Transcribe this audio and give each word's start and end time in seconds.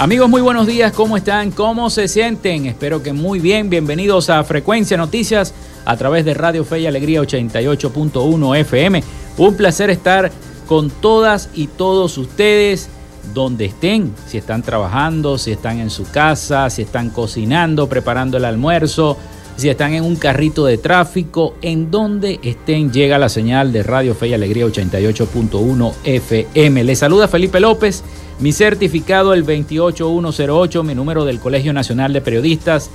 Amigos, 0.00 0.30
muy 0.30 0.40
buenos 0.40 0.66
días, 0.66 0.94
¿cómo 0.94 1.18
están? 1.18 1.50
¿Cómo 1.50 1.90
se 1.90 2.08
sienten? 2.08 2.64
Espero 2.64 3.02
que 3.02 3.12
muy 3.12 3.38
bien. 3.38 3.68
Bienvenidos 3.68 4.30
a 4.30 4.42
Frecuencia 4.44 4.96
Noticias 4.96 5.52
a 5.84 5.94
través 5.98 6.24
de 6.24 6.32
Radio 6.32 6.64
Fe 6.64 6.80
y 6.80 6.86
Alegría 6.86 7.20
88.1 7.20 8.56
FM. 8.60 9.04
Un 9.36 9.56
placer 9.56 9.90
estar 9.90 10.32
con 10.66 10.88
todas 10.88 11.50
y 11.52 11.66
todos 11.66 12.16
ustedes 12.16 12.88
donde 13.34 13.66
estén, 13.66 14.14
si 14.26 14.38
están 14.38 14.62
trabajando, 14.62 15.36
si 15.36 15.52
están 15.52 15.80
en 15.80 15.90
su 15.90 16.10
casa, 16.10 16.70
si 16.70 16.80
están 16.80 17.10
cocinando, 17.10 17.86
preparando 17.86 18.38
el 18.38 18.46
almuerzo, 18.46 19.18
si 19.56 19.68
están 19.68 19.92
en 19.92 20.04
un 20.04 20.16
carrito 20.16 20.64
de 20.64 20.78
tráfico, 20.78 21.56
en 21.60 21.90
donde 21.90 22.40
estén, 22.42 22.90
llega 22.90 23.18
la 23.18 23.28
señal 23.28 23.70
de 23.70 23.82
Radio 23.82 24.14
Fe 24.14 24.28
y 24.28 24.32
Alegría 24.32 24.64
88.1 24.64 25.92
FM. 26.04 26.84
Les 26.84 26.98
saluda 26.98 27.28
Felipe 27.28 27.60
López 27.60 28.02
mi 28.40 28.52
certificado 28.52 29.34
el 29.34 29.44
28108, 29.44 30.82
mi 30.82 30.94
número 30.94 31.24
del 31.24 31.40
Colegio 31.40 31.72
Nacional 31.72 32.12
de 32.12 32.20
Periodistas 32.20 32.90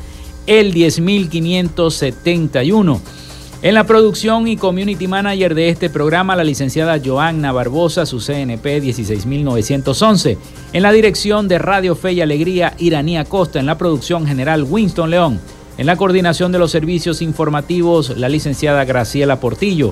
el 0.47 0.73
10571. 0.73 3.01
En 3.61 3.73
la 3.73 3.85
producción 3.85 4.47
y 4.47 4.57
community 4.57 5.07
manager 5.07 5.55
de 5.55 5.69
este 5.69 5.89
programa, 5.89 6.35
la 6.35 6.43
licenciada 6.43 6.99
Joanna 7.03 7.51
Barbosa, 7.51 8.05
su 8.05 8.19
CNP 8.19 8.81
16911. 8.81 10.37
En 10.73 10.83
la 10.83 10.91
dirección 10.91 11.47
de 11.47 11.57
Radio 11.57 11.95
Fe 11.95 12.13
y 12.13 12.21
Alegría, 12.21 12.75
Iranía 12.77 13.25
Costa. 13.25 13.59
En 13.59 13.65
la 13.65 13.77
producción 13.77 14.27
general, 14.27 14.67
Winston 14.69 15.09
León. 15.09 15.39
En 15.77 15.87
la 15.87 15.97
coordinación 15.97 16.51
de 16.51 16.59
los 16.59 16.71
servicios 16.71 17.21
informativos, 17.21 18.15
la 18.17 18.29
licenciada 18.29 18.85
Graciela 18.85 19.39
Portillo. 19.39 19.91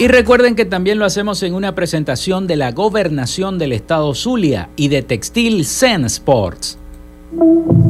Y 0.00 0.08
recuerden 0.08 0.56
que 0.56 0.64
también 0.64 0.98
lo 0.98 1.04
hacemos 1.04 1.42
en 1.42 1.52
una 1.52 1.74
presentación 1.74 2.46
de 2.46 2.56
la 2.56 2.72
gobernación 2.72 3.58
del 3.58 3.72
estado 3.72 4.14
Zulia 4.14 4.70
y 4.74 4.88
de 4.88 5.02
Textil 5.02 5.66
Zen 5.66 6.06
Sports. 6.06 6.78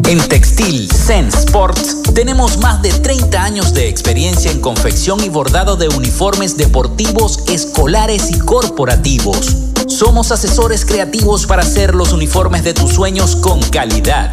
En 0.09 0.19
Textil 0.29 0.91
Zen 0.91 1.29
Sports 1.29 2.03
tenemos 2.13 2.59
más 2.59 2.83
de 2.83 2.91
30 2.91 3.41
años 3.41 3.75
de 3.75 3.89
experiencia 3.89 4.51
en 4.51 4.61
confección 4.61 5.23
y 5.23 5.29
bordado 5.29 5.77
de 5.77 5.87
uniformes 5.87 6.57
deportivos, 6.57 7.49
escolares 7.49 8.33
y 8.33 8.41
corporativos. 8.41 9.69
Somos 9.87 10.33
asesores 10.33 10.85
creativos 10.85 11.47
para 11.47 11.63
hacer 11.63 11.95
los 11.95 12.13
uniformes 12.13 12.65
de 12.65 12.75
tus 12.75 12.91
sueños 12.91 13.37
con 13.37 13.61
calidad 13.71 14.33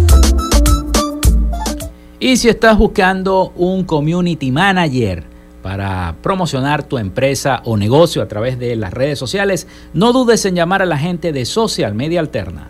Y 2.23 2.37
si 2.37 2.49
estás 2.49 2.77
buscando 2.77 3.51
un 3.55 3.83
community 3.83 4.51
manager 4.51 5.23
para 5.63 6.17
promocionar 6.21 6.83
tu 6.83 6.99
empresa 6.99 7.63
o 7.65 7.77
negocio 7.77 8.21
a 8.21 8.27
través 8.27 8.59
de 8.59 8.75
las 8.75 8.93
redes 8.93 9.17
sociales, 9.17 9.67
no 9.95 10.13
dudes 10.13 10.45
en 10.45 10.53
llamar 10.53 10.83
a 10.83 10.85
la 10.85 10.99
gente 10.99 11.31
de 11.31 11.45
Social 11.45 11.95
Media 11.95 12.19
Alterna. 12.19 12.69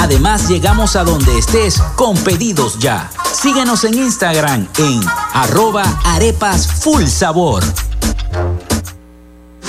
Además, 0.00 0.48
llegamos 0.48 0.96
a 0.96 1.04
donde 1.04 1.36
estés 1.36 1.78
con 1.94 2.16
pedidos 2.16 2.78
ya. 2.78 3.10
Síguenos 3.34 3.84
en 3.84 3.98
Instagram 3.98 4.66
en 4.78 5.00
arroba 5.34 5.82
arepas 6.04 6.66
full 6.66 7.04
sabor. 7.04 7.62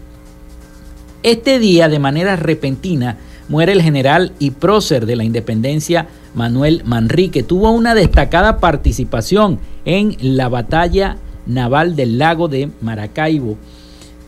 Este 1.22 1.60
día, 1.60 1.88
de 1.88 2.00
manera 2.00 2.34
repentina, 2.34 3.18
muere 3.48 3.72
el 3.72 3.82
general 3.82 4.32
y 4.38 4.50
prócer 4.50 5.06
de 5.06 5.16
la 5.16 5.24
independencia 5.24 6.08
Manuel 6.34 6.82
Manrique. 6.84 7.42
Tuvo 7.42 7.70
una 7.70 7.94
destacada 7.94 8.58
participación 8.58 9.58
en 9.84 10.16
la 10.20 10.48
batalla 10.48 11.16
naval 11.46 11.96
del 11.96 12.18
lago 12.18 12.48
de 12.48 12.70
Maracaibo 12.80 13.56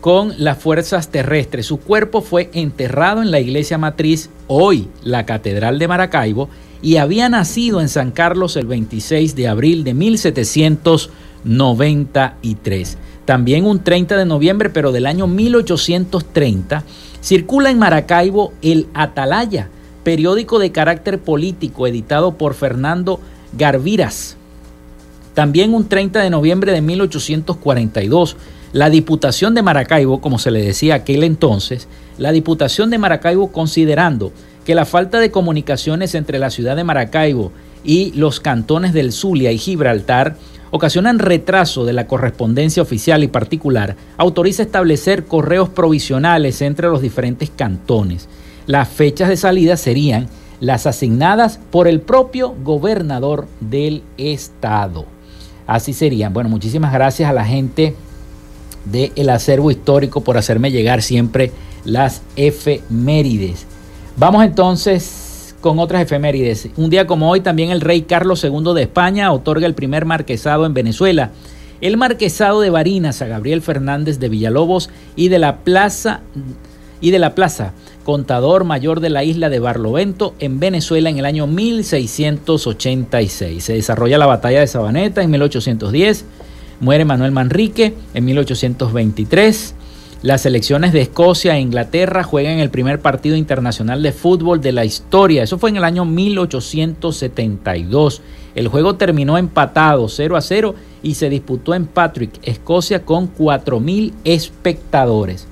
con 0.01 0.33
las 0.37 0.57
fuerzas 0.57 1.09
terrestres. 1.09 1.65
Su 1.65 1.79
cuerpo 1.79 2.21
fue 2.21 2.49
enterrado 2.53 3.21
en 3.21 3.31
la 3.31 3.39
iglesia 3.39 3.77
matriz, 3.77 4.29
hoy 4.47 4.87
la 5.03 5.25
Catedral 5.25 5.77
de 5.77 5.89
Maracaibo, 5.89 6.49
y 6.81 6.95
había 6.95 7.27
nacido 7.27 7.81
en 7.81 7.89
San 7.89 8.11
Carlos 8.11 8.55
el 8.55 8.65
26 8.65 9.35
de 9.35 9.49
abril 9.49 9.83
de 9.83 9.93
1700 9.93 11.09
1893. 11.43 12.97
También 13.29 13.67
un 13.67 13.83
30 13.83 14.17
de 14.17 14.25
noviembre, 14.25 14.71
pero 14.71 14.91
del 14.91 15.05
año 15.05 15.27
1830, 15.27 16.83
circula 17.21 17.69
en 17.69 17.77
Maracaibo 17.77 18.53
el 18.63 18.87
Atalaya, 18.95 19.69
periódico 20.03 20.57
de 20.57 20.71
carácter 20.71 21.19
político 21.19 21.85
editado 21.85 22.39
por 22.39 22.55
Fernando 22.55 23.19
Garviras. 23.55 24.35
También 25.35 25.75
un 25.75 25.87
30 25.87 26.21
de 26.21 26.31
noviembre 26.31 26.71
de 26.71 26.81
1842, 26.81 28.35
la 28.73 28.89
Diputación 28.89 29.53
de 29.53 29.61
Maracaibo, 29.61 30.21
como 30.21 30.39
se 30.39 30.49
le 30.49 30.63
decía 30.63 30.95
aquel 30.95 31.23
entonces, 31.23 31.87
la 32.17 32.31
Diputación 32.31 32.89
de 32.89 32.97
Maracaibo 32.97 33.51
considerando 33.51 34.31
que 34.65 34.73
la 34.73 34.85
falta 34.85 35.19
de 35.19 35.29
comunicaciones 35.29 36.15
entre 36.15 36.39
la 36.39 36.49
ciudad 36.49 36.75
de 36.75 36.83
Maracaibo 36.83 37.51
y 37.83 38.11
los 38.13 38.39
cantones 38.39 38.91
del 38.91 39.11
Zulia 39.11 39.51
y 39.51 39.59
Gibraltar 39.59 40.35
ocasionan 40.71 41.19
retraso 41.19 41.85
de 41.85 41.93
la 41.93 42.07
correspondencia 42.07 42.83
oficial 42.83 43.23
y 43.23 43.27
particular, 43.27 43.95
autoriza 44.17 44.63
establecer 44.63 45.25
correos 45.25 45.69
provisionales 45.69 46.61
entre 46.61 46.87
los 46.87 47.01
diferentes 47.01 47.49
cantones. 47.49 48.27
Las 48.65 48.87
fechas 48.87 49.29
de 49.29 49.37
salida 49.37 49.77
serían 49.77 50.27
las 50.59 50.85
asignadas 50.85 51.59
por 51.71 51.87
el 51.87 52.01
propio 52.01 52.53
gobernador 52.63 53.47
del 53.59 54.03
estado. 54.17 55.05
Así 55.65 55.93
serían. 55.93 56.33
Bueno, 56.33 56.49
muchísimas 56.49 56.91
gracias 56.93 57.29
a 57.29 57.33
la 57.33 57.45
gente 57.45 57.95
del 58.85 59.29
acervo 59.29 59.71
histórico 59.71 60.21
por 60.21 60.37
hacerme 60.37 60.71
llegar 60.71 61.01
siempre 61.01 61.51
las 61.85 62.21
efemérides. 62.35 63.65
Vamos 64.17 64.43
entonces 64.43 65.28
con 65.61 65.79
otras 65.79 66.01
efemérides. 66.01 66.69
Un 66.77 66.89
día 66.89 67.07
como 67.07 67.29
hoy 67.29 67.41
también 67.41 67.71
el 67.71 67.81
rey 67.81 68.03
Carlos 68.03 68.43
II 68.43 68.73
de 68.73 68.83
España 68.83 69.31
otorga 69.31 69.65
el 69.65 69.73
primer 69.73 70.05
marquesado 70.05 70.65
en 70.65 70.73
Venezuela. 70.73 71.31
El 71.81 71.97
marquesado 71.97 72.61
de 72.61 72.69
Barinas 72.69 73.21
a 73.21 73.27
Gabriel 73.27 73.61
Fernández 73.61 74.19
de 74.19 74.29
Villalobos 74.29 74.89
y 75.15 75.29
de 75.29 75.39
la 75.39 75.57
plaza 75.57 76.21
y 77.01 77.11
de 77.11 77.19
la 77.19 77.35
plaza 77.35 77.73
contador 78.03 78.63
mayor 78.63 79.01
de 79.01 79.11
la 79.11 79.23
isla 79.23 79.49
de 79.49 79.59
Barlovento 79.59 80.33
en 80.39 80.59
Venezuela 80.59 81.11
en 81.11 81.19
el 81.19 81.25
año 81.25 81.45
1686. 81.45 83.63
Se 83.63 83.73
desarrolla 83.73 84.17
la 84.17 84.25
batalla 84.25 84.61
de 84.61 84.67
Sabaneta 84.67 85.21
en 85.21 85.29
1810. 85.29 86.25
Muere 86.79 87.05
Manuel 87.05 87.31
Manrique 87.31 87.93
en 88.13 88.25
1823. 88.25 89.75
Las 90.21 90.41
selecciones 90.41 90.91
de 90.91 90.99
Escocia 90.99 91.55
e 91.55 91.61
Inglaterra 91.61 92.23
juegan 92.23 92.59
el 92.59 92.69
primer 92.69 92.99
partido 92.99 93.37
internacional 93.37 94.03
de 94.03 94.11
fútbol 94.11 94.59
de 94.59 94.73
la 94.73 94.83
historia. 94.83 95.43
Eso 95.43 95.57
fue 95.57 95.69
en 95.69 95.77
el 95.77 95.85
año 95.85 96.03
1872. 96.03 98.21
El 98.53 98.67
juego 98.67 98.95
terminó 98.95 99.37
empatado 99.37 100.09
0 100.09 100.35
a 100.35 100.41
0 100.41 100.75
y 101.03 101.13
se 101.13 101.29
disputó 101.29 101.73
en 101.73 101.85
Patrick, 101.85 102.31
Escocia, 102.43 103.05
con 103.05 103.33
4.000 103.33 104.11
espectadores. 104.25 105.47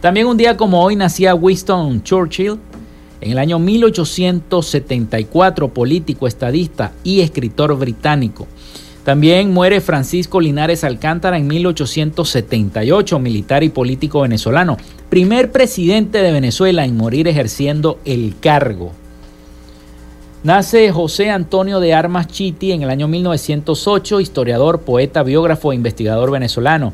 También 0.00 0.26
un 0.26 0.36
día 0.36 0.56
como 0.56 0.82
hoy 0.82 0.96
nacía 0.96 1.36
Winston 1.36 2.02
Churchill. 2.02 2.58
En 3.20 3.32
el 3.32 3.38
año 3.38 3.58
1874, 3.60 5.68
político, 5.68 6.26
estadista 6.26 6.90
y 7.04 7.20
escritor 7.20 7.76
británico. 7.76 8.48
También 9.08 9.54
muere 9.54 9.80
Francisco 9.80 10.38
Linares 10.38 10.84
Alcántara 10.84 11.38
en 11.38 11.46
1878, 11.46 13.18
militar 13.18 13.64
y 13.64 13.70
político 13.70 14.20
venezolano, 14.20 14.76
primer 15.08 15.50
presidente 15.50 16.20
de 16.20 16.30
Venezuela 16.30 16.84
en 16.84 16.94
morir 16.94 17.26
ejerciendo 17.26 17.98
el 18.04 18.34
cargo. 18.38 18.92
Nace 20.42 20.92
José 20.92 21.30
Antonio 21.30 21.80
de 21.80 21.94
Armas 21.94 22.26
Chiti 22.26 22.72
en 22.72 22.82
el 22.82 22.90
año 22.90 23.08
1908, 23.08 24.20
historiador, 24.20 24.82
poeta, 24.82 25.22
biógrafo 25.22 25.72
e 25.72 25.76
investigador 25.76 26.30
venezolano. 26.30 26.92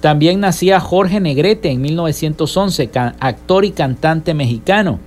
También 0.00 0.38
nacía 0.38 0.78
Jorge 0.78 1.18
Negrete 1.18 1.72
en 1.72 1.80
1911, 1.80 2.88
actor 3.18 3.64
y 3.64 3.72
cantante 3.72 4.32
mexicano. 4.32 5.00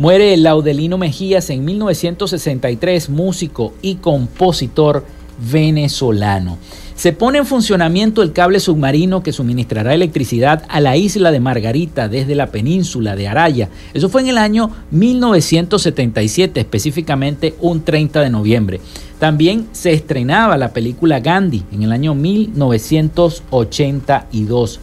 Muere 0.00 0.36
Laudelino 0.38 0.96
Mejías 0.96 1.50
en 1.50 1.62
1963, 1.62 3.10
músico 3.10 3.74
y 3.82 3.96
compositor 3.96 5.04
venezolano. 5.52 6.56
Se 6.94 7.12
pone 7.12 7.36
en 7.36 7.44
funcionamiento 7.44 8.22
el 8.22 8.32
cable 8.32 8.60
submarino 8.60 9.22
que 9.22 9.34
suministrará 9.34 9.92
electricidad 9.92 10.64
a 10.70 10.80
la 10.80 10.96
isla 10.96 11.30
de 11.30 11.40
Margarita 11.40 12.08
desde 12.08 12.34
la 12.34 12.46
península 12.46 13.14
de 13.14 13.28
Araya. 13.28 13.68
Eso 13.92 14.08
fue 14.08 14.22
en 14.22 14.28
el 14.28 14.38
año 14.38 14.70
1977, 14.90 16.60
específicamente 16.60 17.54
un 17.60 17.82
30 17.82 18.22
de 18.22 18.30
noviembre. 18.30 18.80
También 19.18 19.68
se 19.72 19.92
estrenaba 19.92 20.56
la 20.56 20.72
película 20.72 21.20
Gandhi 21.20 21.62
en 21.72 21.82
el 21.82 21.92
año 21.92 22.14
1982. 22.14 24.80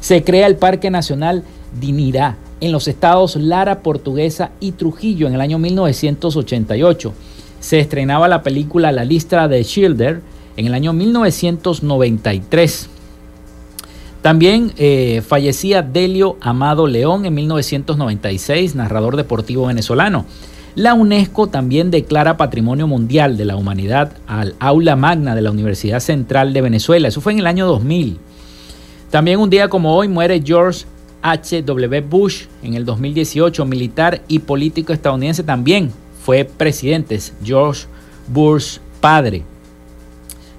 Se 0.00 0.24
crea 0.24 0.46
el 0.46 0.56
Parque 0.56 0.90
Nacional 0.90 1.42
Dinirá 1.78 2.38
en 2.60 2.72
los 2.72 2.88
estados 2.88 3.36
Lara, 3.36 3.80
Portuguesa 3.80 4.52
y 4.60 4.72
Trujillo 4.72 5.26
en 5.26 5.34
el 5.34 5.40
año 5.40 5.58
1988. 5.58 7.12
Se 7.60 7.80
estrenaba 7.80 8.28
la 8.28 8.42
película 8.42 8.92
La 8.92 9.04
lista 9.04 9.48
de 9.48 9.62
Schilder 9.64 10.20
en 10.56 10.66
el 10.66 10.74
año 10.74 10.92
1993. 10.92 12.90
También 14.22 14.72
eh, 14.78 15.22
fallecía 15.26 15.82
Delio 15.82 16.38
Amado 16.40 16.86
León 16.86 17.26
en 17.26 17.34
1996, 17.34 18.74
narrador 18.74 19.16
deportivo 19.16 19.66
venezolano. 19.66 20.24
La 20.76 20.94
UNESCO 20.94 21.46
también 21.46 21.90
declara 21.90 22.36
Patrimonio 22.36 22.86
Mundial 22.88 23.36
de 23.36 23.44
la 23.44 23.54
Humanidad 23.54 24.16
al 24.26 24.56
aula 24.58 24.96
magna 24.96 25.34
de 25.34 25.42
la 25.42 25.50
Universidad 25.50 26.00
Central 26.00 26.52
de 26.52 26.62
Venezuela. 26.62 27.06
Eso 27.06 27.20
fue 27.20 27.32
en 27.32 27.38
el 27.38 27.46
año 27.46 27.66
2000. 27.66 28.18
También 29.10 29.38
un 29.38 29.50
día 29.50 29.68
como 29.68 29.94
hoy 29.94 30.08
muere 30.08 30.42
George 30.44 30.86
H.W. 31.26 32.02
Bush 32.02 32.44
en 32.62 32.74
el 32.74 32.84
2018, 32.84 33.64
militar 33.64 34.20
y 34.28 34.40
político 34.40 34.92
estadounidense 34.92 35.42
también 35.42 35.90
fue 36.22 36.44
presidente, 36.44 37.18
George 37.42 37.86
Bush 38.28 38.76
padre. 39.00 39.42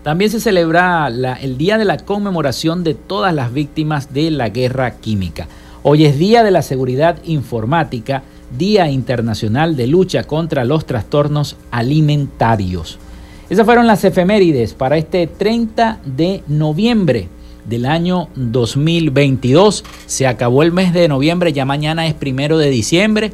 También 0.02 0.32
se 0.32 0.40
celebra 0.40 1.08
el 1.40 1.58
Día 1.60 1.78
de 1.78 1.86
la 1.86 1.98
Conmemoración 1.98 2.84
de 2.84 2.96
todas 2.96 3.32
las 3.32 3.54
víctimas 3.54 4.12
de 4.12 4.32
la 4.32 4.50
guerra 4.50 4.96
química. 4.96 5.48
Hoy 5.84 6.06
es 6.06 6.18
Día 6.18 6.44
de 6.44 6.50
la 6.50 6.64
Seguridad 6.64 7.20
Informática, 7.26 8.24
Día 8.58 8.90
Internacional 8.90 9.76
de 9.76 9.86
Lucha 9.86 10.24
contra 10.24 10.66
los 10.66 10.88
Trastornos 10.88 11.58
Alimentarios. 11.70 12.98
Esas 13.52 13.66
fueron 13.66 13.86
las 13.86 14.04
efemérides 14.04 14.74
para 14.74 14.98
este 14.98 15.28
30 15.28 16.00
de 16.06 16.42
noviembre 16.48 17.30
del 17.66 17.86
año 17.86 18.30
2022. 18.36 19.84
Se 20.06 20.28
acabó 20.28 20.64
el 20.64 20.72
mes 20.72 20.94
de 20.94 21.08
noviembre, 21.08 21.54
ya 21.54 21.66
mañana 21.66 22.08
es 22.08 22.14
primero 22.14 22.58
de 22.58 22.70
diciembre. 22.70 23.32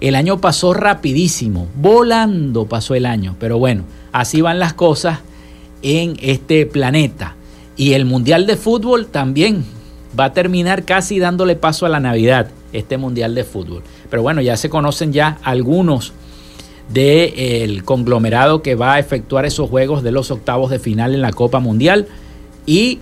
El 0.00 0.14
año 0.14 0.40
pasó 0.40 0.74
rapidísimo, 0.74 1.68
volando 1.76 2.66
pasó 2.66 2.94
el 2.94 3.06
año, 3.06 3.36
pero 3.38 3.58
bueno, 3.58 3.84
así 4.12 4.40
van 4.40 4.58
las 4.58 4.74
cosas 4.74 5.20
en 5.82 6.16
este 6.20 6.66
planeta. 6.66 7.36
Y 7.76 7.92
el 7.92 8.04
Mundial 8.04 8.46
de 8.46 8.56
Fútbol 8.56 9.06
también 9.06 9.64
va 10.18 10.26
a 10.26 10.32
terminar 10.32 10.84
casi 10.84 11.18
dándole 11.18 11.56
paso 11.56 11.86
a 11.86 11.88
la 11.88 12.00
Navidad, 12.00 12.50
este 12.72 12.98
Mundial 12.98 13.34
de 13.34 13.44
Fútbol. 13.44 13.82
Pero 14.10 14.22
bueno, 14.22 14.40
ya 14.40 14.56
se 14.56 14.70
conocen 14.70 15.12
ya 15.12 15.38
algunos 15.42 16.12
del 16.92 17.82
conglomerado 17.84 18.62
que 18.62 18.74
va 18.74 18.94
a 18.94 18.98
efectuar 18.98 19.46
esos 19.46 19.70
juegos 19.70 20.02
de 20.02 20.12
los 20.12 20.30
octavos 20.30 20.70
de 20.70 20.78
final 20.78 21.14
en 21.14 21.22
la 21.22 21.32
Copa 21.32 21.60
Mundial. 21.60 22.06
Y 22.66 22.98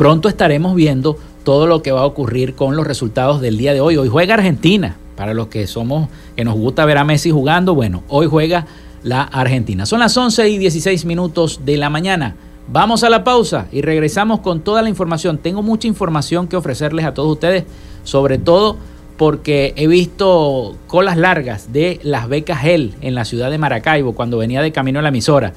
pronto 0.00 0.30
estaremos 0.30 0.74
viendo 0.74 1.18
todo 1.44 1.66
lo 1.66 1.82
que 1.82 1.92
va 1.92 2.00
a 2.00 2.06
ocurrir 2.06 2.54
con 2.54 2.74
los 2.74 2.86
resultados 2.86 3.42
del 3.42 3.58
día 3.58 3.74
de 3.74 3.82
hoy. 3.82 3.98
Hoy 3.98 4.08
juega 4.08 4.32
Argentina, 4.32 4.96
para 5.14 5.34
los 5.34 5.48
que 5.48 5.66
somos, 5.66 6.08
que 6.34 6.42
nos 6.42 6.54
gusta 6.54 6.86
ver 6.86 6.96
a 6.96 7.04
Messi 7.04 7.30
jugando, 7.30 7.74
bueno, 7.74 8.02
hoy 8.08 8.26
juega 8.26 8.66
la 9.02 9.20
Argentina. 9.24 9.84
Son 9.84 10.00
las 10.00 10.16
11 10.16 10.48
y 10.48 10.56
16 10.56 11.04
minutos 11.04 11.66
de 11.66 11.76
la 11.76 11.90
mañana. 11.90 12.34
Vamos 12.72 13.04
a 13.04 13.10
la 13.10 13.24
pausa 13.24 13.66
y 13.72 13.82
regresamos 13.82 14.40
con 14.40 14.62
toda 14.62 14.80
la 14.80 14.88
información. 14.88 15.36
Tengo 15.36 15.60
mucha 15.62 15.86
información 15.86 16.48
que 16.48 16.56
ofrecerles 16.56 17.04
a 17.04 17.12
todos 17.12 17.32
ustedes, 17.32 17.64
sobre 18.02 18.38
todo 18.38 18.78
porque 19.18 19.74
he 19.76 19.86
visto 19.86 20.76
colas 20.86 21.18
largas 21.18 21.74
de 21.74 22.00
las 22.02 22.26
becas 22.26 22.62
GEL 22.62 22.94
en 23.02 23.14
la 23.14 23.26
ciudad 23.26 23.50
de 23.50 23.58
Maracaibo 23.58 24.14
cuando 24.14 24.38
venía 24.38 24.62
de 24.62 24.72
camino 24.72 25.00
a 25.00 25.02
la 25.02 25.10
emisora. 25.10 25.52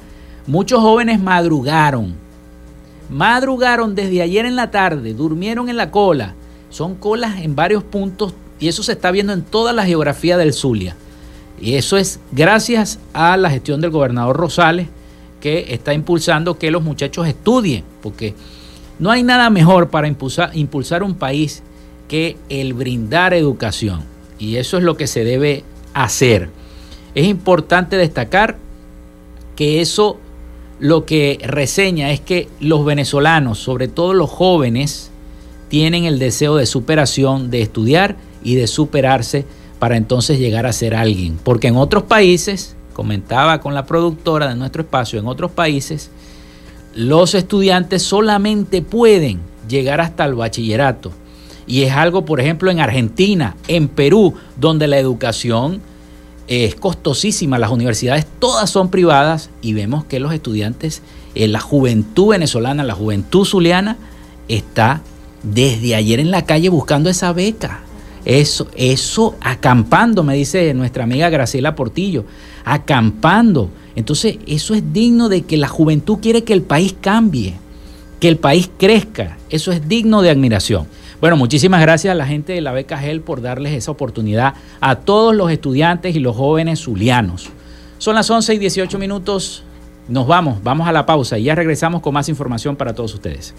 Muchos 0.46 0.80
jóvenes 0.80 1.18
madrugaron 1.18 2.22
Madrugaron 3.10 3.94
desde 3.94 4.22
ayer 4.22 4.46
en 4.46 4.56
la 4.56 4.70
tarde, 4.70 5.14
durmieron 5.14 5.68
en 5.68 5.76
la 5.76 5.90
cola. 5.90 6.34
Son 6.70 6.94
colas 6.94 7.40
en 7.40 7.54
varios 7.54 7.84
puntos 7.84 8.34
y 8.58 8.68
eso 8.68 8.82
se 8.82 8.92
está 8.92 9.10
viendo 9.10 9.32
en 9.32 9.42
toda 9.42 9.72
la 9.72 9.84
geografía 9.84 10.36
del 10.36 10.52
Zulia. 10.52 10.96
Y 11.60 11.74
eso 11.74 11.96
es 11.96 12.20
gracias 12.32 12.98
a 13.12 13.36
la 13.36 13.50
gestión 13.50 13.80
del 13.80 13.90
gobernador 13.90 14.36
Rosales 14.36 14.88
que 15.40 15.66
está 15.68 15.92
impulsando 15.92 16.58
que 16.58 16.70
los 16.70 16.82
muchachos 16.82 17.28
estudien, 17.28 17.84
porque 18.02 18.34
no 18.98 19.10
hay 19.10 19.22
nada 19.22 19.50
mejor 19.50 19.90
para 19.90 20.08
impulsar, 20.08 20.50
impulsar 20.54 21.02
un 21.02 21.14
país 21.14 21.62
que 22.08 22.36
el 22.48 22.72
brindar 22.74 23.34
educación. 23.34 24.02
Y 24.38 24.56
eso 24.56 24.78
es 24.78 24.82
lo 24.82 24.96
que 24.96 25.06
se 25.06 25.24
debe 25.24 25.62
hacer. 25.92 26.48
Es 27.14 27.26
importante 27.26 27.96
destacar 27.96 28.56
que 29.54 29.80
eso 29.80 30.18
lo 30.78 31.04
que 31.06 31.38
reseña 31.42 32.10
es 32.10 32.20
que 32.20 32.48
los 32.60 32.84
venezolanos, 32.84 33.58
sobre 33.58 33.88
todo 33.88 34.14
los 34.14 34.30
jóvenes, 34.30 35.10
tienen 35.68 36.04
el 36.04 36.18
deseo 36.18 36.56
de 36.56 36.66
superación, 36.66 37.50
de 37.50 37.62
estudiar 37.62 38.16
y 38.42 38.54
de 38.56 38.66
superarse 38.66 39.44
para 39.78 39.96
entonces 39.96 40.38
llegar 40.38 40.66
a 40.66 40.72
ser 40.72 40.94
alguien. 40.94 41.38
Porque 41.42 41.68
en 41.68 41.76
otros 41.76 42.04
países, 42.04 42.76
comentaba 42.92 43.60
con 43.60 43.74
la 43.74 43.86
productora 43.86 44.48
de 44.48 44.56
nuestro 44.56 44.82
espacio, 44.82 45.18
en 45.18 45.26
otros 45.26 45.50
países, 45.50 46.10
los 46.94 47.34
estudiantes 47.34 48.02
solamente 48.02 48.82
pueden 48.82 49.40
llegar 49.68 50.00
hasta 50.00 50.24
el 50.24 50.34
bachillerato. 50.34 51.10
Y 51.66 51.82
es 51.82 51.92
algo, 51.92 52.24
por 52.24 52.40
ejemplo, 52.40 52.70
en 52.70 52.80
Argentina, 52.80 53.56
en 53.68 53.88
Perú, 53.88 54.34
donde 54.56 54.86
la 54.86 54.98
educación 54.98 55.80
es 56.48 56.74
costosísima, 56.74 57.58
las 57.58 57.70
universidades 57.70 58.26
todas 58.38 58.70
son 58.70 58.90
privadas 58.90 59.50
y 59.62 59.72
vemos 59.72 60.04
que 60.04 60.20
los 60.20 60.32
estudiantes, 60.32 61.02
en 61.34 61.52
la 61.52 61.60
juventud 61.60 62.28
venezolana, 62.28 62.84
la 62.84 62.94
juventud 62.94 63.44
zuliana, 63.44 63.96
está 64.48 65.00
desde 65.42 65.94
ayer 65.94 66.20
en 66.20 66.30
la 66.30 66.44
calle 66.44 66.68
buscando 66.68 67.10
esa 67.10 67.32
beca. 67.32 67.80
Eso, 68.24 68.68
eso 68.74 69.36
acampando, 69.40 70.22
me 70.22 70.34
dice 70.34 70.72
nuestra 70.74 71.04
amiga 71.04 71.28
Graciela 71.28 71.74
Portillo, 71.74 72.24
acampando. 72.64 73.70
Entonces, 73.96 74.38
eso 74.46 74.74
es 74.74 74.92
digno 74.92 75.28
de 75.28 75.42
que 75.42 75.56
la 75.56 75.68
juventud 75.68 76.18
quiere 76.20 76.42
que 76.42 76.54
el 76.54 76.62
país 76.62 76.94
cambie, 77.00 77.54
que 78.20 78.28
el 78.28 78.38
país 78.38 78.70
crezca. 78.78 79.36
Eso 79.50 79.72
es 79.72 79.86
digno 79.86 80.22
de 80.22 80.30
admiración. 80.30 80.86
Bueno, 81.20 81.36
muchísimas 81.36 81.80
gracias 81.80 82.12
a 82.12 82.14
la 82.14 82.26
gente 82.26 82.52
de 82.52 82.60
la 82.60 82.72
beca 82.72 82.98
GEL 82.98 83.20
por 83.20 83.40
darles 83.40 83.72
esa 83.72 83.90
oportunidad 83.90 84.54
a 84.80 84.96
todos 84.96 85.34
los 85.34 85.50
estudiantes 85.50 86.14
y 86.14 86.20
los 86.20 86.36
jóvenes 86.36 86.80
zulianos. 86.80 87.50
Son 87.98 88.14
las 88.14 88.28
11 88.28 88.54
y 88.54 88.58
18 88.58 88.98
minutos. 88.98 89.62
Nos 90.08 90.26
vamos, 90.26 90.62
vamos 90.62 90.86
a 90.86 90.92
la 90.92 91.06
pausa 91.06 91.38
y 91.38 91.44
ya 91.44 91.54
regresamos 91.54 92.02
con 92.02 92.12
más 92.12 92.28
información 92.28 92.76
para 92.76 92.94
todos 92.94 93.14
ustedes. 93.14 93.54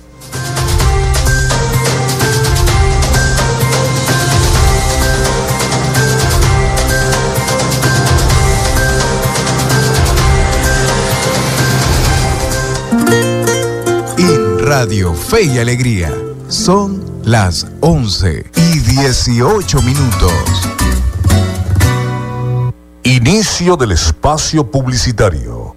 Radio 14.66 15.14
Fe 15.14 15.44
y 15.44 15.58
Alegría. 15.60 16.35
Son 16.48 17.04
las 17.24 17.66
11 17.82 18.46
y 18.56 18.78
18 18.80 19.82
minutos. 19.82 20.32
Inicio 23.04 23.76
del 23.78 23.94
espacio 23.94 24.70
publicitario. 24.70 25.76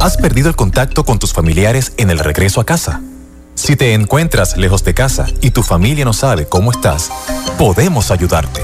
¿Has 0.00 0.16
perdido 0.16 0.48
el 0.48 0.56
contacto 0.56 1.04
con 1.04 1.18
tus 1.18 1.34
familiares 1.34 1.92
en 1.98 2.08
el 2.08 2.20
regreso 2.20 2.62
a 2.62 2.64
casa? 2.64 3.02
Si 3.54 3.76
te 3.76 3.92
encuentras 3.92 4.56
lejos 4.56 4.82
de 4.82 4.94
casa 4.94 5.26
y 5.42 5.50
tu 5.50 5.62
familia 5.62 6.06
no 6.06 6.14
sabe 6.14 6.46
cómo 6.46 6.72
estás, 6.72 7.10
podemos 7.58 8.10
ayudarte. 8.10 8.62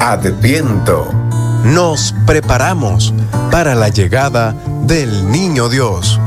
Adviento. 0.00 1.12
Nos 1.62 2.12
preparamos 2.26 3.14
para 3.52 3.76
la 3.76 3.90
llegada 3.90 4.56
del 4.82 5.30
Niño 5.30 5.68
Dios. 5.68 6.18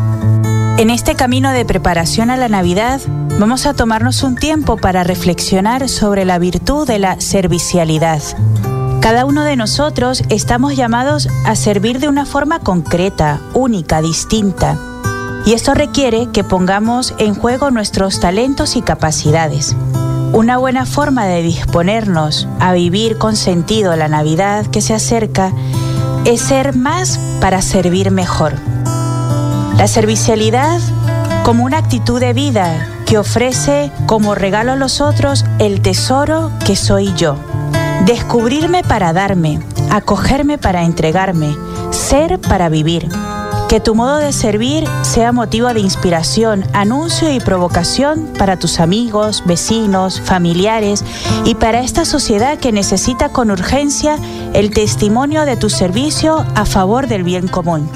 En 0.77 0.91
este 0.91 1.15
camino 1.15 1.53
de 1.53 1.65
preparación 1.65 2.29
a 2.29 2.37
la 2.37 2.49
Navidad, 2.49 3.01
vamos 3.39 3.65
a 3.65 3.73
tomarnos 3.73 4.21
un 4.21 4.35
tiempo 4.35 4.77
para 4.77 5.03
reflexionar 5.03 5.89
sobre 5.89 6.23
la 6.23 6.37
virtud 6.37 6.85
de 6.85 6.99
la 6.99 7.19
servicialidad. 7.19 8.21
Cada 9.01 9.25
uno 9.25 9.43
de 9.43 9.55
nosotros 9.55 10.21
estamos 10.29 10.75
llamados 10.75 11.29
a 11.45 11.55
servir 11.55 11.99
de 11.99 12.09
una 12.09 12.27
forma 12.27 12.59
concreta, 12.59 13.41
única, 13.55 14.03
distinta. 14.03 14.77
Y 15.47 15.53
esto 15.53 15.73
requiere 15.73 16.27
que 16.31 16.43
pongamos 16.43 17.15
en 17.17 17.33
juego 17.33 17.71
nuestros 17.71 18.19
talentos 18.19 18.75
y 18.75 18.83
capacidades. 18.83 19.75
Una 20.31 20.59
buena 20.59 20.85
forma 20.85 21.25
de 21.25 21.41
disponernos 21.41 22.47
a 22.59 22.73
vivir 22.73 23.17
con 23.17 23.35
sentido 23.35 23.95
la 23.95 24.09
Navidad 24.09 24.67
que 24.67 24.81
se 24.81 24.93
acerca 24.93 25.51
es 26.23 26.39
ser 26.39 26.75
más 26.75 27.19
para 27.41 27.63
servir 27.63 28.11
mejor. 28.11 28.76
La 29.77 29.87
servicialidad 29.87 30.79
como 31.43 31.63
una 31.63 31.77
actitud 31.77 32.19
de 32.19 32.33
vida 32.33 32.87
que 33.05 33.19
ofrece 33.19 33.91
como 34.07 34.33
regalo 34.33 34.71
a 34.71 34.75
los 34.75 35.01
otros 35.01 35.45
el 35.59 35.81
tesoro 35.81 36.51
que 36.65 36.75
soy 36.75 37.13
yo. 37.13 37.35
Descubrirme 38.07 38.83
para 38.83 39.13
darme, 39.13 39.59
acogerme 39.91 40.57
para 40.57 40.83
entregarme, 40.83 41.55
ser 41.91 42.39
para 42.41 42.69
vivir. 42.69 43.07
Que 43.69 43.79
tu 43.79 43.93
modo 43.93 44.17
de 44.17 44.33
servir 44.33 44.83
sea 45.03 45.31
motivo 45.31 45.71
de 45.71 45.81
inspiración, 45.81 46.65
anuncio 46.73 47.31
y 47.31 47.39
provocación 47.39 48.33
para 48.35 48.57
tus 48.57 48.79
amigos, 48.79 49.43
vecinos, 49.45 50.19
familiares 50.21 51.05
y 51.45 51.53
para 51.53 51.81
esta 51.81 52.03
sociedad 52.03 52.57
que 52.57 52.71
necesita 52.71 53.29
con 53.29 53.51
urgencia 53.51 54.17
el 54.53 54.71
testimonio 54.71 55.45
de 55.45 55.55
tu 55.55 55.69
servicio 55.69 56.45
a 56.55 56.65
favor 56.65 57.07
del 57.07 57.23
bien 57.23 57.47
común. 57.47 57.87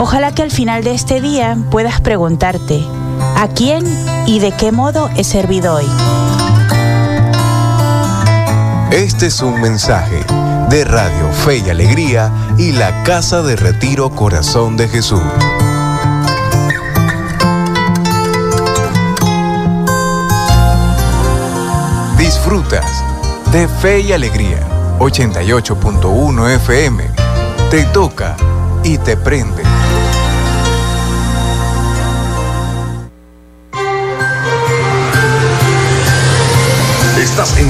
Ojalá 0.00 0.32
que 0.32 0.42
al 0.42 0.52
final 0.52 0.84
de 0.84 0.94
este 0.94 1.20
día 1.20 1.58
puedas 1.72 2.00
preguntarte, 2.00 2.86
¿a 3.36 3.48
quién 3.48 3.84
y 4.26 4.38
de 4.38 4.52
qué 4.52 4.70
modo 4.70 5.10
he 5.16 5.24
servido 5.24 5.74
hoy? 5.74 5.86
Este 8.92 9.26
es 9.26 9.42
un 9.42 9.60
mensaje 9.60 10.24
de 10.70 10.84
Radio 10.84 11.32
Fe 11.32 11.58
y 11.58 11.70
Alegría 11.70 12.32
y 12.58 12.72
la 12.72 13.02
Casa 13.02 13.42
de 13.42 13.56
Retiro 13.56 14.10
Corazón 14.10 14.76
de 14.76 14.88
Jesús. 14.88 15.20
Disfrutas 22.16 23.04
de 23.50 23.66
Fe 23.66 24.00
y 24.00 24.12
Alegría 24.12 24.60
88.1 25.00 26.54
FM. 26.54 27.04
Te 27.70 27.84
toca 27.86 28.36
y 28.84 28.96
te 28.98 29.16
prende. 29.16 29.67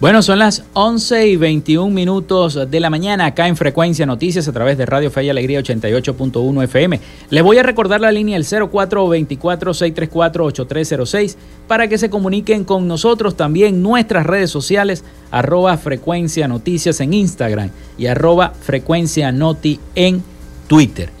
Bueno, 0.00 0.22
son 0.22 0.38
las 0.38 0.62
11 0.74 1.26
y 1.26 1.36
21 1.36 1.92
minutos 1.92 2.56
de 2.70 2.78
la 2.78 2.88
mañana 2.88 3.26
acá 3.26 3.48
en 3.48 3.56
Frecuencia 3.56 4.06
Noticias 4.06 4.46
a 4.46 4.52
través 4.52 4.78
de 4.78 4.86
Radio 4.86 5.10
Fe 5.10 5.24
y 5.24 5.28
Alegría 5.28 5.58
88.1 5.58 6.62
FM. 6.62 7.00
Les 7.30 7.42
voy 7.42 7.58
a 7.58 7.64
recordar 7.64 8.00
la 8.00 8.12
línea 8.12 8.36
el 8.36 8.44
0424-634-8306 8.44 11.34
para 11.66 11.88
que 11.88 11.98
se 11.98 12.10
comuniquen 12.10 12.62
con 12.62 12.86
nosotros 12.86 13.36
también 13.36 13.82
nuestras 13.82 14.24
redes 14.24 14.50
sociales 14.50 15.02
arroba 15.32 15.76
Frecuencia 15.76 16.46
Noticias 16.46 17.00
en 17.00 17.12
Instagram 17.12 17.70
y 17.98 18.06
arroba 18.06 18.50
Frecuencia 18.50 19.32
Noti 19.32 19.80
en 19.96 20.22
Twitter. 20.68 21.17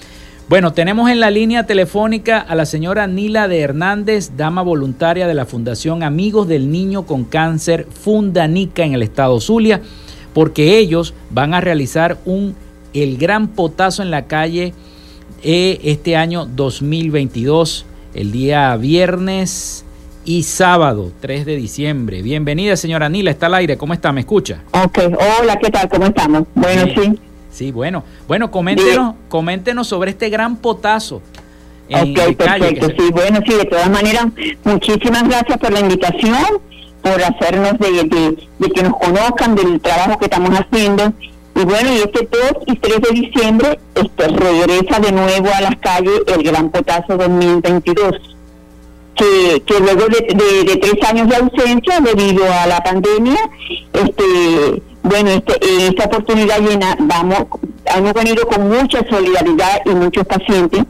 Bueno, 0.48 0.72
tenemos 0.72 1.10
en 1.10 1.20
la 1.20 1.30
línea 1.30 1.66
telefónica 1.66 2.38
a 2.38 2.54
la 2.54 2.64
señora 2.64 3.06
Nila 3.06 3.48
de 3.48 3.60
Hernández, 3.60 4.30
dama 4.34 4.62
voluntaria 4.62 5.26
de 5.26 5.34
la 5.34 5.44
Fundación 5.44 6.02
Amigos 6.02 6.48
del 6.48 6.70
Niño 6.70 7.04
con 7.04 7.24
Cáncer 7.24 7.86
Fundanica 7.90 8.82
en 8.82 8.94
el 8.94 9.02
estado 9.02 9.40
Zulia, 9.40 9.82
porque 10.32 10.78
ellos 10.78 11.12
van 11.28 11.52
a 11.52 11.60
realizar 11.60 12.16
un 12.24 12.56
el 12.94 13.18
gran 13.18 13.48
potazo 13.48 14.00
en 14.00 14.10
la 14.10 14.26
calle 14.26 14.72
eh, 15.42 15.80
este 15.84 16.16
año 16.16 16.46
2022, 16.46 17.84
el 18.14 18.32
día 18.32 18.74
viernes 18.76 19.84
y 20.24 20.44
sábado 20.44 21.12
3 21.20 21.44
de 21.44 21.56
diciembre. 21.56 22.22
Bienvenida, 22.22 22.74
señora 22.76 23.10
Nila, 23.10 23.30
está 23.30 23.46
al 23.46 23.54
aire, 23.54 23.76
¿cómo 23.76 23.92
está? 23.92 24.12
¿Me 24.12 24.20
escucha? 24.20 24.62
Ok, 24.72 24.98
hola, 25.40 25.58
¿qué 25.58 25.70
tal? 25.70 25.90
¿Cómo 25.90 26.06
estamos? 26.06 26.44
Bueno, 26.54 26.86
sí. 26.86 27.02
Sí, 27.02 27.27
bueno. 27.72 28.04
Bueno, 28.26 28.50
coméntenos, 28.50 29.14
coméntenos 29.28 29.86
sobre 29.86 30.10
este 30.10 30.28
gran 30.30 30.56
potazo. 30.56 31.20
En 31.88 32.10
ok, 32.10 32.36
perfecto. 32.36 32.88
Sí, 32.88 33.10
bueno, 33.12 33.40
sí, 33.46 33.54
de 33.54 33.64
todas 33.64 33.90
maneras, 33.90 34.26
muchísimas 34.64 35.24
gracias 35.24 35.58
por 35.58 35.72
la 35.72 35.80
invitación, 35.80 36.60
por 37.02 37.22
hacernos 37.22 37.78
de, 37.78 38.36
de, 38.58 38.70
que 38.70 38.82
nos 38.82 38.96
conozcan 38.98 39.54
del 39.54 39.80
trabajo 39.80 40.18
que 40.18 40.26
estamos 40.26 40.50
haciendo. 40.50 41.12
Y 41.56 41.64
bueno, 41.64 41.92
y 41.92 41.96
este 41.96 42.28
2 42.30 42.64
y 42.66 42.76
3 42.76 43.00
de 43.00 43.20
diciembre 43.20 43.80
este, 43.94 44.28
regresa 44.28 45.00
de 45.00 45.12
nuevo 45.12 45.48
a 45.52 45.60
las 45.62 45.76
calles 45.76 46.20
el 46.26 46.42
Gran 46.44 46.70
Potazo 46.70 47.16
2022, 47.16 48.12
que, 49.16 49.62
que 49.66 49.80
luego 49.80 50.04
de, 50.06 50.64
de, 50.64 50.76
tres 50.76 51.08
años 51.08 51.28
de 51.28 51.36
ausencia 51.36 52.00
debido 52.00 52.44
a 52.52 52.66
la 52.66 52.80
pandemia, 52.80 53.40
este 53.92 54.82
bueno, 55.08 55.30
este, 55.30 55.86
esta 55.88 56.04
oportunidad 56.04 56.60
llena, 56.60 56.96
vamos, 57.00 57.44
hemos 57.96 58.12
venido 58.12 58.46
con 58.46 58.68
mucha 58.68 59.04
solidaridad 59.08 59.80
y 59.84 59.90
muchos 59.90 60.26
pacientes 60.26 60.84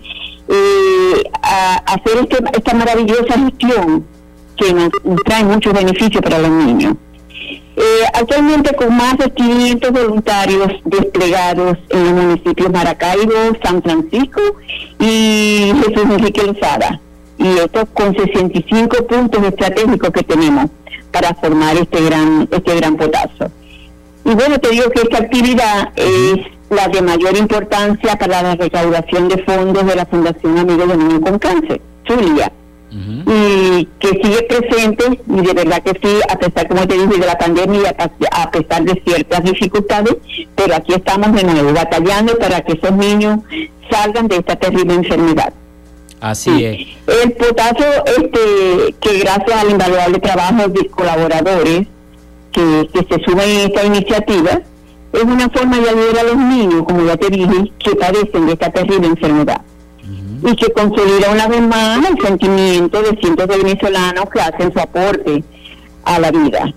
eh, 0.49 1.31
a, 1.43 1.77
hacer 1.87 2.19
este, 2.23 2.39
esta 2.57 2.75
maravillosa 2.75 3.39
gestión 3.39 4.05
que 4.57 4.73
nos, 4.73 4.91
trae 5.25 5.45
muchos 5.45 5.73
beneficios 5.73 6.23
para 6.23 6.39
los 6.39 6.51
niños. 6.51 6.95
Eh, 7.77 8.05
actualmente 8.13 8.75
con 8.75 8.97
más 8.97 9.17
de 9.19 9.31
500 9.31 9.93
voluntarios 9.93 10.73
desplegados 10.85 11.79
en 11.91 12.05
los 12.05 12.25
municipios 12.25 12.71
Maracaibo, 12.73 13.33
San 13.63 13.81
Francisco 13.83 14.41
y 14.99 15.73
Jesús 15.85 16.05
Enrique 16.11 16.43
Lozada. 16.43 17.01
Y 17.39 17.47
esto 17.47 17.87
con 17.95 18.17
65 18.17 19.07
puntos 19.07 19.45
estratégicos 19.45 20.11
que 20.11 20.25
tenemos 20.25 20.71
para 21.13 21.35
formar 21.35 21.77
este 21.77 22.01
gran, 22.03 22.49
este 22.51 22.75
gran 22.75 22.97
potazo. 22.97 23.49
Y 24.29 24.35
bueno, 24.35 24.61
te 24.61 24.69
digo 24.69 24.91
que 24.91 25.01
esta 25.01 25.19
actividad 25.19 25.89
es 25.97 26.37
la 26.69 26.87
de 26.89 27.01
mayor 27.01 27.35
importancia 27.35 28.15
para 28.17 28.43
la 28.43 28.55
recaudación 28.57 29.27
de 29.29 29.43
fondos 29.43 29.87
de 29.87 29.97
la 29.97 30.05
Fundación 30.05 30.59
Amigos 30.59 30.87
de 30.87 30.97
Niños 30.99 31.21
con 31.21 31.39
Cáncer, 31.39 31.81
Zulia. 32.07 32.53
Y 32.91 33.87
que 33.99 34.09
sigue 34.23 34.43
presente, 34.43 35.21
y 35.27 35.41
de 35.41 35.53
verdad 35.55 35.83
que 35.83 35.93
sí, 35.93 36.17
a 36.29 36.37
pesar, 36.37 36.69
como 36.69 36.87
te 36.87 36.95
dije, 36.95 37.19
de 37.21 37.27
la 37.27 37.39
pandemia, 37.39 37.95
a 38.33 38.51
pesar 38.51 38.85
de 38.85 39.03
ciertas 39.07 39.45
dificultades, 39.45 40.17
pero 40.55 40.75
aquí 40.75 40.93
estamos 40.93 41.33
de 41.33 41.45
nuevo 41.45 41.73
batallando 41.73 42.39
para 42.39 42.61
que 42.61 42.73
esos 42.75 42.93
niños 42.93 43.41
salgan 43.91 44.29
de 44.29 44.37
esta 44.37 44.57
terrible 44.57 44.95
enfermedad. 44.95 45.55
Así 46.21 46.65
es. 46.65 46.87
El 47.23 47.33
potazo, 47.33 47.85
este, 48.19 48.95
que 49.01 49.19
gracias 49.21 49.59
al 49.59 49.71
invaluable 49.71 50.19
trabajo 50.19 50.69
de 50.69 50.87
colaboradores, 50.89 51.87
que, 52.53 52.89
se 52.93 53.25
sumen 53.25 53.49
a 53.49 53.63
esta 53.65 53.85
iniciativa 53.85 54.61
es 55.13 55.23
una 55.23 55.49
forma 55.49 55.79
de 55.79 55.89
ayudar 55.89 56.19
a 56.19 56.23
los 56.25 56.37
niños, 56.37 56.83
como 56.85 57.05
ya 57.05 57.17
te 57.17 57.31
dije, 57.31 57.73
que 57.79 57.97
padecen 57.97 58.47
de 58.47 58.53
esta 58.53 58.71
terrible 58.71 59.07
enfermedad. 59.07 59.63
Y 60.43 60.55
que 60.55 60.73
consolida 60.73 61.31
una 61.33 61.49
vez 61.49 61.63
más 61.63 61.99
el 62.09 62.21
sentimiento 62.21 63.03
de 63.03 63.19
cientos 63.19 63.49
de 63.49 63.57
venezolanos 63.57 64.27
que 64.33 64.41
hacen 64.41 64.73
su 64.73 64.79
aporte 64.79 65.43
a 66.05 66.19
la 66.19 66.31
vida. 66.31 66.73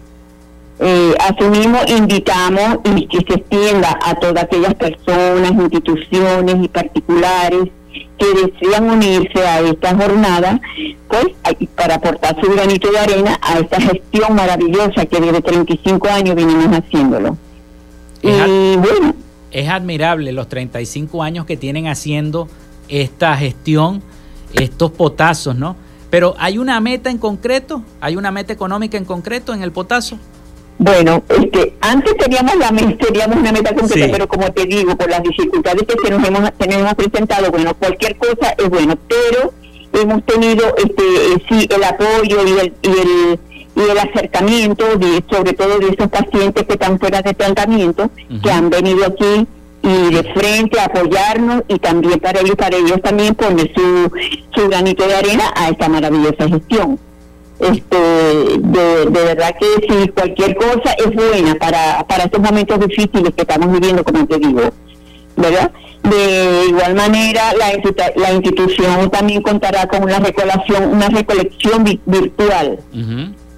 Eh, 0.79 1.13
asimismo, 1.19 1.77
invitamos 1.88 2.79
y 2.95 3.05
que 3.07 3.17
se 3.17 3.39
extienda 3.39 3.99
a 4.03 4.15
todas 4.15 4.45
aquellas 4.45 4.73
personas, 4.73 5.51
instituciones 5.51 6.55
y 6.63 6.67
particulares 6.69 7.69
que 8.17 8.25
desean 8.34 8.89
unirse 8.89 9.45
a 9.45 9.62
esta 9.62 9.95
jornada, 9.95 10.62
pues 11.08 11.27
para 11.75 11.95
aportar 11.95 12.39
su 12.41 12.51
granito 12.51 12.91
de 12.91 12.99
arena 12.99 13.39
a 13.41 13.60
esta 13.60 13.82
gestión 13.82 14.36
maravillosa 14.36 15.06
que 15.06 15.19
desde 15.19 15.41
35 15.41 16.08
años 16.08 16.36
venimos 16.36 16.67
haciéndolo. 16.67 17.38
Es 18.21 18.47
y 18.47 18.77
bueno. 18.77 19.15
Es 19.51 19.67
admirable 19.69 20.32
los 20.32 20.47
35 20.47 21.23
años 21.23 21.45
que 21.45 21.58
tienen 21.58 21.88
haciendo 21.88 22.47
esta 22.88 23.36
gestión, 23.36 24.01
estos 24.54 24.91
potazos, 24.91 25.56
¿no? 25.56 25.75
Pero 26.10 26.36
¿hay 26.38 26.58
una 26.58 26.80
meta 26.80 27.10
en 27.10 27.17
concreto? 27.17 27.84
¿Hay 27.99 28.15
una 28.15 28.32
meta 28.32 28.54
económica 28.54 28.97
en 28.97 29.06
concreto 29.06 29.54
en 29.54 29.63
el 29.63 29.71
potazo? 29.71 30.17
Bueno, 30.83 31.21
este, 31.29 31.75
antes 31.79 32.17
teníamos 32.17 32.55
la 32.55 32.69
teníamos 32.69 33.37
una 33.37 33.51
meta 33.51 33.75
concreta, 33.75 34.11
pero 34.11 34.27
como 34.27 34.51
te 34.51 34.65
digo, 34.65 34.95
por 34.97 35.11
las 35.11 35.21
dificultades 35.21 35.83
que 35.83 36.09
nos 36.09 36.27
hemos, 36.27 36.51
tenemos 36.53 36.95
presentado, 36.95 37.51
bueno, 37.51 37.75
cualquier 37.75 38.17
cosa 38.17 38.55
es 38.57 38.67
bueno, 38.67 38.97
pero 39.07 39.53
hemos 39.93 40.25
tenido 40.25 40.75
este 40.77 41.03
sí 41.47 41.69
el 41.69 41.83
apoyo 41.83 42.47
y 42.47 42.51
el, 42.59 42.73
y 42.81 42.87
el 42.87 43.39
y 43.75 43.91
el 43.91 43.99
acercamiento 43.99 44.97
de 44.97 45.23
sobre 45.29 45.53
todo 45.53 45.77
de 45.77 45.89
esos 45.89 46.09
pacientes 46.09 46.65
que 46.65 46.73
están 46.73 46.99
fuera 46.99 47.21
de 47.21 47.35
tratamiento 47.35 48.09
que 48.41 48.51
han 48.51 48.71
venido 48.71 49.05
aquí 49.05 49.47
y 49.83 50.13
de 50.15 50.33
frente 50.33 50.79
a 50.79 50.85
apoyarnos 50.85 51.61
y 51.67 51.77
también 51.77 52.19
para 52.19 52.39
ellos 52.39 52.55
para 52.55 52.75
ellos 52.75 52.99
también 53.03 53.35
poner 53.35 53.71
su, 53.75 54.11
su 54.55 54.67
granito 54.67 55.07
de 55.07 55.15
arena 55.15 55.53
a 55.55 55.69
esta 55.69 55.87
maravillosa 55.87 56.49
gestión 56.49 56.99
este 57.62 57.97
de, 58.60 59.06
verdad 59.10 59.56
que 59.60 59.88
si 59.88 60.08
cualquier 60.10 60.56
cosa 60.56 60.93
es 60.97 61.13
buena 61.13 61.56
para, 61.56 62.06
para 62.08 62.24
estos 62.24 62.41
momentos 62.41 62.80
difíciles 62.80 63.34
que 63.36 63.41
estamos 63.41 63.71
viviendo, 63.71 64.04
como 64.04 64.26
te 64.26 64.38
digo, 64.38 64.62
¿verdad? 65.38 65.71
De 66.04 66.65
igual 66.69 66.95
manera, 66.95 67.54
la, 67.54 67.71
la 68.15 68.34
institución 68.34 69.10
también 69.12 69.41
contará 69.41 69.88
con 69.88 70.04
una 70.04 70.19
recolección, 70.19 70.86
una 70.86 71.10
recolección 71.10 71.84
virtual 72.06 72.80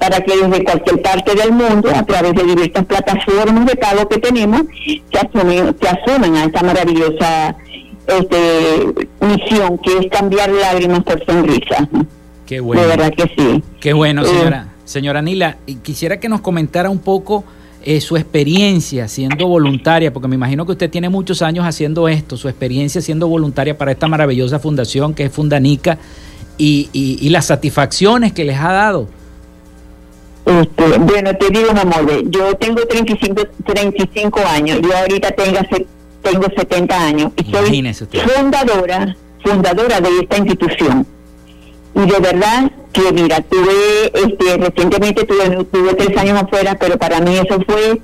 para 0.03 0.19
que 0.19 0.35
desde 0.35 0.65
cualquier 0.65 1.01
parte 1.01 1.33
del 1.33 1.53
mundo, 1.53 1.89
a 1.95 2.03
través 2.03 2.33
de 2.33 2.43
diversas 2.43 2.85
plataformas 2.85 3.65
de 3.65 3.75
pago 3.77 4.09
que 4.09 4.17
tenemos, 4.17 4.63
se 4.85 5.17
asumen, 5.17 5.73
se 5.81 5.87
asumen 5.87 6.35
a 6.35 6.43
esta 6.43 6.61
maravillosa 6.61 7.55
este, 8.07 9.07
misión 9.21 9.77
que 9.77 9.99
es 9.99 10.07
cambiar 10.11 10.49
lágrimas 10.49 11.03
por 11.03 11.23
sonrisas. 11.25 11.87
Qué 12.45 12.59
bueno. 12.59 12.81
De 12.81 12.87
verdad 12.87 13.13
que 13.15 13.23
sí. 13.37 13.63
Qué 13.79 13.93
bueno, 13.93 14.23
eh, 14.23 14.25
señora. 14.25 14.67
señora 14.85 15.21
Nila, 15.21 15.57
quisiera 15.81 16.19
que 16.19 16.29
nos 16.29 16.41
comentara 16.41 16.89
un 16.89 16.99
poco 16.99 17.43
eh, 17.85 17.99
su 18.01 18.15
experiencia 18.15 19.07
siendo 19.07 19.47
voluntaria, 19.47 20.13
porque 20.13 20.27
me 20.27 20.35
imagino 20.35 20.65
que 20.65 20.71
usted 20.73 20.89
tiene 20.89 21.09
muchos 21.09 21.41
años 21.41 21.65
haciendo 21.65 22.07
esto, 22.07 22.37
su 22.37 22.47
experiencia 22.47 23.01
siendo 23.01 23.27
voluntaria 23.27 23.77
para 23.77 23.91
esta 23.91 24.07
maravillosa 24.07 24.59
fundación 24.59 25.13
que 25.13 25.25
es 25.25 25.31
Fundanica 25.31 25.97
y, 26.57 26.89
y, 26.93 27.29
las 27.29 27.47
satisfacciones 27.47 28.31
que 28.31 28.45
les 28.45 28.57
ha 28.57 28.71
dado. 28.71 29.07
Este, 30.45 30.97
bueno, 30.99 31.35
te 31.35 31.49
digo, 31.49 31.71
amor, 31.71 32.29
yo 32.29 32.53
tengo 32.55 32.85
35, 32.85 33.41
35 33.65 34.39
años, 34.47 34.79
yo 34.81 34.95
ahorita 34.95 35.31
tengo, 35.31 35.59
tengo 36.21 36.45
70 36.55 37.05
años 37.05 37.31
y 37.37 37.51
soy 37.51 38.07
fundadora, 38.11 39.17
fundadora 39.43 39.99
de 39.99 40.19
esta 40.21 40.37
institución 40.37 41.05
y 41.95 41.99
de 41.99 42.19
verdad 42.19 42.71
que 42.91 43.11
mira 43.11 43.41
tuve 43.41 44.11
este 44.13 44.57
recientemente 44.57 45.25
tuve, 45.25 45.63
tuve 45.65 45.93
tres 45.95 46.17
años 46.17 46.41
afuera 46.41 46.75
pero 46.79 46.97
para 46.97 47.19
mí 47.19 47.37
eso 47.37 47.59
fue 47.67 48.01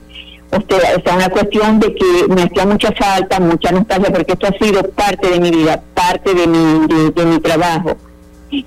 usted 0.52 0.78
o 0.98 1.02
sea 1.04 1.16
una 1.16 1.30
cuestión 1.30 1.80
de 1.80 1.94
que 1.96 2.28
me 2.28 2.44
hacía 2.44 2.66
mucha 2.66 2.92
falta 2.92 3.40
mucha 3.40 3.72
nostalgia 3.72 4.12
porque 4.12 4.34
esto 4.34 4.48
ha 4.48 4.64
sido 4.64 4.84
parte 4.92 5.30
de 5.30 5.40
mi 5.40 5.52
vida 5.52 5.82
parte 5.94 6.34
de 6.34 6.48
mi 6.48 7.12
de, 7.12 7.26
mi 7.26 7.40
trabajo. 7.40 7.98
Y 8.52 8.64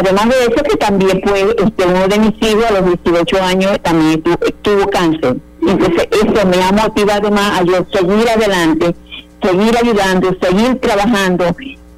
además 0.00 0.30
de 0.30 0.46
eso 0.46 0.64
que 0.68 0.76
también 0.76 1.20
fue 1.24 1.42
este 1.42 1.84
uno 1.86 2.08
de 2.08 2.18
mis 2.18 2.34
hijos 2.42 2.64
a 2.64 2.72
los 2.72 2.86
18 3.04 3.40
años 3.40 3.80
también 3.80 4.20
tuvo 4.62 4.88
cáncer. 4.88 5.36
Entonces 5.64 6.08
eso 6.10 6.46
me 6.46 6.60
ha 6.60 6.72
motivado 6.72 7.30
más 7.30 7.60
a 7.60 7.62
yo 7.62 7.86
seguir 7.92 8.28
adelante 8.28 8.96
seguir 9.42 9.76
ayudando 9.76 10.36
seguir 10.40 10.78
trabajando 10.80 11.44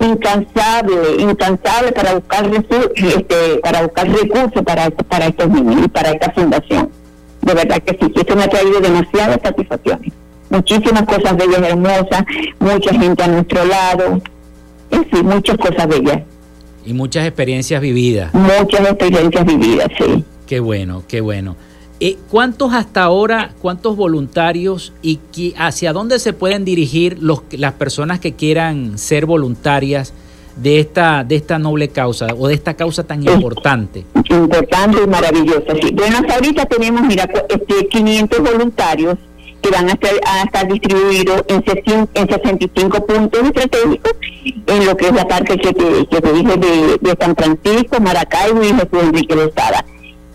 incansable, 0.04 1.20
incansable 1.20 1.92
para 1.92 2.14
buscar 2.14 2.50
este, 2.54 3.58
para 3.62 3.82
buscar 3.82 4.08
recursos 4.08 4.62
para, 4.64 4.90
para 4.90 5.26
estos 5.26 5.48
niños 5.48 5.86
y 5.86 5.88
para 5.88 6.10
esta 6.10 6.30
fundación. 6.32 6.90
De 7.42 7.54
verdad 7.54 7.82
que 7.82 7.96
sí, 8.00 8.12
esto 8.14 8.36
me 8.36 8.44
ha 8.44 8.48
traído 8.48 8.80
demasiadas 8.80 9.38
satisfacciones. 9.42 10.12
Muchísimas 10.50 11.02
cosas 11.02 11.36
bellas, 11.36 11.62
hermosas, 11.62 12.24
mucha 12.58 12.92
gente 12.94 13.22
a 13.22 13.28
nuestro 13.28 13.64
lado, 13.64 14.22
en 14.90 15.04
fin, 15.06 15.26
muchas 15.26 15.56
cosas 15.58 15.88
bellas. 15.88 16.22
Y 16.86 16.92
muchas 16.92 17.26
experiencias 17.26 17.80
vividas. 17.80 18.32
Muchas 18.34 18.80
experiencias 18.80 19.44
vividas, 19.44 19.88
sí. 19.98 20.24
Qué 20.46 20.60
bueno, 20.60 21.02
qué 21.08 21.20
bueno. 21.20 21.56
Eh, 22.06 22.18
¿Cuántos 22.30 22.74
hasta 22.74 23.02
ahora, 23.02 23.52
cuántos 23.62 23.96
voluntarios 23.96 24.92
y 25.00 25.18
hacia 25.56 25.94
dónde 25.94 26.18
se 26.18 26.34
pueden 26.34 26.62
dirigir 26.62 27.16
los, 27.18 27.40
las 27.52 27.72
personas 27.72 28.20
que 28.20 28.34
quieran 28.34 28.98
ser 28.98 29.24
voluntarias 29.24 30.12
de 30.54 30.80
esta, 30.80 31.24
de 31.24 31.36
esta 31.36 31.58
noble 31.58 31.88
causa 31.88 32.26
o 32.38 32.46
de 32.46 32.52
esta 32.52 32.74
causa 32.74 33.04
tan 33.04 33.26
importante? 33.26 34.04
Importante 34.28 34.98
y 35.02 35.06
maravillosa, 35.06 35.74
sí. 35.80 35.94
Bueno, 35.94 36.18
hasta 36.18 36.34
ahorita 36.34 36.66
tenemos, 36.66 37.00
mira, 37.04 37.26
este, 37.48 37.88
500 37.88 38.38
voluntarios 38.38 39.16
que 39.62 39.70
van 39.70 39.88
a 39.88 39.92
estar, 39.92 40.12
a 40.26 40.42
estar 40.42 40.68
distribuidos 40.68 41.42
en, 41.48 41.64
en 42.12 42.28
65 42.28 43.06
puntos 43.06 43.42
estratégicos 43.44 44.12
en 44.66 44.84
lo 44.84 44.94
que 44.94 45.06
es 45.06 45.14
la 45.14 45.26
parte 45.26 45.56
que 45.56 45.72
te, 45.72 46.06
que 46.06 46.20
te 46.20 46.32
dije 46.34 46.56
de, 47.00 47.16
San 47.18 47.34
Francisco, 47.34 47.98
Maracaibo 47.98 48.62
y 48.62 48.74
Jesús 48.74 49.02
Enrique 49.02 49.34
de 49.34 49.44
Estada. 49.46 49.86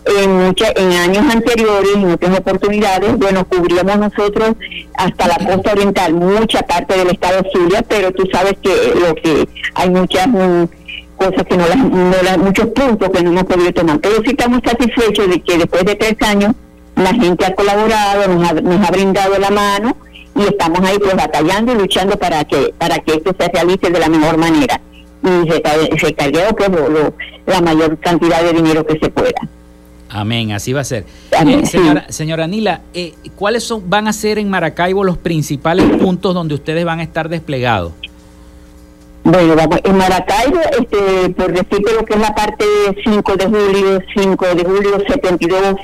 En, 0.06 0.46
mucha, 0.46 0.72
en 0.76 0.92
años 0.92 1.34
anteriores, 1.34 1.94
en 1.94 2.10
otras 2.10 2.38
oportunidades, 2.38 3.18
bueno, 3.18 3.46
cubríamos 3.46 3.98
nosotros 3.98 4.54
hasta 4.94 5.28
la 5.28 5.36
costa 5.36 5.72
oriental, 5.72 6.14
mucha 6.14 6.62
parte 6.62 6.96
del 6.96 7.10
estado 7.10 7.42
de 7.42 7.84
pero 7.86 8.10
tú 8.12 8.24
sabes 8.32 8.54
que 8.62 8.94
lo 8.98 9.14
que 9.14 9.46
hay 9.74 9.90
muchas 9.90 10.26
mm, 10.26 10.64
cosas 11.16 11.44
que 11.44 11.56
no 11.56 11.66
las, 11.66 12.38
muchos 12.38 12.66
puntos 12.68 13.10
que 13.10 13.22
no 13.22 13.30
hemos 13.30 13.44
podido 13.44 13.72
tomar. 13.72 14.00
Pero 14.00 14.16
sí 14.24 14.30
estamos 14.30 14.60
satisfechos 14.64 15.28
de 15.28 15.40
que 15.42 15.58
después 15.58 15.84
de 15.84 15.94
tres 15.94 16.16
años 16.22 16.54
la 16.96 17.12
gente 17.12 17.44
ha 17.44 17.54
colaborado, 17.54 18.26
nos 18.28 18.50
ha, 18.50 18.54
nos 18.54 18.88
ha 18.88 18.90
brindado 18.90 19.38
la 19.38 19.50
mano 19.50 19.96
y 20.34 20.42
estamos 20.44 20.80
ahí 20.80 20.98
pues 20.98 21.14
batallando 21.14 21.72
y 21.72 21.76
luchando 21.76 22.16
para 22.16 22.44
que 22.44 22.74
para 22.78 22.98
que 23.00 23.12
esto 23.14 23.34
se 23.38 23.48
realice 23.48 23.90
de 23.90 23.98
la 23.98 24.08
mejor 24.08 24.38
manera 24.38 24.80
y 25.22 25.50
se 25.50 25.60
cargue 26.14 26.40
pues, 26.56 26.70
la 27.46 27.60
mayor 27.60 27.98
cantidad 27.98 28.42
de 28.42 28.52
dinero 28.52 28.86
que 28.86 28.98
se 28.98 29.10
pueda. 29.10 29.40
Amén, 30.10 30.52
así 30.52 30.72
va 30.72 30.80
a 30.80 30.84
ser. 30.84 31.04
Eh, 31.30 31.66
señora, 31.66 32.06
señora 32.08 32.46
Nila, 32.46 32.82
eh, 32.92 33.14
¿cuáles 33.36 33.62
son, 33.62 33.88
van 33.88 34.08
a 34.08 34.12
ser 34.12 34.38
en 34.38 34.50
Maracaibo 34.50 35.04
los 35.04 35.16
principales 35.16 35.86
puntos 35.98 36.34
donde 36.34 36.54
ustedes 36.54 36.84
van 36.84 36.98
a 36.98 37.02
estar 37.04 37.28
desplegados? 37.28 37.92
Bueno, 39.22 39.54
vamos, 39.54 39.78
en 39.84 39.96
Maracaibo, 39.96 40.60
este, 40.78 41.30
por 41.30 41.52
decirte 41.52 41.92
lo 41.94 42.04
que 42.04 42.14
es 42.14 42.20
la 42.20 42.34
parte 42.34 42.64
5 43.04 43.36
de 43.36 43.44
julio, 43.46 44.00
5 44.16 44.46
de 44.54 44.64
julio 44.64 44.90
72, 45.06 45.74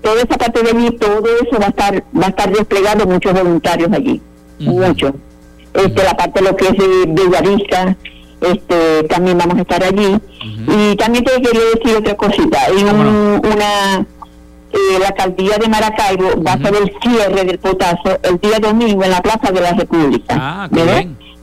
toda 0.00 0.16
esa 0.16 0.38
parte 0.38 0.62
de 0.62 0.70
allí, 0.70 0.90
todo 0.96 1.22
eso 1.40 1.60
va 1.60 1.66
a 1.66 1.68
estar 1.68 2.04
va 2.18 2.26
a 2.26 2.30
estar 2.30 2.50
desplegado 2.50 3.06
muchos 3.06 3.32
voluntarios 3.32 3.92
allí, 3.92 4.20
muchos. 4.58 5.12
Este, 5.74 6.02
la 6.02 6.16
parte 6.16 6.42
de 6.42 6.50
lo 6.50 6.56
que 6.56 6.66
es 6.66 6.72
de, 6.72 7.06
de 7.06 7.28
este, 8.42 9.04
también 9.08 9.38
vamos 9.38 9.58
a 9.58 9.62
estar 9.62 9.82
allí. 9.82 10.18
Y 10.42 10.96
también 10.96 11.24
te 11.24 11.32
quería 11.32 11.60
decir 11.74 11.96
otra 11.96 12.14
cosita, 12.16 12.58
en 12.68 12.88
una 12.88 14.06
eh, 14.72 14.98
la 14.98 15.08
alcaldía 15.08 15.58
de 15.58 15.68
Maracaibo 15.68 16.42
va 16.42 16.52
a 16.52 16.54
hacer 16.54 16.74
el 16.74 16.92
cierre 17.02 17.44
del 17.44 17.58
potazo 17.58 18.18
el 18.22 18.38
día 18.38 18.58
domingo 18.58 19.04
en 19.04 19.10
la 19.10 19.20
Plaza 19.20 19.52
de 19.52 19.60
la 19.60 19.72
República. 19.72 20.34
Ah, 20.38 20.68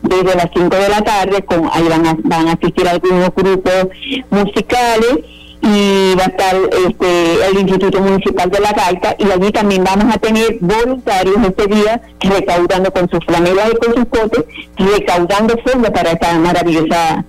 Desde 0.02 0.36
las 0.36 0.50
5 0.54 0.76
de 0.76 0.90
la 0.90 1.02
tarde, 1.02 1.44
con, 1.44 1.70
ahí 1.72 1.88
van 1.88 2.08
a, 2.08 2.18
van 2.24 2.48
a 2.48 2.54
asistir 2.54 2.88
algunos 2.88 3.30
grupos 3.36 3.88
musicales 4.32 5.20
y 5.62 6.16
va 6.16 6.24
a 6.24 6.28
estar 6.28 6.56
este, 6.88 7.46
el 7.48 7.60
Instituto 7.60 8.00
Municipal 8.00 8.50
de 8.50 8.60
la 8.60 8.72
Gaita 8.72 9.16
y 9.20 9.30
allí 9.30 9.52
también 9.52 9.84
vamos 9.84 10.14
a 10.14 10.18
tener 10.18 10.58
voluntarios 10.62 11.38
este 11.46 11.68
día 11.68 12.02
recaudando 12.20 12.92
con 12.92 13.10
sus 13.10 13.20
flanelas 13.26 13.72
y 13.74 13.86
con 13.86 13.96
sus 13.96 14.06
potes, 14.06 14.46
recaudando 14.78 15.56
fondos 15.66 15.92
para 15.92 16.12
esta 16.12 16.38
maravillosa 16.40 17.26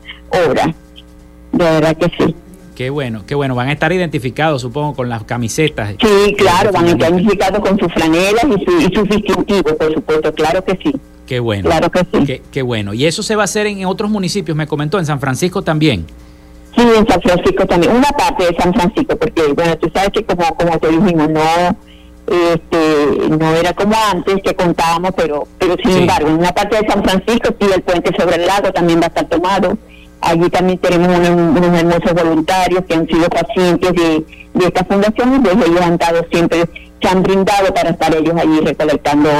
obra. 0.48 0.74
De 1.52 1.64
verdad 1.64 1.96
que 1.96 2.10
sí. 2.18 2.34
Qué 2.76 2.88
bueno, 2.88 3.24
qué 3.26 3.34
bueno. 3.34 3.54
Van 3.54 3.68
a 3.68 3.72
estar 3.72 3.92
identificados, 3.92 4.62
supongo, 4.62 4.94
con 4.94 5.08
las 5.08 5.24
camisetas. 5.24 5.96
Sí, 6.00 6.34
claro, 6.38 6.72
van 6.72 6.86
a 6.86 6.90
estar 6.92 7.10
identificados 7.10 7.60
con 7.60 7.78
sus 7.78 7.92
flanelas 7.92 8.44
y, 8.44 8.64
su, 8.64 8.80
y 8.80 8.94
sus 8.94 9.08
distintivos, 9.08 9.74
por 9.74 9.92
supuesto, 9.92 10.32
claro 10.32 10.64
que 10.64 10.78
sí. 10.82 10.92
Qué 11.26 11.40
bueno. 11.40 11.68
Claro 11.68 11.90
que 11.90 12.00
sí. 12.00 12.24
Qué, 12.24 12.42
qué 12.50 12.62
bueno. 12.62 12.94
Y 12.94 13.04
eso 13.04 13.22
se 13.22 13.36
va 13.36 13.42
a 13.42 13.44
hacer 13.44 13.66
en 13.66 13.84
otros 13.84 14.10
municipios, 14.10 14.56
me 14.56 14.66
comentó, 14.66 14.98
en 14.98 15.04
San 15.04 15.20
Francisco 15.20 15.62
también. 15.62 16.06
Sí, 16.76 16.82
en 16.82 17.06
San 17.06 17.20
Francisco 17.20 17.66
también, 17.66 17.96
una 17.96 18.08
parte 18.10 18.46
de 18.46 18.56
San 18.56 18.72
Francisco, 18.72 19.16
porque 19.16 19.52
bueno, 19.54 19.76
tú 19.78 19.90
sabes 19.92 20.10
que 20.10 20.24
como, 20.24 20.44
como 20.54 20.78
te 20.78 20.88
dijimos, 20.88 21.28
no 21.28 21.40
este 22.30 23.28
no 23.28 23.54
era 23.56 23.72
como 23.72 23.94
antes 24.12 24.36
que 24.42 24.54
contábamos, 24.54 25.10
pero 25.16 25.48
pero 25.58 25.74
sin 25.82 26.02
embargo, 26.02 26.28
en 26.28 26.34
una 26.34 26.52
parte 26.52 26.76
de 26.76 26.88
San 26.88 27.02
Francisco, 27.02 27.54
sí, 27.60 27.66
el 27.74 27.82
puente 27.82 28.12
sobre 28.16 28.36
el 28.36 28.46
lago 28.46 28.72
también 28.72 29.00
va 29.00 29.04
a 29.04 29.08
estar 29.08 29.28
tomado. 29.28 29.76
Allí 30.22 30.50
también 30.50 30.78
tenemos 30.78 31.08
unos, 31.08 31.78
hermosos 31.78 32.12
voluntarios 32.12 32.84
que 32.84 32.94
han 32.94 33.06
sido 33.06 33.28
pacientes 33.30 33.92
de, 33.94 34.24
de 34.52 34.66
esta 34.66 34.84
fundación 34.84 35.36
y 35.36 35.38
pues 35.40 35.56
ellos 35.66 35.80
han 35.80 35.96
dado 35.96 36.24
siempre, 36.30 36.68
se 37.00 37.08
han 37.08 37.22
brindado 37.22 37.72
para 37.72 37.90
estar 37.90 38.14
ellos 38.14 38.34
allí 38.36 38.60
recolectando, 38.60 39.30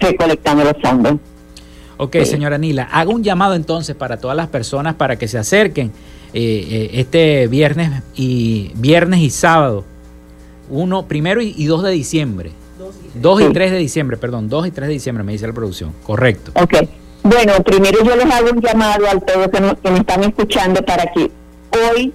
recolectando 0.00 0.64
los 0.64 0.74
fondos. 0.82 1.14
Ok, 1.98 2.16
señora 2.24 2.58
Nila, 2.58 2.88
hago 2.92 3.12
un 3.12 3.22
llamado 3.22 3.54
entonces 3.54 3.94
para 3.94 4.18
todas 4.18 4.36
las 4.36 4.48
personas 4.48 4.96
para 4.96 5.16
que 5.16 5.28
se 5.28 5.38
acerquen 5.38 5.92
eh, 6.38 6.68
eh, 6.70 6.90
este 6.92 7.48
viernes 7.48 8.02
y 8.14 8.70
viernes 8.74 9.20
y 9.20 9.30
sábado, 9.30 9.84
uno, 10.68 11.06
primero 11.08 11.40
y, 11.40 11.64
dos 11.64 11.82
de 11.82 11.92
diciembre. 11.92 12.52
Dos 13.14 13.40
y, 13.40 13.50
tres 13.54 13.70
de 13.70 13.78
diciembre, 13.78 14.18
perdón, 14.18 14.50
dos 14.50 14.66
y 14.66 14.70
tres 14.70 14.88
de 14.88 14.92
diciembre 14.92 15.24
me 15.24 15.32
dice 15.32 15.46
la 15.46 15.54
producción, 15.54 15.94
correcto. 16.04 16.50
Ok, 16.54 16.74
bueno, 17.22 17.54
primero 17.64 18.04
yo 18.04 18.16
les 18.16 18.26
hago 18.26 18.50
un 18.50 18.60
llamado 18.60 19.06
a 19.08 19.18
todos 19.18 19.48
que, 19.48 19.76
que 19.82 19.90
me 19.90 19.98
están 20.00 20.24
escuchando 20.24 20.84
para 20.84 21.10
que 21.10 21.30
hoy, 21.70 22.12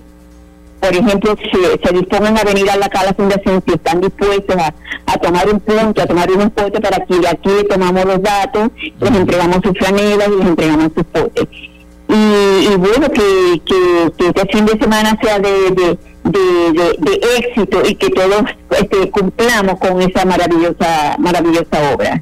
por 0.79 0.93
ejemplo, 0.93 1.35
se, 1.37 1.87
se 1.87 1.93
dispongan 1.95 2.37
a 2.37 2.43
venir 2.43 2.69
a 2.69 2.77
la, 2.77 2.85
a 2.85 3.03
la 3.03 3.13
fundación, 3.15 3.63
si 3.65 3.73
están 3.73 4.01
dispuestos 4.01 4.55
a, 4.55 5.17
tomar 5.17 5.49
un 5.49 5.59
punto, 5.61 5.99
a 5.99 6.05
tomar 6.05 6.31
un 6.31 6.51
pote 6.51 6.79
para 6.79 7.03
que 7.07 7.17
de 7.17 7.27
aquí 7.27 7.67
tomamos 7.67 8.05
los 8.05 8.21
datos, 8.21 8.69
les 8.99 9.15
entregamos 9.15 9.61
sus 9.63 9.75
franelas 9.79 10.27
y 10.27 10.37
les 10.37 10.47
entregamos 10.47 10.91
sus 10.95 11.05
potes 11.05 11.70
y, 12.13 12.75
bueno, 12.77 13.09
que, 13.09 13.61
que, 13.65 14.27
este 14.27 14.45
fin 14.51 14.65
de 14.65 14.77
semana 14.77 15.17
sea 15.21 15.39
de, 15.39 15.71
de, 15.71 15.97
de, 16.23 17.21
éxito 17.37 17.81
y 17.87 17.95
que 17.95 18.09
todos 18.09 18.43
este, 18.71 19.09
cumplamos 19.11 19.79
con 19.79 20.01
esa 20.01 20.25
maravillosa, 20.25 21.15
maravillosa 21.19 21.93
obra. 21.93 22.21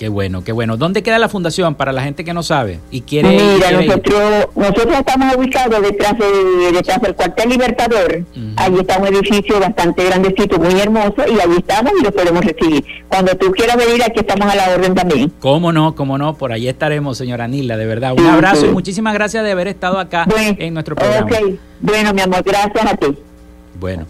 Qué 0.00 0.08
bueno, 0.08 0.42
qué 0.42 0.52
bueno. 0.52 0.78
¿Dónde 0.78 1.02
queda 1.02 1.18
la 1.18 1.28
fundación 1.28 1.74
para 1.74 1.92
la 1.92 2.02
gente 2.02 2.24
que 2.24 2.32
no 2.32 2.42
sabe 2.42 2.80
y 2.90 3.02
quiere 3.02 3.28
Mira, 3.28 3.70
nosotros, 3.70 4.48
nosotros 4.56 4.94
estamos 4.98 5.36
ubicados 5.36 5.82
detrás, 5.82 6.14
de, 6.18 6.72
detrás 6.72 7.02
del 7.02 7.14
cuartel 7.14 7.50
Libertador. 7.50 8.24
Allí 8.56 8.78
está 8.78 8.96
un 8.96 9.08
edificio 9.08 9.60
bastante 9.60 10.06
grandecito, 10.06 10.58
muy 10.58 10.80
hermoso, 10.80 11.16
y 11.28 11.38
allí 11.38 11.56
estamos 11.58 11.92
y 12.00 12.02
lo 12.02 12.10
podemos 12.12 12.42
recibir. 12.42 12.82
Cuando 13.08 13.36
tú 13.36 13.50
quieras 13.50 13.76
venir, 13.76 14.02
aquí 14.02 14.20
estamos 14.20 14.50
a 14.50 14.56
la 14.56 14.70
orden 14.70 14.94
también. 14.94 15.30
¿Cómo 15.38 15.70
no? 15.70 15.94
¿Cómo 15.94 16.16
no? 16.16 16.34
Por 16.34 16.50
allí 16.52 16.66
estaremos, 16.66 17.18
señora 17.18 17.46
Nila, 17.46 17.76
de 17.76 17.84
verdad. 17.84 18.14
Un 18.14 18.24
abrazo 18.24 18.64
y 18.64 18.70
muchísimas 18.70 19.12
gracias 19.12 19.44
de 19.44 19.50
haber 19.50 19.68
estado 19.68 19.98
acá 19.98 20.26
en 20.56 20.72
nuestro 20.72 20.96
programa. 20.96 21.28
Bueno, 21.78 22.14
mi 22.14 22.22
amor, 22.22 22.42
gracias 22.42 22.86
a 22.86 22.96
ti. 22.96 23.18
Bueno. 23.78 24.06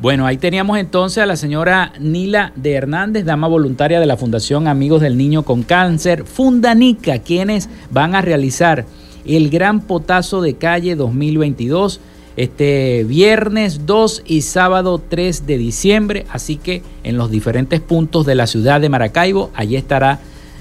Bueno, 0.00 0.26
ahí 0.26 0.36
teníamos 0.36 0.78
entonces 0.78 1.20
a 1.20 1.26
la 1.26 1.34
señora 1.34 1.92
Nila 1.98 2.52
de 2.54 2.74
Hernández, 2.74 3.24
dama 3.24 3.48
voluntaria 3.48 3.98
de 3.98 4.06
la 4.06 4.16
Fundación 4.16 4.68
Amigos 4.68 5.00
del 5.00 5.16
Niño 5.16 5.42
con 5.42 5.64
Cáncer, 5.64 6.24
Fundanica, 6.24 7.18
quienes 7.18 7.68
van 7.90 8.14
a 8.14 8.22
realizar 8.22 8.86
el 9.26 9.50
Gran 9.50 9.80
Potazo 9.80 10.40
de 10.40 10.54
Calle 10.54 10.94
2022 10.94 11.98
este 12.36 13.02
viernes 13.02 13.86
2 13.86 14.22
y 14.24 14.42
sábado 14.42 15.02
3 15.08 15.48
de 15.48 15.58
diciembre, 15.58 16.26
así 16.30 16.54
que 16.54 16.84
en 17.02 17.18
los 17.18 17.32
diferentes 17.32 17.80
puntos 17.80 18.24
de 18.24 18.36
la 18.36 18.46
ciudad 18.46 18.80
de 18.80 18.88
Maracaibo, 18.88 19.50
allí 19.52 19.74
estará 19.74 20.20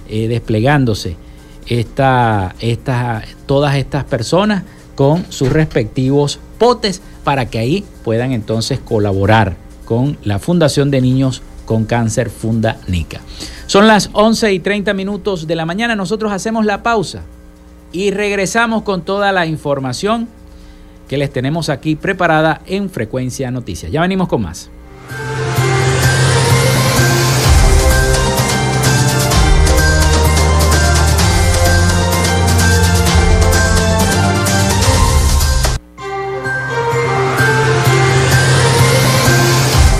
eh, 0.09 0.27
desplegándose 0.27 1.15
esta, 1.67 2.55
esta, 2.59 3.23
todas 3.45 3.75
estas 3.75 4.03
personas 4.05 4.63
con 4.97 5.31
sus 5.31 5.53
respectivos 5.53 6.39
potes 6.57 7.03
para 7.23 7.45
que 7.45 7.59
ahí 7.59 7.85
puedan 8.03 8.31
entonces 8.31 8.79
colaborar 8.79 9.55
con 9.85 10.17
la 10.23 10.39
Fundación 10.39 10.89
de 10.89 11.01
Niños 11.01 11.43
con 11.65 11.85
Cáncer 11.85 12.31
Funda 12.31 12.77
Nica. 12.87 13.21
Son 13.67 13.87
las 13.87 14.09
11 14.13 14.53
y 14.53 14.59
30 14.59 14.95
minutos 14.95 15.45
de 15.45 15.55
la 15.55 15.67
mañana, 15.67 15.95
nosotros 15.95 16.31
hacemos 16.31 16.65
la 16.65 16.81
pausa 16.81 17.21
y 17.91 18.09
regresamos 18.09 18.81
con 18.81 19.03
toda 19.03 19.31
la 19.31 19.45
información 19.45 20.27
que 21.07 21.17
les 21.17 21.31
tenemos 21.31 21.69
aquí 21.69 21.95
preparada 21.95 22.61
en 22.65 22.89
Frecuencia 22.89 23.51
Noticias. 23.51 23.91
Ya 23.91 24.01
venimos 24.01 24.27
con 24.27 24.41
más. 24.41 24.71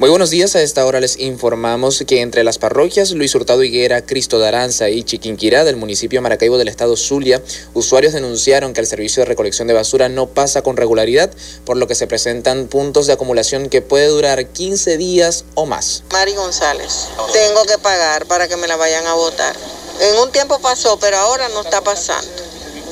Muy 0.00 0.08
buenos 0.08 0.30
días, 0.30 0.56
a 0.56 0.62
esta 0.62 0.86
hora 0.86 0.98
les 0.98 1.18
informamos 1.18 2.02
que 2.06 2.22
entre 2.22 2.42
las 2.42 2.56
parroquias 2.56 3.10
Luis 3.10 3.34
Hurtado 3.34 3.62
Higuera, 3.62 4.06
Cristo 4.06 4.38
de 4.38 4.48
Aranza 4.48 4.88
y 4.88 5.04
Chiquinquirá 5.04 5.62
del 5.62 5.76
municipio 5.76 6.22
Maracaibo 6.22 6.56
del 6.56 6.68
estado 6.68 6.96
Zulia, 6.96 7.42
usuarios 7.74 8.14
denunciaron 8.14 8.72
que 8.72 8.80
el 8.80 8.86
servicio 8.86 9.20
de 9.20 9.26
recolección 9.26 9.68
de 9.68 9.74
basura 9.74 10.08
no 10.08 10.26
pasa 10.26 10.62
con 10.62 10.78
regularidad, 10.78 11.30
por 11.66 11.76
lo 11.76 11.86
que 11.86 11.94
se 11.94 12.06
presentan 12.06 12.68
puntos 12.68 13.08
de 13.08 13.12
acumulación 13.12 13.68
que 13.68 13.82
puede 13.82 14.06
durar 14.06 14.46
15 14.46 14.96
días 14.96 15.44
o 15.54 15.66
más. 15.66 16.02
Mari 16.10 16.34
González, 16.34 17.08
tengo 17.34 17.62
que 17.64 17.76
pagar 17.76 18.24
para 18.24 18.48
que 18.48 18.56
me 18.56 18.68
la 18.68 18.76
vayan 18.76 19.06
a 19.06 19.12
votar. 19.12 19.54
En 20.00 20.16
un 20.16 20.32
tiempo 20.32 20.58
pasó, 20.60 20.98
pero 20.98 21.18
ahora 21.18 21.50
no 21.50 21.60
está 21.60 21.82
pasando. 21.82 22.42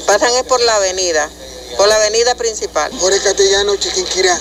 Pasan 0.07 0.35
es 0.35 0.43
por 0.43 0.61
la 0.61 0.77
avenida, 0.77 1.31
por 1.79 1.89
la 1.89 1.97
avenida 1.97 2.35
principal. 2.35 2.93
Por 3.01 3.15
el 3.15 3.23
Castellano 3.23 3.77
Chiquinquirá 3.77 4.39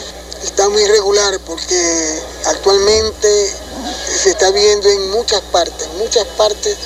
está 0.47 0.69
muy 0.69 0.81
irregular 0.81 1.39
porque 1.45 2.21
actualmente 2.45 3.53
se 4.23 4.29
está 4.29 4.49
viendo 4.51 4.89
en 4.89 5.11
muchas 5.11 5.41
partes, 5.41 5.87
muchas 5.99 6.25
partes 6.37 6.77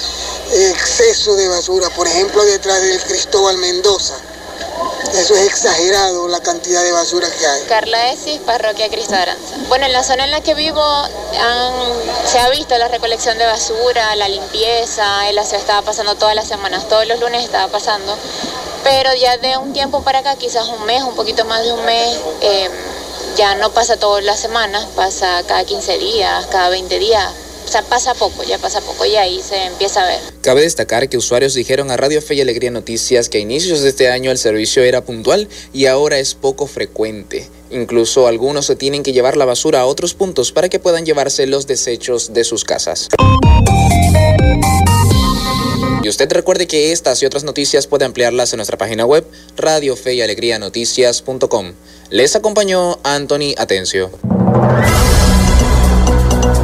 exceso 0.51 1.35
de 1.35 1.47
basura, 1.47 1.89
por 1.91 2.07
ejemplo 2.07 2.43
detrás 2.43 2.81
del 2.81 3.01
Cristóbal 3.03 3.57
Mendoza. 3.57 4.15
Eso 5.13 5.35
es 5.35 5.47
exagerado 5.47 6.27
la 6.27 6.39
cantidad 6.39 6.83
de 6.83 6.91
basura 6.91 7.27
que 7.29 7.45
hay. 7.45 7.63
Carla 7.63 8.11
Esis, 8.11 8.39
parroquia 8.39 8.89
Cristo 8.89 9.15
Aranza. 9.15 9.55
Bueno, 9.67 9.85
en 9.85 9.93
la 9.93 10.03
zona 10.03 10.23
en 10.23 10.31
la 10.31 10.41
que 10.41 10.53
vivo 10.53 10.81
se 12.25 12.39
ha 12.39 12.49
visto 12.49 12.77
la 12.77 12.87
recolección 12.87 13.37
de 13.37 13.45
basura, 13.45 14.15
la 14.15 14.29
limpieza, 14.29 15.29
el 15.29 15.37
aseo 15.37 15.59
estaba 15.59 15.81
pasando 15.81 16.15
todas 16.15 16.35
las 16.35 16.47
semanas, 16.47 16.87
todos 16.87 17.07
los 17.07 17.19
lunes 17.19 17.43
estaba 17.43 17.69
pasando, 17.71 18.17
pero 18.83 19.13
ya 19.15 19.37
de 19.37 19.57
un 19.57 19.73
tiempo 19.73 20.01
para 20.01 20.19
acá, 20.19 20.35
quizás 20.35 20.67
un 20.67 20.85
mes, 20.85 21.03
un 21.03 21.15
poquito 21.15 21.45
más 21.45 21.63
de 21.63 21.73
un 21.73 21.83
mes, 21.83 22.17
eh, 22.41 22.69
ya 23.35 23.55
no 23.55 23.71
pasa 23.71 23.97
todas 23.97 24.23
las 24.23 24.39
semanas, 24.39 24.85
pasa 24.95 25.43
cada 25.47 25.63
15 25.65 25.97
días, 25.97 26.45
cada 26.47 26.69
20 26.69 26.99
días. 26.99 27.31
O 27.65 27.67
sea, 27.67 27.83
pasa 27.83 28.13
poco, 28.13 28.43
ya 28.43 28.57
pasa 28.57 28.81
poco 28.81 29.05
y 29.05 29.15
ahí 29.15 29.41
se 29.41 29.65
empieza 29.65 30.03
a 30.03 30.07
ver. 30.07 30.19
Cabe 30.41 30.61
destacar 30.61 31.07
que 31.09 31.17
usuarios 31.17 31.53
dijeron 31.53 31.91
a 31.91 31.97
Radio 31.97 32.21
Fe 32.21 32.35
y 32.35 32.41
Alegría 32.41 32.71
Noticias 32.71 33.29
que 33.29 33.37
a 33.37 33.41
inicios 33.41 33.81
de 33.81 33.89
este 33.89 34.09
año 34.09 34.31
el 34.31 34.37
servicio 34.37 34.83
era 34.83 35.01
puntual 35.03 35.47
y 35.73 35.85
ahora 35.85 36.19
es 36.19 36.33
poco 36.33 36.67
frecuente. 36.67 37.49
Incluso 37.69 38.27
algunos 38.27 38.65
se 38.65 38.75
tienen 38.75 39.03
que 39.03 39.13
llevar 39.13 39.37
la 39.37 39.45
basura 39.45 39.81
a 39.81 39.85
otros 39.85 40.13
puntos 40.13 40.51
para 40.51 40.69
que 40.69 40.79
puedan 40.79 41.05
llevarse 41.05 41.47
los 41.47 41.67
desechos 41.67 42.33
de 42.33 42.43
sus 42.43 42.65
casas. 42.65 43.07
Y 46.03 46.09
usted 46.09 46.31
recuerde 46.31 46.67
que 46.67 46.91
estas 46.91 47.21
y 47.21 47.25
otras 47.25 47.43
noticias 47.43 47.85
puede 47.85 48.05
ampliarlas 48.05 48.53
en 48.53 48.57
nuestra 48.57 48.77
página 48.77 49.05
web 49.05 49.25
Radio 49.55 49.95
Fe 49.95 50.15
y 50.15 50.21
Alegría 50.21 50.57
Noticias.com. 50.57 51.73
Les 52.09 52.35
acompañó 52.35 52.99
Anthony 53.03 53.53
Atencio. 53.57 54.11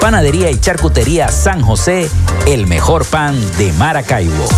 Panadería 0.00 0.50
y 0.50 0.58
Charcutería 0.58 1.30
San 1.30 1.62
José, 1.62 2.10
el 2.46 2.66
mejor 2.66 3.04
pan 3.04 3.40
de 3.58 3.72
Maracaibo. 3.74 4.48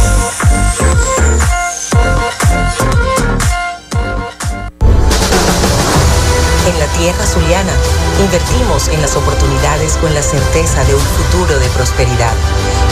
En 6.67 6.79
la 6.79 6.87
tierra 6.99 7.27
zuliana 7.27 7.73
Invertimos 8.21 8.89
en 8.89 9.01
las 9.01 9.17
oportunidades 9.17 9.97
con 9.97 10.13
la 10.13 10.23
certeza 10.23 10.85
de 10.85 10.95
un 10.95 11.01
futuro 11.01 11.59
de 11.59 11.67
prosperidad. 11.71 12.35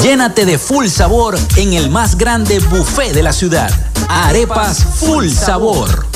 Llénate 0.00 0.44
de 0.44 0.58
full 0.58 0.86
sabor 0.88 1.38
en 1.56 1.72
el 1.72 1.90
más 1.90 2.16
grande 2.18 2.58
buffet 2.58 3.12
de 3.12 3.22
la 3.22 3.32
ciudad. 3.32 3.70
Arepas 4.08 4.84
Full 5.00 5.28
Sabor 5.28 6.15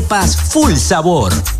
arepas 0.00 0.34
full 0.34 0.76
sabor. 0.76 1.59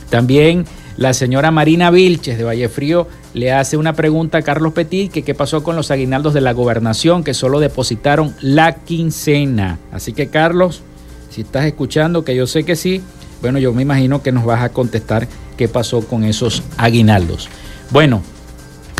También 0.09 0.63
la 0.95 1.13
señora 1.13 1.51
Marina 1.51 1.91
Vilches 1.91 2.37
de 2.37 2.45
Vallefrío 2.45 3.09
le 3.33 3.51
hace 3.51 3.75
una 3.75 3.91
pregunta 3.91 4.37
a 4.37 4.41
Carlos 4.41 4.71
Petit 4.71 5.11
que 5.11 5.23
qué 5.23 5.35
pasó 5.35 5.63
con 5.63 5.75
los 5.75 5.91
aguinaldos 5.91 6.33
de 6.33 6.39
la 6.39 6.53
gobernación 6.53 7.25
que 7.25 7.33
solo 7.33 7.59
depositaron 7.59 8.33
la 8.39 8.75
quincena. 8.75 9.79
Así 9.91 10.13
que 10.13 10.27
Carlos, 10.27 10.81
si 11.29 11.41
estás 11.41 11.65
escuchando, 11.65 12.23
que 12.23 12.37
yo 12.37 12.47
sé 12.47 12.63
que 12.63 12.77
sí, 12.77 13.01
bueno, 13.41 13.59
yo 13.59 13.73
me 13.73 13.81
imagino 13.81 14.23
que 14.23 14.31
nos 14.31 14.45
vas 14.45 14.63
a 14.63 14.69
contestar 14.69 15.27
qué 15.57 15.67
pasó 15.67 16.07
con 16.07 16.23
esos 16.23 16.63
aguinaldos. 16.77 17.49
Bueno, 17.89 18.21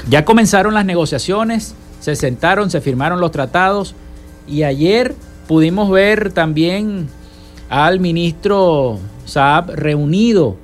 ya 0.09 0.25
comenzaron 0.25 0.73
las 0.73 0.83
negociaciones 0.83 1.75
se 2.01 2.15
sentaron, 2.17 2.69
se 2.69 2.81
firmaron 2.81 3.21
los 3.21 3.31
tratados 3.31 3.95
y 4.47 4.63
ayer 4.63 5.15
pudimos 5.47 5.89
ver 5.89 6.33
también 6.33 7.07
al 7.69 8.01
ministro 8.01 8.99
Saab 9.25 9.71
reunido 9.75 10.57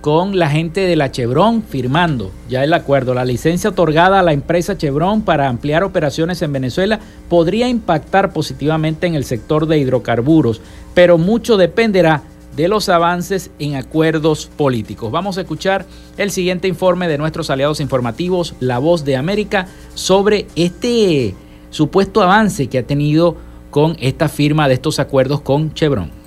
con 0.00 0.38
la 0.38 0.48
gente 0.48 0.80
de 0.80 0.96
la 0.96 1.12
Chevron 1.12 1.62
firmando 1.62 2.30
ya 2.48 2.64
el 2.64 2.72
acuerdo. 2.72 3.14
La 3.14 3.24
licencia 3.24 3.70
otorgada 3.70 4.18
a 4.18 4.22
la 4.22 4.32
empresa 4.32 4.78
Chevron 4.78 5.22
para 5.22 5.48
ampliar 5.48 5.84
operaciones 5.84 6.40
en 6.40 6.52
Venezuela 6.52 7.00
podría 7.28 7.68
impactar 7.68 8.32
positivamente 8.32 9.06
en 9.06 9.14
el 9.14 9.24
sector 9.24 9.66
de 9.66 9.78
hidrocarburos, 9.78 10.62
pero 10.94 11.18
mucho 11.18 11.56
dependerá 11.58 12.22
de 12.58 12.66
los 12.66 12.88
avances 12.88 13.52
en 13.60 13.76
acuerdos 13.76 14.50
políticos. 14.56 15.12
Vamos 15.12 15.38
a 15.38 15.42
escuchar 15.42 15.86
el 16.16 16.32
siguiente 16.32 16.66
informe 16.66 17.06
de 17.06 17.16
nuestros 17.16 17.50
aliados 17.50 17.78
informativos, 17.78 18.56
La 18.58 18.78
Voz 18.78 19.04
de 19.04 19.16
América, 19.16 19.68
sobre 19.94 20.48
este 20.56 21.36
supuesto 21.70 22.20
avance 22.20 22.66
que 22.66 22.78
ha 22.78 22.82
tenido 22.82 23.36
con 23.70 23.96
esta 24.00 24.28
firma 24.28 24.66
de 24.66 24.74
estos 24.74 24.98
acuerdos 24.98 25.40
con 25.40 25.72
Chevron. 25.72 26.17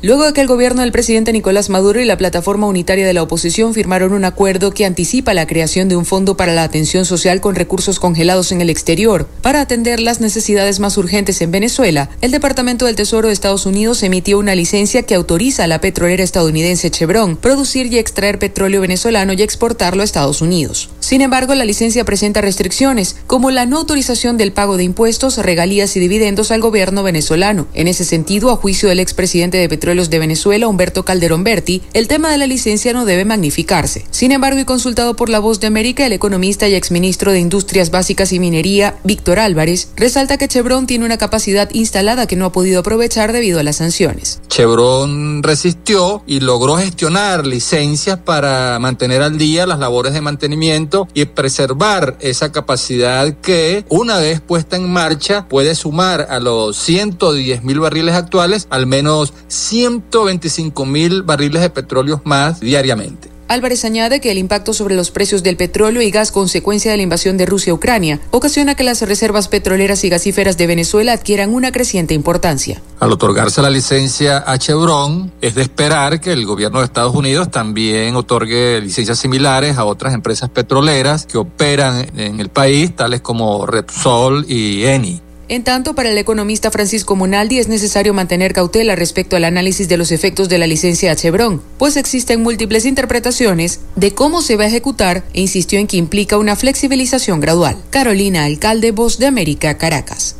Luego 0.00 0.26
de 0.26 0.32
que 0.32 0.40
el 0.40 0.46
gobierno 0.46 0.82
del 0.82 0.92
presidente 0.92 1.32
Nicolás 1.32 1.70
Maduro 1.70 2.00
y 2.00 2.04
la 2.04 2.16
plataforma 2.16 2.68
unitaria 2.68 3.04
de 3.04 3.12
la 3.12 3.22
oposición 3.24 3.74
firmaron 3.74 4.12
un 4.12 4.24
acuerdo 4.24 4.70
que 4.70 4.86
anticipa 4.86 5.34
la 5.34 5.48
creación 5.48 5.88
de 5.88 5.96
un 5.96 6.04
fondo 6.04 6.36
para 6.36 6.54
la 6.54 6.62
atención 6.62 7.04
social 7.04 7.40
con 7.40 7.56
recursos 7.56 7.98
congelados 7.98 8.52
en 8.52 8.60
el 8.60 8.70
exterior 8.70 9.26
para 9.42 9.60
atender 9.60 9.98
las 9.98 10.20
necesidades 10.20 10.78
más 10.78 10.96
urgentes 10.98 11.42
en 11.42 11.50
Venezuela, 11.50 12.10
el 12.20 12.30
Departamento 12.30 12.86
del 12.86 12.94
Tesoro 12.94 13.26
de 13.26 13.34
Estados 13.34 13.66
Unidos 13.66 14.04
emitió 14.04 14.38
una 14.38 14.54
licencia 14.54 15.02
que 15.02 15.16
autoriza 15.16 15.64
a 15.64 15.66
la 15.66 15.80
petrolera 15.80 16.22
estadounidense 16.22 16.92
Chevron 16.92 17.36
producir 17.36 17.92
y 17.92 17.98
extraer 17.98 18.38
petróleo 18.38 18.80
venezolano 18.80 19.32
y 19.32 19.42
exportarlo 19.42 20.02
a 20.02 20.04
Estados 20.04 20.40
Unidos. 20.42 20.90
Sin 21.00 21.22
embargo, 21.22 21.56
la 21.56 21.64
licencia 21.64 22.04
presenta 22.04 22.40
restricciones, 22.40 23.16
como 23.26 23.50
la 23.50 23.66
no 23.66 23.78
autorización 23.78 24.36
del 24.36 24.52
pago 24.52 24.76
de 24.76 24.84
impuestos, 24.84 25.38
regalías 25.38 25.96
y 25.96 26.00
dividendos 26.00 26.52
al 26.52 26.60
gobierno 26.60 27.02
venezolano. 27.02 27.66
En 27.74 27.88
ese 27.88 28.04
sentido, 28.04 28.50
a 28.50 28.56
juicio 28.56 28.88
del 28.88 29.00
expresidente 29.00 29.58
de 29.58 29.68
Petróleos 29.88 30.10
de 30.10 30.18
Venezuela, 30.18 30.68
Humberto 30.68 31.02
Calderón 31.02 31.44
Berti, 31.44 31.80
el 31.94 32.08
tema 32.08 32.30
de 32.30 32.36
la 32.36 32.46
licencia 32.46 32.92
no 32.92 33.06
debe 33.06 33.24
magnificarse. 33.24 34.04
Sin 34.10 34.32
embargo, 34.32 34.60
y 34.60 34.66
consultado 34.66 35.16
por 35.16 35.30
La 35.30 35.38
Voz 35.38 35.60
de 35.60 35.66
América, 35.66 36.04
el 36.04 36.12
economista 36.12 36.68
y 36.68 36.74
exministro 36.74 37.32
de 37.32 37.40
Industrias 37.40 37.90
Básicas 37.90 38.34
y 38.34 38.38
Minería, 38.38 38.98
Víctor 39.02 39.38
Álvarez, 39.38 39.88
resalta 39.96 40.36
que 40.36 40.46
Chevron 40.46 40.86
tiene 40.86 41.06
una 41.06 41.16
capacidad 41.16 41.70
instalada 41.72 42.26
que 42.26 42.36
no 42.36 42.44
ha 42.44 42.52
podido 42.52 42.80
aprovechar 42.80 43.32
debido 43.32 43.60
a 43.60 43.62
las 43.62 43.76
sanciones. 43.76 44.42
Chevron 44.48 45.42
resistió 45.42 46.22
y 46.26 46.40
logró 46.40 46.76
gestionar 46.76 47.46
licencias 47.46 48.18
para 48.18 48.78
mantener 48.80 49.22
al 49.22 49.38
día 49.38 49.66
las 49.66 49.78
labores 49.78 50.12
de 50.12 50.20
mantenimiento 50.20 51.08
y 51.14 51.24
preservar 51.24 52.18
esa 52.20 52.52
capacidad 52.52 53.32
que 53.40 53.86
una 53.88 54.18
vez 54.18 54.42
puesta 54.42 54.76
en 54.76 54.92
marcha 54.92 55.48
puede 55.48 55.74
sumar 55.74 56.26
a 56.28 56.40
los 56.40 56.76
110 56.76 57.64
mil 57.64 57.80
barriles 57.80 58.14
actuales 58.14 58.66
al 58.68 58.86
menos 58.86 59.32
125 59.78 60.86
mil 60.86 61.22
barriles 61.22 61.62
de 61.62 61.70
petróleo 61.70 62.20
más 62.24 62.58
diariamente. 62.58 63.28
Álvarez 63.46 63.84
añade 63.84 64.20
que 64.20 64.32
el 64.32 64.36
impacto 64.36 64.74
sobre 64.74 64.96
los 64.96 65.12
precios 65.12 65.44
del 65.44 65.56
petróleo 65.56 66.02
y 66.02 66.10
gas 66.10 66.32
consecuencia 66.32 66.90
de 66.90 66.96
la 66.96 67.04
invasión 67.04 67.38
de 67.38 67.46
Rusia 67.46 67.70
a 67.70 67.76
Ucrania 67.76 68.20
ocasiona 68.32 68.74
que 68.74 68.82
las 68.82 69.00
reservas 69.02 69.46
petroleras 69.46 70.02
y 70.04 70.10
gasíferas 70.10 70.58
de 70.58 70.66
Venezuela 70.66 71.12
adquieran 71.12 71.54
una 71.54 71.70
creciente 71.70 72.12
importancia. 72.12 72.82
Al 72.98 73.12
otorgarse 73.12 73.62
la 73.62 73.70
licencia 73.70 74.42
a 74.44 74.58
Chevron, 74.58 75.32
es 75.40 75.54
de 75.54 75.62
esperar 75.62 76.20
que 76.20 76.32
el 76.32 76.44
gobierno 76.44 76.80
de 76.80 76.86
Estados 76.86 77.14
Unidos 77.14 77.50
también 77.50 78.16
otorgue 78.16 78.80
licencias 78.80 79.18
similares 79.18 79.78
a 79.78 79.84
otras 79.84 80.12
empresas 80.12 80.50
petroleras 80.50 81.24
que 81.24 81.38
operan 81.38 82.04
en 82.16 82.40
el 82.40 82.48
país, 82.48 82.96
tales 82.96 83.20
como 83.20 83.64
Repsol 83.64 84.44
y 84.48 84.84
Eni. 84.84 85.22
En 85.48 85.64
tanto, 85.64 85.94
para 85.94 86.10
el 86.10 86.18
economista 86.18 86.70
Francisco 86.70 87.16
Monaldi 87.16 87.58
es 87.58 87.68
necesario 87.68 88.12
mantener 88.12 88.52
cautela 88.52 88.94
respecto 88.96 89.34
al 89.34 89.44
análisis 89.44 89.88
de 89.88 89.96
los 89.96 90.12
efectos 90.12 90.50
de 90.50 90.58
la 90.58 90.66
licencia 90.66 91.16
Chevron, 91.16 91.62
pues 91.78 91.96
existen 91.96 92.42
múltiples 92.42 92.84
interpretaciones 92.84 93.80
de 93.96 94.12
cómo 94.12 94.42
se 94.42 94.56
va 94.56 94.64
a 94.64 94.68
ejecutar 94.68 95.24
e 95.32 95.40
insistió 95.40 95.78
en 95.78 95.86
que 95.86 95.96
implica 95.96 96.36
una 96.36 96.54
flexibilización 96.54 97.40
gradual. 97.40 97.78
Carolina 97.88 98.44
Alcalde, 98.44 98.92
Voz 98.92 99.18
de 99.18 99.26
América, 99.26 99.78
Caracas. 99.78 100.36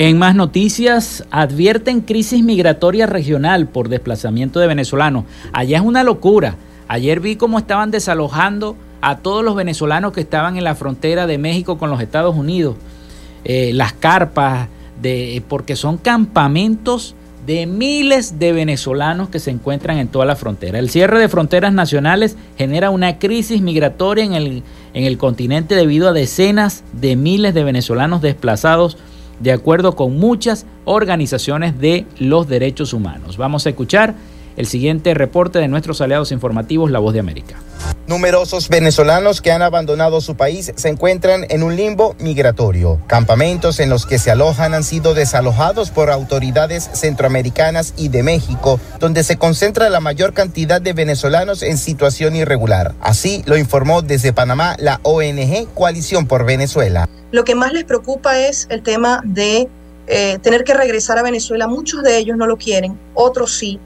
En 0.00 0.16
más 0.16 0.36
noticias, 0.36 1.24
advierten 1.32 2.02
crisis 2.02 2.44
migratoria 2.44 3.06
regional 3.06 3.66
por 3.66 3.88
desplazamiento 3.88 4.60
de 4.60 4.68
venezolanos. 4.68 5.24
Allá 5.52 5.78
es 5.78 5.82
una 5.82 6.04
locura. 6.04 6.54
Ayer 6.86 7.18
vi 7.18 7.34
cómo 7.34 7.58
estaban 7.58 7.90
desalojando 7.90 8.76
a 9.00 9.18
todos 9.18 9.44
los 9.44 9.56
venezolanos 9.56 10.12
que 10.12 10.20
estaban 10.20 10.56
en 10.56 10.62
la 10.62 10.76
frontera 10.76 11.26
de 11.26 11.38
México 11.38 11.78
con 11.78 11.90
los 11.90 12.00
Estados 12.00 12.36
Unidos. 12.36 12.76
Eh, 13.44 13.72
las 13.74 13.92
carpas, 13.92 14.68
de, 15.02 15.42
porque 15.48 15.74
son 15.74 15.98
campamentos 15.98 17.16
de 17.44 17.66
miles 17.66 18.38
de 18.38 18.52
venezolanos 18.52 19.30
que 19.30 19.40
se 19.40 19.50
encuentran 19.50 19.98
en 19.98 20.06
toda 20.06 20.26
la 20.26 20.36
frontera. 20.36 20.78
El 20.78 20.90
cierre 20.90 21.18
de 21.18 21.28
fronteras 21.28 21.72
nacionales 21.72 22.36
genera 22.56 22.90
una 22.90 23.18
crisis 23.18 23.62
migratoria 23.62 24.24
en 24.24 24.34
el, 24.34 24.62
en 24.94 25.04
el 25.04 25.18
continente 25.18 25.74
debido 25.74 26.08
a 26.08 26.12
decenas 26.12 26.84
de 26.92 27.16
miles 27.16 27.52
de 27.52 27.64
venezolanos 27.64 28.22
desplazados 28.22 28.96
de 29.40 29.52
acuerdo 29.52 29.94
con 29.94 30.18
muchas 30.18 30.66
organizaciones 30.84 31.78
de 31.78 32.06
los 32.18 32.48
derechos 32.48 32.92
humanos. 32.92 33.36
Vamos 33.36 33.66
a 33.66 33.70
escuchar 33.70 34.14
el 34.58 34.66
siguiente 34.66 35.14
reporte 35.14 35.60
de 35.60 35.68
nuestros 35.68 36.00
aliados 36.00 36.32
informativos, 36.32 36.90
La 36.90 36.98
Voz 36.98 37.14
de 37.14 37.20
América. 37.20 37.60
Numerosos 38.08 38.68
venezolanos 38.68 39.40
que 39.40 39.52
han 39.52 39.62
abandonado 39.62 40.20
su 40.20 40.34
país 40.34 40.72
se 40.74 40.88
encuentran 40.88 41.46
en 41.48 41.62
un 41.62 41.76
limbo 41.76 42.16
migratorio. 42.18 43.00
Campamentos 43.06 43.78
en 43.78 43.88
los 43.88 44.04
que 44.04 44.18
se 44.18 44.32
alojan 44.32 44.74
han 44.74 44.82
sido 44.82 45.14
desalojados 45.14 45.90
por 45.90 46.10
autoridades 46.10 46.90
centroamericanas 46.92 47.94
y 47.96 48.08
de 48.08 48.24
México, 48.24 48.80
donde 48.98 49.22
se 49.22 49.36
concentra 49.36 49.90
la 49.90 50.00
mayor 50.00 50.32
cantidad 50.32 50.80
de 50.80 50.92
venezolanos 50.92 51.62
en 51.62 51.78
situación 51.78 52.34
irregular. 52.34 52.94
Así 53.00 53.44
lo 53.46 53.56
informó 53.56 54.02
desde 54.02 54.32
Panamá 54.32 54.74
la 54.80 54.98
ONG 55.04 55.68
Coalición 55.72 56.26
por 56.26 56.44
Venezuela. 56.44 57.08
Lo 57.30 57.44
que 57.44 57.54
más 57.54 57.72
les 57.72 57.84
preocupa 57.84 58.40
es 58.40 58.66
el 58.70 58.82
tema 58.82 59.20
de 59.24 59.68
eh, 60.08 60.38
tener 60.42 60.64
que 60.64 60.74
regresar 60.74 61.18
a 61.18 61.22
Venezuela. 61.22 61.68
Muchos 61.68 62.02
de 62.02 62.16
ellos 62.16 62.36
no 62.36 62.46
lo 62.46 62.56
quieren, 62.56 62.98
otros 63.14 63.52
sí. 63.52 63.78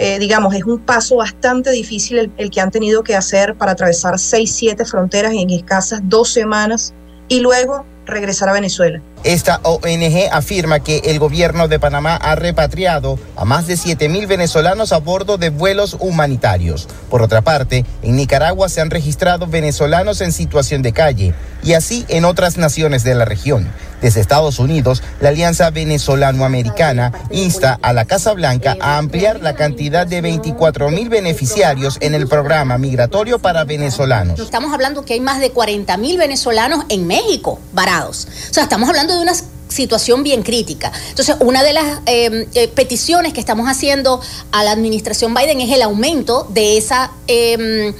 Eh, 0.00 0.20
digamos, 0.20 0.54
es 0.54 0.62
un 0.62 0.78
paso 0.78 1.16
bastante 1.16 1.72
difícil 1.72 2.32
el, 2.36 2.50
que 2.50 2.60
han 2.60 2.70
tenido 2.70 3.02
que 3.02 3.16
hacer 3.16 3.56
para 3.56 3.72
atravesar 3.72 4.16
seis, 4.20 4.54
siete 4.54 4.84
fronteras 4.84 5.32
en 5.32 5.50
escasas 5.50 6.00
dos 6.04 6.32
semanas 6.32 6.94
y 7.26 7.40
luego 7.40 7.84
regresar 8.06 8.48
a 8.48 8.52
Venezuela. 8.52 9.02
Esta 9.24 9.58
ONG 9.64 10.28
afirma 10.30 10.78
que 10.78 10.98
el 11.06 11.18
gobierno 11.18 11.66
de 11.66 11.80
Panamá 11.80 12.14
ha 12.14 12.36
repatriado 12.36 13.18
a 13.34 13.44
más 13.44 13.66
de 13.66 13.76
7 13.76 14.08
mil 14.08 14.28
venezolanos 14.28 14.92
a 14.92 14.98
bordo 14.98 15.36
de 15.36 15.50
vuelos 15.50 15.96
humanitarios. 15.98 16.88
Por 17.10 17.20
otra 17.20 17.42
parte, 17.42 17.84
en 18.02 18.16
Nicaragua 18.16 18.68
se 18.68 18.80
han 18.80 18.90
registrado 18.90 19.48
venezolanos 19.48 20.20
en 20.20 20.30
situación 20.30 20.82
de 20.82 20.92
calle 20.92 21.34
y 21.64 21.72
así 21.72 22.06
en 22.06 22.24
otras 22.24 22.56
naciones 22.56 23.02
de 23.02 23.16
la 23.16 23.24
región. 23.24 23.68
Desde 24.00 24.20
Estados 24.20 24.58
Unidos, 24.58 25.02
la 25.20 25.30
Alianza 25.30 25.70
Venezolano-Americana 25.70 27.12
insta 27.30 27.78
a 27.82 27.92
la 27.92 28.04
Casa 28.04 28.32
Blanca 28.32 28.76
a 28.80 28.98
ampliar 28.98 29.40
la 29.40 29.54
cantidad 29.54 30.06
de 30.06 30.20
24 30.20 30.90
mil 30.90 31.08
beneficiarios 31.08 31.98
en 32.00 32.14
el 32.14 32.28
programa 32.28 32.78
migratorio 32.78 33.38
para 33.38 33.64
venezolanos. 33.64 34.38
Estamos 34.38 34.72
hablando 34.72 35.04
que 35.04 35.14
hay 35.14 35.20
más 35.20 35.40
de 35.40 35.50
40 35.50 35.96
mil 35.96 36.18
venezolanos 36.18 36.84
en 36.88 37.06
México 37.06 37.60
varados. 37.72 38.28
O 38.50 38.54
sea, 38.54 38.64
estamos 38.64 38.88
hablando 38.88 39.14
de 39.14 39.22
unas 39.22 39.44
situación 39.68 40.22
bien 40.22 40.42
crítica. 40.42 40.92
Entonces, 41.10 41.36
una 41.40 41.62
de 41.62 41.72
las 41.72 42.00
eh, 42.06 42.46
eh, 42.54 42.68
peticiones 42.68 43.32
que 43.32 43.40
estamos 43.40 43.68
haciendo 43.68 44.20
a 44.52 44.64
la 44.64 44.72
administración 44.72 45.34
Biden 45.34 45.60
es 45.60 45.72
el 45.72 45.82
aumento 45.82 46.46
de 46.50 46.76
esa, 46.78 47.10
eh, 47.26 47.94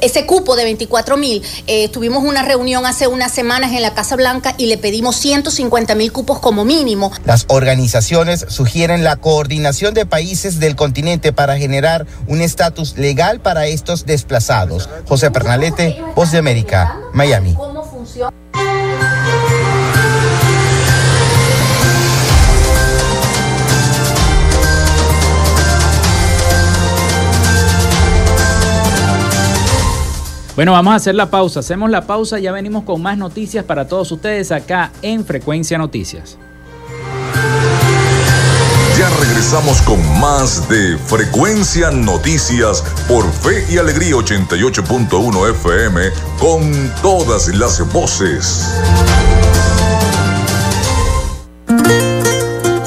ese 0.00 0.26
cupo 0.26 0.56
de 0.56 0.64
24 0.64 1.16
mil. 1.16 1.42
Eh, 1.66 1.88
tuvimos 1.88 2.24
una 2.24 2.42
reunión 2.42 2.86
hace 2.86 3.06
unas 3.06 3.32
semanas 3.32 3.72
en 3.72 3.82
la 3.82 3.94
Casa 3.94 4.16
Blanca 4.16 4.54
y 4.58 4.66
le 4.66 4.78
pedimos 4.78 5.16
150 5.16 5.94
mil 5.94 6.12
cupos 6.12 6.38
como 6.38 6.64
mínimo. 6.64 7.12
Las 7.24 7.44
organizaciones 7.48 8.44
sugieren 8.48 9.04
la 9.04 9.16
coordinación 9.16 9.94
de 9.94 10.06
países 10.06 10.60
del 10.60 10.76
continente 10.76 11.32
para 11.32 11.56
generar 11.58 12.06
un 12.26 12.40
estatus 12.40 12.96
legal 12.96 13.40
para 13.40 13.66
estos 13.66 14.06
desplazados. 14.06 14.88
José 15.06 15.30
Pernalete, 15.30 16.00
Voz 16.14 16.32
de 16.32 16.38
América, 16.38 16.98
Miami. 17.12 17.54
¿Cómo 17.54 17.84
funciona? 17.84 18.32
Bueno, 30.56 30.72
vamos 30.72 30.94
a 30.94 30.96
hacer 30.96 31.14
la 31.14 31.30
pausa. 31.30 31.60
Hacemos 31.60 31.90
la 31.90 32.06
pausa, 32.06 32.38
ya 32.38 32.50
venimos 32.50 32.84
con 32.84 33.02
más 33.02 33.18
noticias 33.18 33.62
para 33.66 33.86
todos 33.86 34.10
ustedes 34.10 34.50
acá 34.50 34.90
en 35.02 35.24
Frecuencia 35.26 35.76
Noticias. 35.76 36.38
Ya 38.98 39.10
regresamos 39.20 39.82
con 39.82 40.00
más 40.18 40.66
de 40.70 40.96
Frecuencia 40.96 41.90
Noticias 41.90 42.82
por 43.06 43.30
Fe 43.30 43.66
y 43.70 43.76
Alegría 43.76 44.14
88.1 44.14 45.50
FM 45.50 46.00
con 46.40 46.90
todas 47.02 47.48
las 47.48 47.92
voces. 47.92 48.66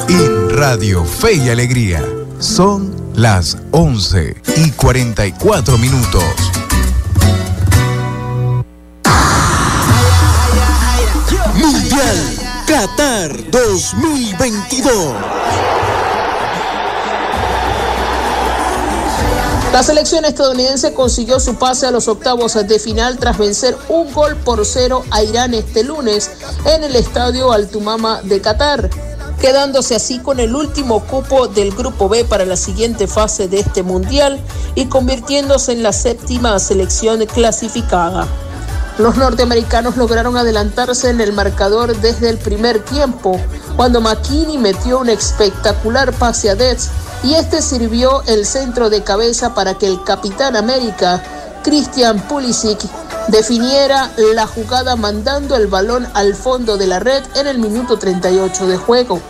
En 0.09 0.49
Radio 0.57 1.05
Fe 1.05 1.36
y 1.36 1.49
Alegría 1.49 2.03
son 2.39 2.91
las 3.13 3.59
11 3.70 4.41
y 4.57 4.72
44 4.72 5.78
minutos. 5.78 6.59
Qatar 13.30 13.51
2022. 13.51 15.15
La 19.71 19.84
selección 19.84 20.25
estadounidense 20.25 20.93
consiguió 20.93 21.39
su 21.39 21.55
pase 21.55 21.86
a 21.86 21.91
los 21.91 22.07
octavos 22.07 22.55
de 22.55 22.80
final 22.80 23.19
tras 23.19 23.38
vencer 23.38 23.77
un 23.88 24.11
gol 24.13 24.36
por 24.38 24.65
cero 24.65 25.03
a 25.11 25.23
Irán 25.23 25.53
este 25.53 25.84
lunes 25.84 26.32
en 26.65 26.84
el 26.84 26.95
estadio 26.95 27.51
Altumama 27.51 28.21
de 28.23 28.41
Qatar, 28.41 28.89
quedándose 29.39 29.95
así 29.95 30.19
con 30.19 30.39
el 30.39 30.55
último 30.55 31.05
cupo 31.05 31.47
del 31.47 31.71
Grupo 31.71 32.09
B 32.09 32.25
para 32.25 32.45
la 32.45 32.57
siguiente 32.57 33.07
fase 33.07 33.47
de 33.47 33.59
este 33.59 33.84
mundial 33.84 34.39
y 34.73 34.86
convirtiéndose 34.86 35.73
en 35.73 35.84
la 35.84 35.93
séptima 35.93 36.57
selección 36.57 37.23
clasificada. 37.27 38.27
Los 39.00 39.16
norteamericanos 39.16 39.95
lograron 39.95 40.36
adelantarse 40.36 41.10
en 41.10 41.22
el 41.22 41.32
marcador 41.32 41.95
desde 42.02 42.30
el 42.30 42.38
primer 42.38 42.84
tiempo, 42.84 43.39
cuando 43.78 44.02
McKinney 44.02 44.58
metió 44.58 45.00
un 45.00 45.08
espectacular 45.08 46.12
pase 46.12 46.50
a 46.50 46.56
Dets 46.56 46.89
y 47.24 47.36
este 47.36 47.62
sirvió 47.62 48.22
el 48.24 48.45
centro 48.45 48.89
de 48.89 49.02
cabeza 49.02 49.54
para 49.54 49.76
que 49.76 49.88
el 49.88 50.04
capitán 50.04 50.58
América, 50.58 51.24
Christian 51.64 52.20
Pulisic, 52.28 52.80
definiera 53.30 54.12
la 54.34 54.45
jugada 54.45 54.97
mandando 54.97 55.56
el 55.56 55.68
balón 55.68 56.06
al 56.14 56.36
fondo 56.36 56.76
de 56.76 56.88
la 56.88 57.00
red 57.00 57.24
en 57.36 57.47
el 57.47 57.58
minuto 57.58 57.97
38 57.97 58.68
de 58.68 58.76
juego. 58.76 59.22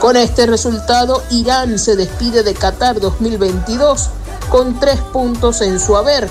Con 0.00 0.16
este 0.16 0.46
resultado, 0.46 1.22
Irán 1.30 1.78
se 1.78 1.94
despide 1.94 2.42
de 2.42 2.54
Qatar 2.54 2.98
2022 2.98 4.10
con 4.50 4.80
tres 4.80 4.98
puntos 5.12 5.60
en 5.60 5.78
su 5.78 5.96
haber 5.96 6.28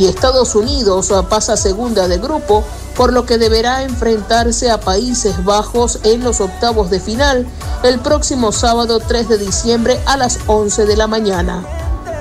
y 0.00 0.06
Estados 0.06 0.54
Unidos 0.54 1.12
pasa 1.28 1.58
segunda 1.58 2.08
de 2.08 2.16
grupo, 2.16 2.64
por 2.96 3.12
lo 3.12 3.26
que 3.26 3.36
deberá 3.36 3.82
enfrentarse 3.82 4.70
a 4.70 4.80
Países 4.80 5.44
Bajos 5.44 5.98
en 6.04 6.24
los 6.24 6.40
octavos 6.40 6.88
de 6.88 7.00
final 7.00 7.46
el 7.82 8.00
próximo 8.00 8.50
sábado 8.50 8.98
3 8.98 9.28
de 9.28 9.36
diciembre 9.36 10.00
a 10.06 10.16
las 10.16 10.38
11 10.46 10.86
de 10.86 10.96
la 10.96 11.06
mañana. 11.06 11.62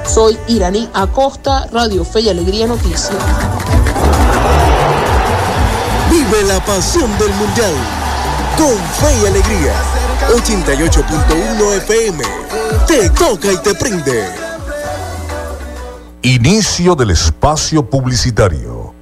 Soy 0.05 0.37
Iraní 0.47 0.89
Acosta, 0.93 1.67
Radio 1.71 2.03
Fe 2.03 2.21
y 2.21 2.29
Alegría 2.29 2.67
Noticias. 2.67 3.17
Vive 6.11 6.43
la 6.43 6.59
pasión 6.65 7.09
del 7.17 7.33
Mundial 7.35 7.73
con 8.57 8.75
Fe 8.75 9.21
y 9.23 9.25
Alegría. 9.25 9.73
88.1 10.33 11.77
FM. 11.77 12.23
Te 12.87 13.09
toca 13.11 13.53
y 13.53 13.57
te 13.57 13.73
prende. 13.73 14.38
Inicio 16.21 16.95
del 16.95 17.11
espacio 17.11 17.89
publicitario. 17.89 18.93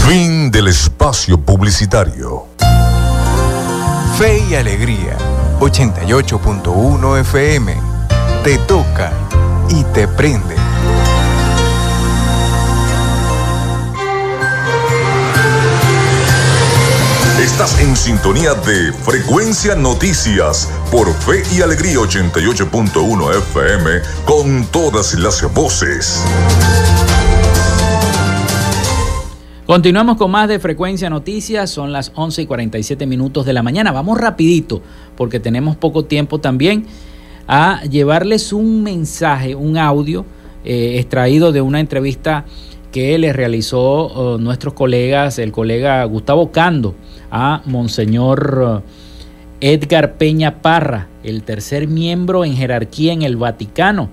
Fin 0.05 0.51
del 0.51 0.67
espacio 0.67 1.39
publicitario. 1.39 2.47
Fe 4.17 4.43
y 4.49 4.55
Alegría, 4.55 5.17
88.1 5.59 7.19
FM. 7.21 7.77
Te 8.43 8.57
toca 8.59 9.11
y 9.69 9.83
te 9.85 10.07
prende. 10.07 10.62
En 17.63 17.95
sintonía 17.95 18.55
de 18.55 18.91
Frecuencia 18.91 19.73
Noticias 19.73 20.69
por 20.91 21.13
Fe 21.13 21.43
y 21.55 21.61
Alegría 21.61 21.95
88.1 21.95 23.37
FM 23.37 23.89
con 24.25 24.65
todas 24.65 25.13
las 25.13 25.41
voces. 25.53 26.21
Continuamos 29.65 30.17
con 30.17 30.29
más 30.29 30.49
de 30.49 30.59
Frecuencia 30.59 31.09
Noticias, 31.09 31.69
son 31.69 31.93
las 31.93 32.11
11 32.15 32.41
y 32.41 32.45
47 32.47 33.05
minutos 33.05 33.45
de 33.45 33.53
la 33.53 33.63
mañana. 33.63 33.93
Vamos 33.93 34.17
rapidito 34.19 34.81
porque 35.15 35.39
tenemos 35.39 35.77
poco 35.77 36.03
tiempo 36.03 36.41
también 36.41 36.85
a 37.47 37.81
llevarles 37.83 38.51
un 38.51 38.83
mensaje, 38.83 39.55
un 39.55 39.77
audio 39.77 40.25
eh, 40.65 40.99
extraído 40.99 41.53
de 41.53 41.61
una 41.61 41.79
entrevista 41.79 42.43
que 42.93 43.17
le 43.17 43.33
realizó 43.33 43.81
oh, 43.81 44.37
nuestros 44.37 44.75
colegas, 44.75 45.39
el 45.39 45.51
colega 45.51 46.05
Gustavo 46.05 46.51
Cando 46.51 46.93
a 47.31 47.63
Monseñor 47.65 48.83
eh, 49.59 49.73
Edgar 49.73 50.13
Peña 50.13 50.61
Parra, 50.61 51.07
el 51.23 51.41
tercer 51.41 51.87
miembro 51.87 52.45
en 52.45 52.55
jerarquía 52.55 53.11
en 53.11 53.23
el 53.23 53.35
Vaticano. 53.35 54.09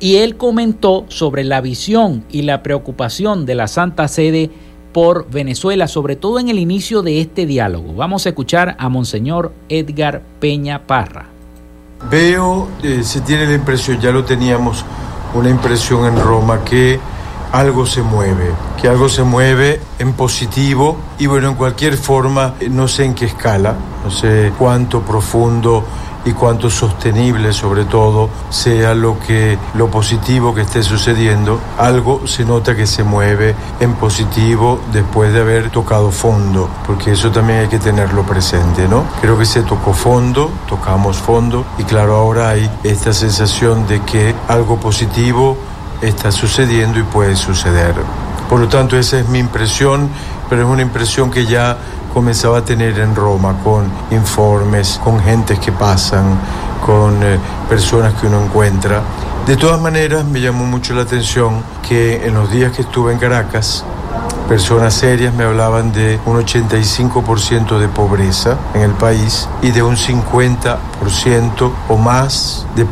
Y 0.00 0.16
él 0.16 0.36
comentó 0.36 1.04
sobre 1.08 1.44
la 1.44 1.60
visión 1.60 2.24
y 2.30 2.42
la 2.42 2.62
preocupación 2.62 3.44
de 3.44 3.54
la 3.54 3.68
Santa 3.68 4.08
Sede 4.08 4.50
por 4.94 5.30
Venezuela, 5.30 5.86
sobre 5.86 6.16
todo 6.16 6.40
en 6.40 6.48
el 6.48 6.58
inicio 6.58 7.02
de 7.02 7.20
este 7.20 7.44
diálogo. 7.44 7.92
Vamos 7.94 8.24
a 8.24 8.30
escuchar 8.30 8.76
a 8.78 8.88
Monseñor 8.88 9.52
Edgar 9.68 10.22
Peña 10.40 10.86
Parra. 10.86 11.26
Veo, 12.10 12.68
eh, 12.82 13.02
se 13.02 13.20
tiene 13.20 13.46
la 13.46 13.54
impresión, 13.54 14.00
ya 14.00 14.10
lo 14.10 14.24
teníamos, 14.24 14.84
una 15.34 15.50
impresión 15.50 16.06
en 16.06 16.18
Roma 16.18 16.64
que 16.64 16.98
algo 17.52 17.86
se 17.86 18.02
mueve, 18.02 18.50
que 18.80 18.88
algo 18.88 19.08
se 19.08 19.22
mueve 19.22 19.80
en 19.98 20.14
positivo 20.14 20.96
y 21.18 21.26
bueno, 21.26 21.50
en 21.50 21.54
cualquier 21.54 21.96
forma, 21.96 22.54
no 22.70 22.88
sé 22.88 23.04
en 23.04 23.14
qué 23.14 23.26
escala, 23.26 23.76
no 24.04 24.10
sé 24.10 24.52
cuánto 24.58 25.02
profundo 25.02 25.84
y 26.24 26.32
cuánto 26.32 26.70
sostenible 26.70 27.52
sobre 27.52 27.84
todo 27.84 28.30
sea 28.48 28.94
lo 28.94 29.18
que 29.18 29.58
lo 29.74 29.90
positivo 29.90 30.54
que 30.54 30.62
esté 30.62 30.82
sucediendo 30.82 31.60
algo 31.78 32.26
se 32.26 32.44
nota 32.44 32.76
que 32.76 32.86
se 32.86 33.02
mueve 33.02 33.54
en 33.80 33.94
positivo 33.94 34.80
después 34.92 35.32
de 35.32 35.40
haber 35.40 35.70
tocado 35.70 36.12
fondo 36.12 36.68
porque 36.86 37.12
eso 37.12 37.30
también 37.32 37.60
hay 37.60 37.68
que 37.68 37.80
tenerlo 37.80 38.22
presente 38.22 38.86
no 38.86 39.04
creo 39.20 39.36
que 39.36 39.46
se 39.46 39.62
tocó 39.62 39.92
fondo 39.92 40.50
tocamos 40.68 41.16
fondo 41.16 41.64
y 41.78 41.82
claro 41.82 42.14
ahora 42.14 42.50
hay 42.50 42.70
esta 42.84 43.12
sensación 43.12 43.86
de 43.88 44.00
que 44.02 44.32
algo 44.46 44.76
positivo 44.78 45.56
está 46.02 46.30
sucediendo 46.30 46.98
y 46.98 47.02
puede 47.02 47.36
suceder. 47.36 47.94
Por 48.48 48.60
lo 48.60 48.68
tanto, 48.68 48.98
esa 48.98 49.18
es 49.20 49.28
mi 49.28 49.38
impresión, 49.38 50.10
pero 50.50 50.62
es 50.62 50.68
una 50.68 50.82
impresión 50.82 51.30
que 51.30 51.46
ya 51.46 51.76
comenzaba 52.12 52.58
a 52.58 52.64
tener 52.64 52.98
en 52.98 53.14
Roma 53.14 53.56
con 53.64 53.90
informes, 54.10 55.00
con 55.02 55.20
gentes 55.20 55.58
que 55.58 55.72
pasan, 55.72 56.38
con 56.84 57.22
eh, 57.22 57.38
personas 57.68 58.14
que 58.14 58.26
uno 58.26 58.42
encuentra. 58.42 59.00
De 59.46 59.56
todas 59.56 59.80
maneras, 59.80 60.24
me 60.24 60.40
llamó 60.40 60.64
mucho 60.64 60.94
la 60.94 61.02
atención 61.02 61.62
que 61.88 62.26
en 62.26 62.34
los 62.34 62.50
días 62.50 62.72
que 62.72 62.82
estuve 62.82 63.12
en 63.12 63.18
Caracas, 63.18 63.84
personas 64.48 64.94
serias 64.94 65.32
me 65.34 65.44
hablaban 65.44 65.92
de 65.92 66.20
un 66.26 66.36
85% 66.44 67.78
de 67.78 67.88
pobreza 67.88 68.58
en 68.74 68.82
el 68.82 68.92
país 68.92 69.48
y 69.62 69.70
de 69.70 69.82
un 69.82 69.96
50% 69.96 70.78
o 71.88 71.96
más 71.96 72.66
de, 72.76 72.84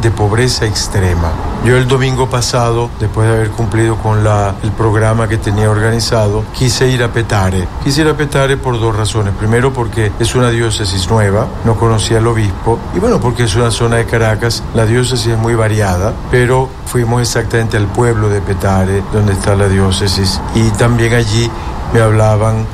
de 0.00 0.10
pobreza 0.10 0.66
extrema. 0.66 1.30
Yo 1.64 1.76
el 1.76 1.88
domingo 1.88 2.28
pasado, 2.28 2.90
después 3.00 3.28
de 3.28 3.34
haber 3.34 3.50
cumplido 3.50 3.96
con 3.96 4.22
la, 4.22 4.54
el 4.62 4.70
programa 4.72 5.28
que 5.28 5.36
tenía 5.36 5.70
organizado, 5.70 6.44
quise 6.52 6.88
ir 6.88 7.02
a 7.02 7.08
Petare. 7.08 7.66
Quise 7.82 8.02
ir 8.02 8.08
a 8.08 8.16
Petare 8.16 8.56
por 8.56 8.78
dos 8.78 8.96
razones. 8.96 9.34
Primero 9.34 9.72
porque 9.72 10.12
es 10.18 10.34
una 10.34 10.50
diócesis 10.50 11.08
nueva, 11.10 11.46
no 11.64 11.76
conocía 11.76 12.18
al 12.18 12.26
obispo, 12.26 12.78
y 12.94 12.98
bueno, 12.98 13.20
porque 13.20 13.44
es 13.44 13.54
una 13.56 13.70
zona 13.70 13.96
de 13.96 14.06
Caracas, 14.06 14.62
la 14.74 14.86
diócesis 14.86 15.32
es 15.32 15.38
muy 15.38 15.54
variada, 15.54 16.12
pero 16.30 16.68
fuimos 16.86 17.20
exactamente 17.20 17.76
al 17.76 17.86
pueblo 17.86 18.28
de 18.28 18.40
Petare, 18.40 19.02
donde 19.12 19.32
está 19.32 19.54
la 19.54 19.68
diócesis, 19.68 20.40
y 20.54 20.70
también 20.70 21.14
allí 21.14 21.50
me 21.92 22.00
hablaban 22.00 22.66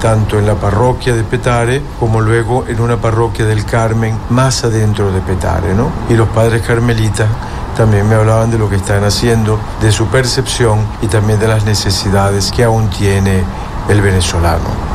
tanto 0.00 0.38
en 0.38 0.46
la 0.46 0.54
parroquia 0.54 1.14
de 1.14 1.24
Petare 1.24 1.82
como 1.98 2.20
luego 2.20 2.64
en 2.66 2.80
una 2.80 2.96
parroquia 2.96 3.44
del 3.44 3.64
Carmen 3.64 4.18
más 4.30 4.64
adentro 4.64 5.10
de 5.12 5.20
Petare, 5.20 5.74
¿no? 5.74 5.90
Y 6.08 6.14
los 6.14 6.28
padres 6.28 6.62
carmelitas 6.62 7.28
también 7.76 8.08
me 8.08 8.14
hablaban 8.14 8.50
de 8.50 8.58
lo 8.58 8.68
que 8.68 8.76
están 8.76 9.04
haciendo, 9.04 9.58
de 9.80 9.92
su 9.92 10.06
percepción 10.06 10.80
y 11.02 11.06
también 11.06 11.38
de 11.38 11.48
las 11.48 11.64
necesidades 11.64 12.50
que 12.50 12.64
aún 12.64 12.88
tiene 12.90 13.44
el 13.88 14.00
venezolano. 14.00 14.87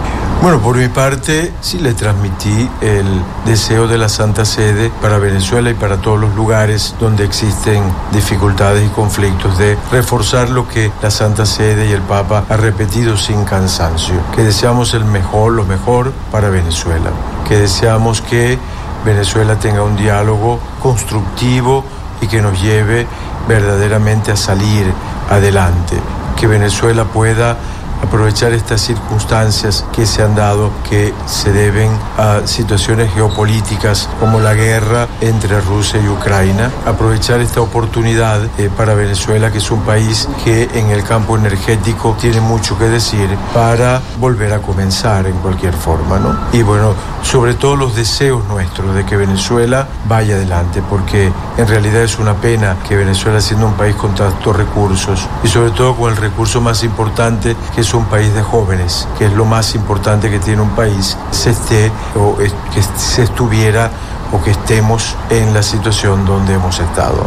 Bueno, 0.44 0.60
por 0.60 0.76
mi 0.76 0.90
parte, 0.90 1.54
sí 1.62 1.80
le 1.80 1.94
transmití 1.94 2.70
el 2.82 3.06
deseo 3.46 3.88
de 3.88 3.98
la 3.98 4.10
Santa 4.10 4.44
Sede 4.44 4.92
para 5.02 5.18
Venezuela 5.18 5.70
y 5.70 5.74
para 5.74 6.02
todos 6.02 6.20
los 6.20 6.36
lugares 6.36 6.96
donde 7.00 7.24
existen 7.24 7.82
dificultades 8.12 8.86
y 8.86 8.90
conflictos 8.90 9.58
de 9.58 9.78
reforzar 9.90 10.50
lo 10.50 10.68
que 10.68 10.92
la 11.02 11.12
Santa 11.12 11.46
Sede 11.46 11.88
y 11.88 11.94
el 11.94 12.02
Papa 12.02 12.44
ha 12.50 12.58
repetido 12.58 13.16
sin 13.16 13.46
cansancio, 13.46 14.16
que 14.36 14.44
deseamos 14.44 14.94
el 14.94 15.06
mejor, 15.06 15.54
lo 15.54 15.64
mejor 15.64 16.12
para 16.30 16.50
Venezuela, 16.50 17.12
que 17.48 17.60
deseamos 17.60 18.20
que 18.20 18.60
Venezuela 19.06 19.58
tenga 19.58 19.84
un 19.84 19.96
diálogo 19.96 20.60
constructivo 20.82 21.86
y 22.20 22.28
que 22.28 22.42
nos 22.42 22.62
lleve 22.62 23.08
verdaderamente 23.48 24.34
a 24.34 24.36
salir 24.36 24.92
adelante, 25.30 25.96
que 26.36 26.48
Venezuela 26.48 27.06
pueda 27.06 27.56
aprovechar 28.04 28.52
estas 28.54 28.82
circunstancias 28.82 29.86
que 29.94 30.06
se 30.06 30.22
han 30.22 30.36
dado, 30.36 30.72
que 30.90 31.14
se 31.26 31.52
deben 31.52 31.90
a 32.18 32.42
situaciones 32.46 33.12
geopolíticas 33.14 34.10
como 34.20 34.40
la 34.40 34.54
guerra 34.54 35.08
entre 35.22 35.62
Rusia 35.62 36.02
y 36.04 36.08
Ucrania, 36.10 36.70
aprovechar 36.86 37.40
esta 37.40 37.62
oportunidad 37.62 38.42
eh, 38.58 38.70
para 38.76 38.94
Venezuela, 38.94 39.52
que 39.52 39.60
es 39.60 39.72
un 39.72 39.82
país 39.82 40.28
que 40.44 40.70
en 40.74 40.90
el 40.90 41.04
campo 41.04 41.38
energético 41.38 42.16
tiene 42.20 42.42
mucho 42.42 42.78
que 42.78 42.86
decir, 42.86 43.30
para 43.54 44.02
volver 44.20 44.54
a 44.54 44.60
comenzar 44.60 45.26
en 45.26 45.38
cualquier 45.38 45.74
forma, 45.74 46.20
¿no? 46.20 46.36
Y 46.52 46.62
bueno, 46.62 46.94
sobre 47.22 47.54
todo 47.54 47.76
los 47.76 47.96
deseos 47.96 48.44
nuestros 48.46 48.94
de 48.96 49.06
que 49.06 49.16
Venezuela 49.16 49.88
vaya 50.08 50.36
adelante, 50.36 50.84
porque 50.90 51.32
en 51.58 51.68
realidad 51.68 52.02
es 52.02 52.20
una 52.20 52.36
pena 52.36 52.76
que 52.88 52.98
Venezuela, 52.98 53.40
siendo 53.40 53.68
un 53.68 53.74
país 53.74 53.96
con 53.96 54.14
tantos 54.14 54.56
recursos, 54.56 55.28
y 55.44 55.48
sobre 55.48 55.72
todo 55.72 55.96
con 55.96 56.12
el 56.12 56.18
recurso 56.18 56.60
más 56.60 56.84
importante 56.84 57.56
que 57.74 57.82
es 57.82 57.93
un 57.98 58.06
país 58.06 58.34
de 58.34 58.42
jóvenes, 58.42 59.08
que 59.18 59.26
es 59.26 59.34
lo 59.34 59.46
más 59.46 59.76
importante 59.76 60.30
que 60.30 60.40
tiene 60.40 60.62
un 60.62 60.72
país, 60.72 61.18
se 61.32 61.52
esté 61.52 61.92
o 62.16 62.36
que 62.38 62.82
se 62.98 63.24
estuviera 63.24 63.92
o 64.32 64.42
que 64.42 64.52
estemos 64.52 65.16
en 65.30 65.54
la 65.54 65.62
situación 65.62 66.26
donde 66.26 66.54
hemos 66.54 66.80
estado. 66.80 67.24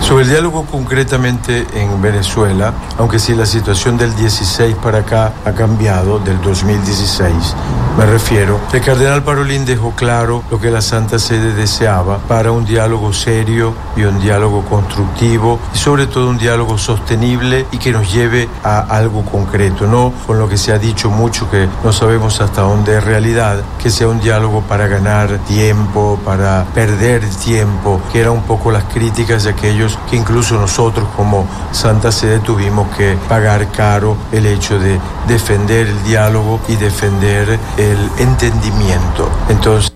Sobre 0.00 0.24
el 0.24 0.30
diálogo 0.30 0.64
concretamente 0.66 1.66
en 1.74 2.00
Venezuela, 2.00 2.72
aunque 2.98 3.18
si 3.18 3.34
la 3.34 3.46
situación 3.46 3.96
del 3.96 4.14
16 4.14 4.76
para 4.76 4.98
acá 4.98 5.32
ha 5.44 5.52
cambiado, 5.52 6.18
del 6.18 6.40
2016 6.40 7.54
me 7.96 8.04
refiero, 8.04 8.60
el 8.74 8.82
cardenal 8.82 9.22
Parolín 9.22 9.64
dejó 9.64 9.92
claro 9.92 10.44
lo 10.50 10.60
que 10.60 10.70
la 10.70 10.82
Santa 10.82 11.18
Sede 11.18 11.54
deseaba 11.54 12.18
para 12.18 12.52
un 12.52 12.66
diálogo 12.66 13.14
serio 13.14 13.72
y 13.96 14.02
un 14.02 14.20
diálogo 14.20 14.66
constructivo 14.66 15.58
y 15.74 15.78
sobre 15.78 16.06
todo 16.06 16.28
un 16.28 16.36
diálogo 16.36 16.76
sostenible 16.76 17.64
y 17.72 17.78
que 17.78 17.92
nos 17.92 18.12
lleve 18.12 18.50
a 18.62 18.80
algo 18.80 19.24
concreto, 19.24 19.86
no 19.86 20.12
con 20.26 20.38
lo 20.38 20.46
que 20.46 20.58
se 20.58 20.74
ha 20.74 20.78
dicho 20.78 21.08
mucho 21.08 21.50
que 21.50 21.68
no 21.82 21.90
sabemos 21.90 22.42
hasta 22.42 22.60
dónde 22.60 22.98
es 22.98 23.02
realidad, 23.02 23.62
que 23.82 23.88
sea 23.88 24.08
un 24.08 24.20
diálogo 24.20 24.60
para 24.60 24.88
ganar 24.88 25.38
tiempo, 25.46 26.20
para 26.22 26.66
perder 26.74 27.26
tiempo, 27.30 28.02
que 28.12 28.20
era 28.20 28.30
un 28.30 28.42
poco 28.42 28.72
las 28.72 28.84
críticas 28.84 29.44
de 29.44 29.50
aquellos 29.50 29.85
que 30.10 30.16
incluso 30.16 30.58
nosotros 30.58 31.06
como 31.16 31.46
Santa 31.72 32.10
Sede 32.10 32.38
tuvimos 32.40 32.88
que 32.96 33.16
pagar 33.28 33.70
caro 33.72 34.16
el 34.32 34.46
hecho 34.46 34.78
de 34.78 34.98
defender 35.28 35.86
el 35.86 36.04
diálogo 36.04 36.60
y 36.68 36.76
defender 36.76 37.58
el 37.76 37.98
entendimiento. 38.18 39.30
Entonces, 39.48 39.92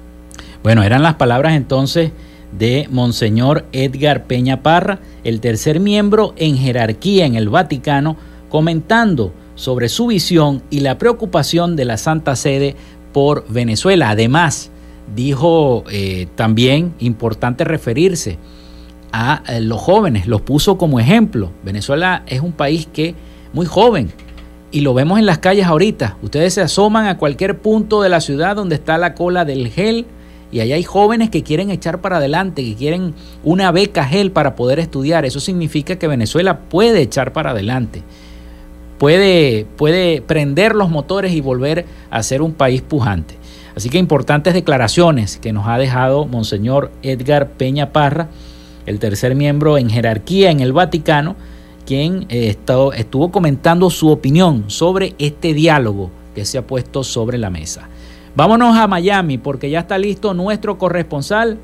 bueno, 0.63 0.83
eran 0.83 1.03
las 1.03 1.15
palabras 1.15 1.55
entonces 1.55 2.13
de 2.53 2.89
Monseñor 2.91 3.65
Edgar 3.73 4.25
Peña 4.25 4.63
Parra, 4.63 4.99
el 5.25 5.41
tercer 5.41 5.81
miembro 5.81 6.35
en 6.37 6.57
jerarquía 6.57 7.27
en 7.27 7.35
el 7.35 7.49
Vaticano, 7.49 8.17
comentando 8.49 9.33
sobre 9.55 9.89
su 9.89 10.09
visión 10.09 10.63
y 10.71 10.81
la 10.81 10.99
preocupación 10.99 11.77
de 11.77 11.85
la 11.85 11.97
Santa 11.97 12.37
Sede 12.37 12.77
por 13.13 13.47
Venezuela. 13.49 14.11
Además, 14.11 14.71
dijo 15.15 15.85
eh, 15.91 16.29
también 16.35 16.95
importante 16.99 17.65
referirse 17.65 18.39
a 19.13 19.43
eh, 19.49 19.61
los 19.61 19.81
jóvenes, 19.81 20.27
los 20.27 20.41
puso 20.43 20.79
como 20.79 21.01
ejemplo. 21.01 21.51
Venezuela 21.65 22.23
es 22.27 22.41
un 22.41 22.53
país 22.53 22.89
que 22.93 23.15
muy 23.53 23.67
joven 23.67 24.11
y 24.73 24.81
lo 24.81 24.95
vemos 24.95 25.19
en 25.19 25.27
las 25.27 25.39
calles 25.39 25.67
ahorita. 25.67 26.17
Ustedes 26.23 26.55
se 26.55 26.63
asoman 26.63 27.07
a 27.07 27.19
cualquier 27.19 27.59
punto 27.59 28.03
de 28.03 28.09
la 28.09 28.21
ciudad 28.21 28.57
donde 28.57 28.77
está 28.77 28.99
la 28.99 29.15
cola 29.15 29.45
del 29.45 29.69
gel 29.69 30.07
y 30.53 30.61
ahí 30.61 30.73
hay 30.73 30.83
jóvenes 30.83 31.31
que 31.31 31.43
quieren 31.43 31.71
echar 31.71 32.01
para 32.01 32.17
adelante, 32.17 32.65
que 32.65 32.75
quieren 32.75 33.15
una 33.45 33.71
beca 33.71 34.05
gel 34.05 34.33
para 34.33 34.57
poder 34.57 34.79
estudiar. 34.79 35.25
Eso 35.25 35.41
significa 35.41 35.97
que 35.97 36.09
Venezuela 36.09 36.61
puede 36.61 37.03
echar 37.03 37.33
para 37.33 37.51
adelante. 37.51 38.03
Puede, 38.99 39.67
puede 39.77 40.21
prender 40.23 40.75
los 40.75 40.91
motores 40.91 41.33
y 41.33 41.41
volver 41.41 41.87
a 42.11 42.23
ser 42.23 42.43
un 42.43 42.53
país 42.53 42.83
pujante. 42.83 43.37
Así 43.75 43.89
que 43.89 43.99
importantes 43.99 44.53
declaraciones 44.53 45.39
que 45.39 45.53
nos 45.53 45.67
ha 45.67 45.79
dejado 45.79 46.27
Monseñor 46.27 46.91
Edgar 47.03 47.53
Peña 47.53 47.93
Parra, 47.93 48.29
el 48.87 48.99
tercer 48.99 49.35
miembro 49.35 49.79
en 49.79 49.91
jerarquía 49.91 50.51
en 50.51 50.61
el 50.61 50.73
Vaticano, 50.73 51.37
quien 51.87 52.27
eh, 52.29 52.57
estuvo 52.97 53.31
comentando 53.31 53.91
su 53.91 54.11
opinión 54.11 54.65
sobre 54.69 55.15
este 55.19 55.55
diálogo 55.55 56.11
que 56.35 56.45
se 56.45 56.59
ha 56.59 56.67
puesto 56.67 57.05
sobre 57.05 57.39
la 57.39 57.51
mesa. 57.51 57.89
Vámonos 58.37 58.77
a 58.77 58.87
Miami 58.87 59.39
porque 59.39 59.71
ya 59.71 59.81
está 59.81 59.99
listo 59.99 60.35
nuestro 60.35 60.79
corresponsal, 60.79 61.59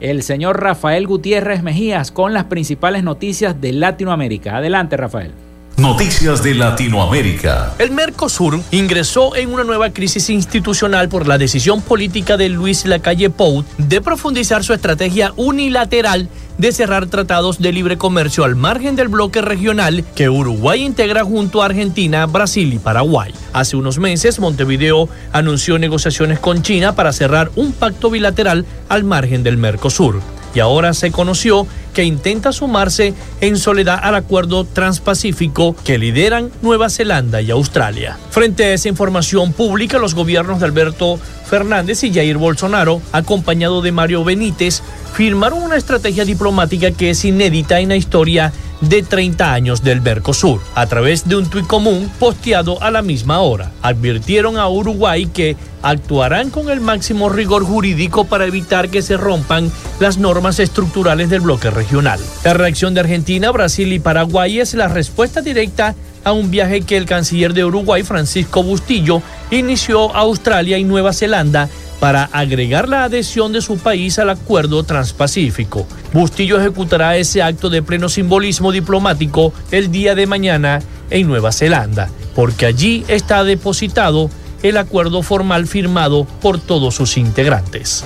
el 0.00 0.22
señor 0.22 0.60
Rafael 0.60 1.06
Gutiérrez 1.06 1.62
Mejías, 1.62 2.12
con 2.12 2.34
las 2.34 2.44
principales 2.44 3.02
noticias 3.02 3.60
de 3.60 3.72
Latinoamérica. 3.72 4.56
Adelante, 4.56 4.96
Rafael. 4.96 5.32
Noticias 5.76 6.42
de 6.42 6.54
Latinoamérica. 6.54 7.74
El 7.78 7.90
Mercosur 7.90 8.62
ingresó 8.70 9.36
en 9.36 9.52
una 9.52 9.62
nueva 9.62 9.90
crisis 9.90 10.30
institucional 10.30 11.10
por 11.10 11.28
la 11.28 11.36
decisión 11.36 11.82
política 11.82 12.38
de 12.38 12.48
Luis 12.48 12.86
Lacalle 12.86 13.28
Pou 13.28 13.62
de 13.76 14.00
profundizar 14.00 14.64
su 14.64 14.72
estrategia 14.72 15.34
unilateral 15.36 16.30
de 16.56 16.72
cerrar 16.72 17.08
tratados 17.08 17.58
de 17.58 17.72
libre 17.72 17.98
comercio 17.98 18.44
al 18.44 18.56
margen 18.56 18.96
del 18.96 19.08
bloque 19.08 19.42
regional 19.42 20.02
que 20.14 20.30
Uruguay 20.30 20.82
integra 20.82 21.24
junto 21.24 21.62
a 21.62 21.66
Argentina, 21.66 22.24
Brasil 22.24 22.72
y 22.72 22.78
Paraguay. 22.78 23.34
Hace 23.52 23.76
unos 23.76 23.98
meses, 23.98 24.38
Montevideo 24.38 25.10
anunció 25.30 25.78
negociaciones 25.78 26.38
con 26.38 26.62
China 26.62 26.94
para 26.94 27.12
cerrar 27.12 27.50
un 27.54 27.72
pacto 27.72 28.08
bilateral 28.08 28.64
al 28.88 29.04
margen 29.04 29.42
del 29.42 29.58
Mercosur 29.58 30.22
y 30.56 30.60
ahora 30.60 30.94
se 30.94 31.12
conoció 31.12 31.66
que 31.96 32.04
intenta 32.04 32.52
sumarse 32.52 33.14
en 33.40 33.56
soledad 33.56 33.98
al 34.02 34.16
acuerdo 34.16 34.64
transpacífico 34.64 35.74
que 35.82 35.96
lideran 35.96 36.50
Nueva 36.60 36.90
Zelanda 36.90 37.40
y 37.40 37.50
Australia. 37.50 38.18
Frente 38.28 38.64
a 38.64 38.74
esa 38.74 38.90
información 38.90 39.54
pública, 39.54 39.98
los 39.98 40.14
gobiernos 40.14 40.60
de 40.60 40.66
Alberto 40.66 41.18
Fernández 41.48 42.04
y 42.04 42.12
Jair 42.12 42.36
Bolsonaro, 42.36 43.00
acompañado 43.12 43.82
de 43.82 43.92
Mario 43.92 44.24
Benítez, 44.24 44.82
firmaron 45.14 45.62
una 45.62 45.76
estrategia 45.76 46.24
diplomática 46.24 46.90
que 46.90 47.10
es 47.10 47.24
inédita 47.24 47.80
en 47.80 47.88
la 47.88 47.96
historia 47.96 48.52
de 48.80 49.02
30 49.02 49.52
años 49.52 49.82
del 49.82 50.02
Mercosur. 50.02 50.60
A 50.74 50.86
través 50.86 51.28
de 51.28 51.36
un 51.36 51.48
tuit 51.48 51.66
común 51.66 52.10
posteado 52.18 52.82
a 52.82 52.90
la 52.90 53.02
misma 53.02 53.40
hora, 53.40 53.72
advirtieron 53.82 54.58
a 54.58 54.68
Uruguay 54.68 55.26
que 55.26 55.56
actuarán 55.82 56.50
con 56.50 56.68
el 56.68 56.80
máximo 56.80 57.28
rigor 57.28 57.64
jurídico 57.64 58.24
para 58.24 58.44
evitar 58.44 58.88
que 58.88 59.02
se 59.02 59.16
rompan 59.16 59.70
las 60.00 60.18
normas 60.18 60.58
estructurales 60.58 61.30
del 61.30 61.40
bloque 61.40 61.70
regional. 61.70 62.20
La 62.44 62.54
reacción 62.54 62.92
de 62.94 63.00
Argentina, 63.00 63.50
Brasil 63.50 63.92
y 63.92 63.98
Paraguay 63.98 64.60
es 64.60 64.74
la 64.74 64.88
respuesta 64.88 65.40
directa 65.40 65.94
a 66.26 66.32
un 66.32 66.50
viaje 66.50 66.80
que 66.82 66.96
el 66.96 67.06
canciller 67.06 67.54
de 67.54 67.64
Uruguay, 67.64 68.02
Francisco 68.02 68.64
Bustillo, 68.64 69.22
inició 69.52 70.14
a 70.14 70.20
Australia 70.20 70.76
y 70.76 70.82
Nueva 70.82 71.12
Zelanda 71.12 71.68
para 72.00 72.24
agregar 72.24 72.88
la 72.88 73.04
adhesión 73.04 73.52
de 73.52 73.62
su 73.62 73.78
país 73.78 74.18
al 74.18 74.30
acuerdo 74.30 74.82
transpacífico. 74.82 75.86
Bustillo 76.12 76.58
ejecutará 76.58 77.16
ese 77.16 77.44
acto 77.44 77.70
de 77.70 77.80
pleno 77.80 78.08
simbolismo 78.08 78.72
diplomático 78.72 79.52
el 79.70 79.92
día 79.92 80.16
de 80.16 80.26
mañana 80.26 80.82
en 81.10 81.28
Nueva 81.28 81.52
Zelanda, 81.52 82.10
porque 82.34 82.66
allí 82.66 83.04
está 83.06 83.44
depositado 83.44 84.28
el 84.64 84.78
acuerdo 84.78 85.22
formal 85.22 85.68
firmado 85.68 86.24
por 86.42 86.58
todos 86.58 86.96
sus 86.96 87.18
integrantes. 87.18 88.04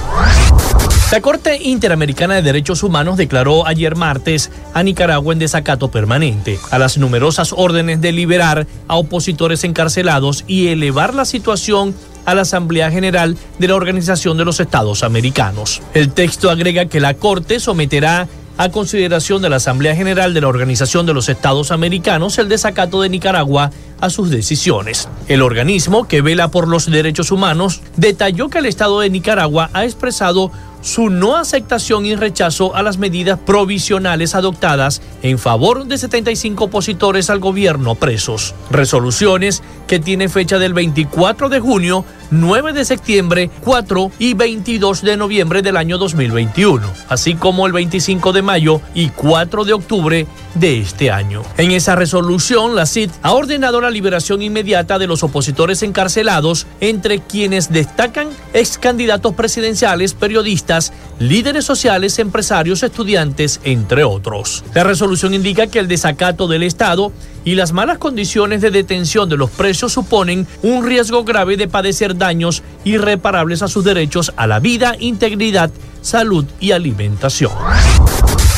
La 1.10 1.20
Corte 1.20 1.56
Interamericana 1.56 2.36
de 2.36 2.42
Derechos 2.42 2.84
Humanos 2.84 3.16
declaró 3.16 3.66
ayer 3.66 3.96
martes 3.96 4.48
a 4.74 4.84
Nicaragua 4.84 5.32
en 5.32 5.40
desacato 5.40 5.90
permanente 5.90 6.60
a 6.70 6.78
las 6.78 6.98
numerosas 6.98 7.52
órdenes 7.52 8.00
de 8.00 8.12
liberar 8.12 8.68
a 8.86 8.94
opositores 8.94 9.64
encarcelados 9.64 10.44
y 10.46 10.68
elevar 10.68 11.14
la 11.14 11.24
situación 11.24 11.96
a 12.26 12.36
la 12.36 12.42
Asamblea 12.42 12.92
General 12.92 13.36
de 13.58 13.66
la 13.66 13.74
Organización 13.74 14.36
de 14.36 14.44
los 14.44 14.60
Estados 14.60 15.02
Americanos. 15.02 15.82
El 15.94 16.12
texto 16.12 16.48
agrega 16.48 16.86
que 16.86 17.00
la 17.00 17.14
Corte 17.14 17.58
someterá 17.58 18.28
a 18.56 18.68
consideración 18.68 19.42
de 19.42 19.48
la 19.48 19.56
Asamblea 19.56 19.96
General 19.96 20.32
de 20.32 20.42
la 20.42 20.48
Organización 20.48 21.06
de 21.06 21.14
los 21.14 21.28
Estados 21.28 21.72
Americanos 21.72 22.38
el 22.38 22.48
desacato 22.48 23.02
de 23.02 23.08
Nicaragua 23.08 23.72
a 24.00 24.10
sus 24.10 24.30
decisiones. 24.30 25.08
El 25.28 25.42
organismo 25.42 26.06
que 26.06 26.22
vela 26.22 26.50
por 26.52 26.68
los 26.68 26.86
derechos 26.86 27.32
humanos 27.32 27.80
detalló 27.96 28.48
que 28.48 28.58
el 28.58 28.66
Estado 28.66 29.00
de 29.00 29.10
Nicaragua 29.10 29.70
ha 29.72 29.84
expresado 29.84 30.52
su 30.82 31.10
no 31.10 31.36
aceptación 31.36 32.06
y 32.06 32.14
rechazo 32.14 32.74
a 32.74 32.82
las 32.82 32.98
medidas 32.98 33.38
provisionales 33.38 34.34
adoptadas 34.34 35.02
en 35.22 35.38
favor 35.38 35.86
de 35.86 35.98
75 35.98 36.64
opositores 36.64 37.30
al 37.30 37.38
gobierno 37.38 37.94
presos. 37.94 38.54
Resoluciones 38.70 39.62
que 39.86 39.98
tiene 39.98 40.28
fecha 40.28 40.58
del 40.58 40.72
24 40.72 41.48
de 41.48 41.60
junio, 41.60 42.04
9 42.30 42.72
de 42.72 42.84
septiembre, 42.84 43.50
4 43.64 44.12
y 44.18 44.34
22 44.34 45.02
de 45.02 45.16
noviembre 45.16 45.62
del 45.62 45.76
año 45.76 45.98
2021, 45.98 46.86
así 47.08 47.34
como 47.34 47.66
el 47.66 47.72
25 47.72 48.32
de 48.32 48.42
mayo 48.42 48.80
y 48.94 49.08
4 49.08 49.64
de 49.64 49.72
octubre 49.72 50.26
de 50.54 50.80
este 50.80 51.10
año. 51.10 51.42
En 51.56 51.72
esa 51.72 51.96
resolución, 51.96 52.74
la 52.76 52.86
CID 52.86 53.10
ha 53.22 53.32
ordenado 53.32 53.80
la 53.80 53.90
liberación 53.90 54.42
inmediata 54.42 54.98
de 54.98 55.06
los 55.06 55.22
opositores 55.22 55.82
encarcelados, 55.82 56.66
entre 56.80 57.20
quienes 57.20 57.72
destacan 57.72 58.28
ex 58.52 58.78
candidatos 58.78 59.34
presidenciales, 59.34 60.14
periodistas, 60.14 60.69
líderes 61.18 61.64
sociales, 61.64 62.18
empresarios, 62.18 62.82
estudiantes, 62.82 63.60
entre 63.64 64.04
otros. 64.04 64.64
La 64.74 64.84
resolución 64.84 65.34
indica 65.34 65.66
que 65.66 65.78
el 65.78 65.88
desacato 65.88 66.46
del 66.46 66.62
Estado 66.62 67.12
y 67.44 67.54
las 67.54 67.72
malas 67.72 67.98
condiciones 67.98 68.60
de 68.60 68.70
detención 68.70 69.28
de 69.28 69.36
los 69.36 69.50
presos 69.50 69.92
suponen 69.92 70.46
un 70.62 70.86
riesgo 70.86 71.24
grave 71.24 71.56
de 71.56 71.68
padecer 71.68 72.16
daños 72.16 72.62
irreparables 72.84 73.62
a 73.62 73.68
sus 73.68 73.84
derechos 73.84 74.32
a 74.36 74.46
la 74.46 74.60
vida, 74.60 74.94
integridad, 74.98 75.70
salud 76.02 76.44
y 76.60 76.72
alimentación. 76.72 77.52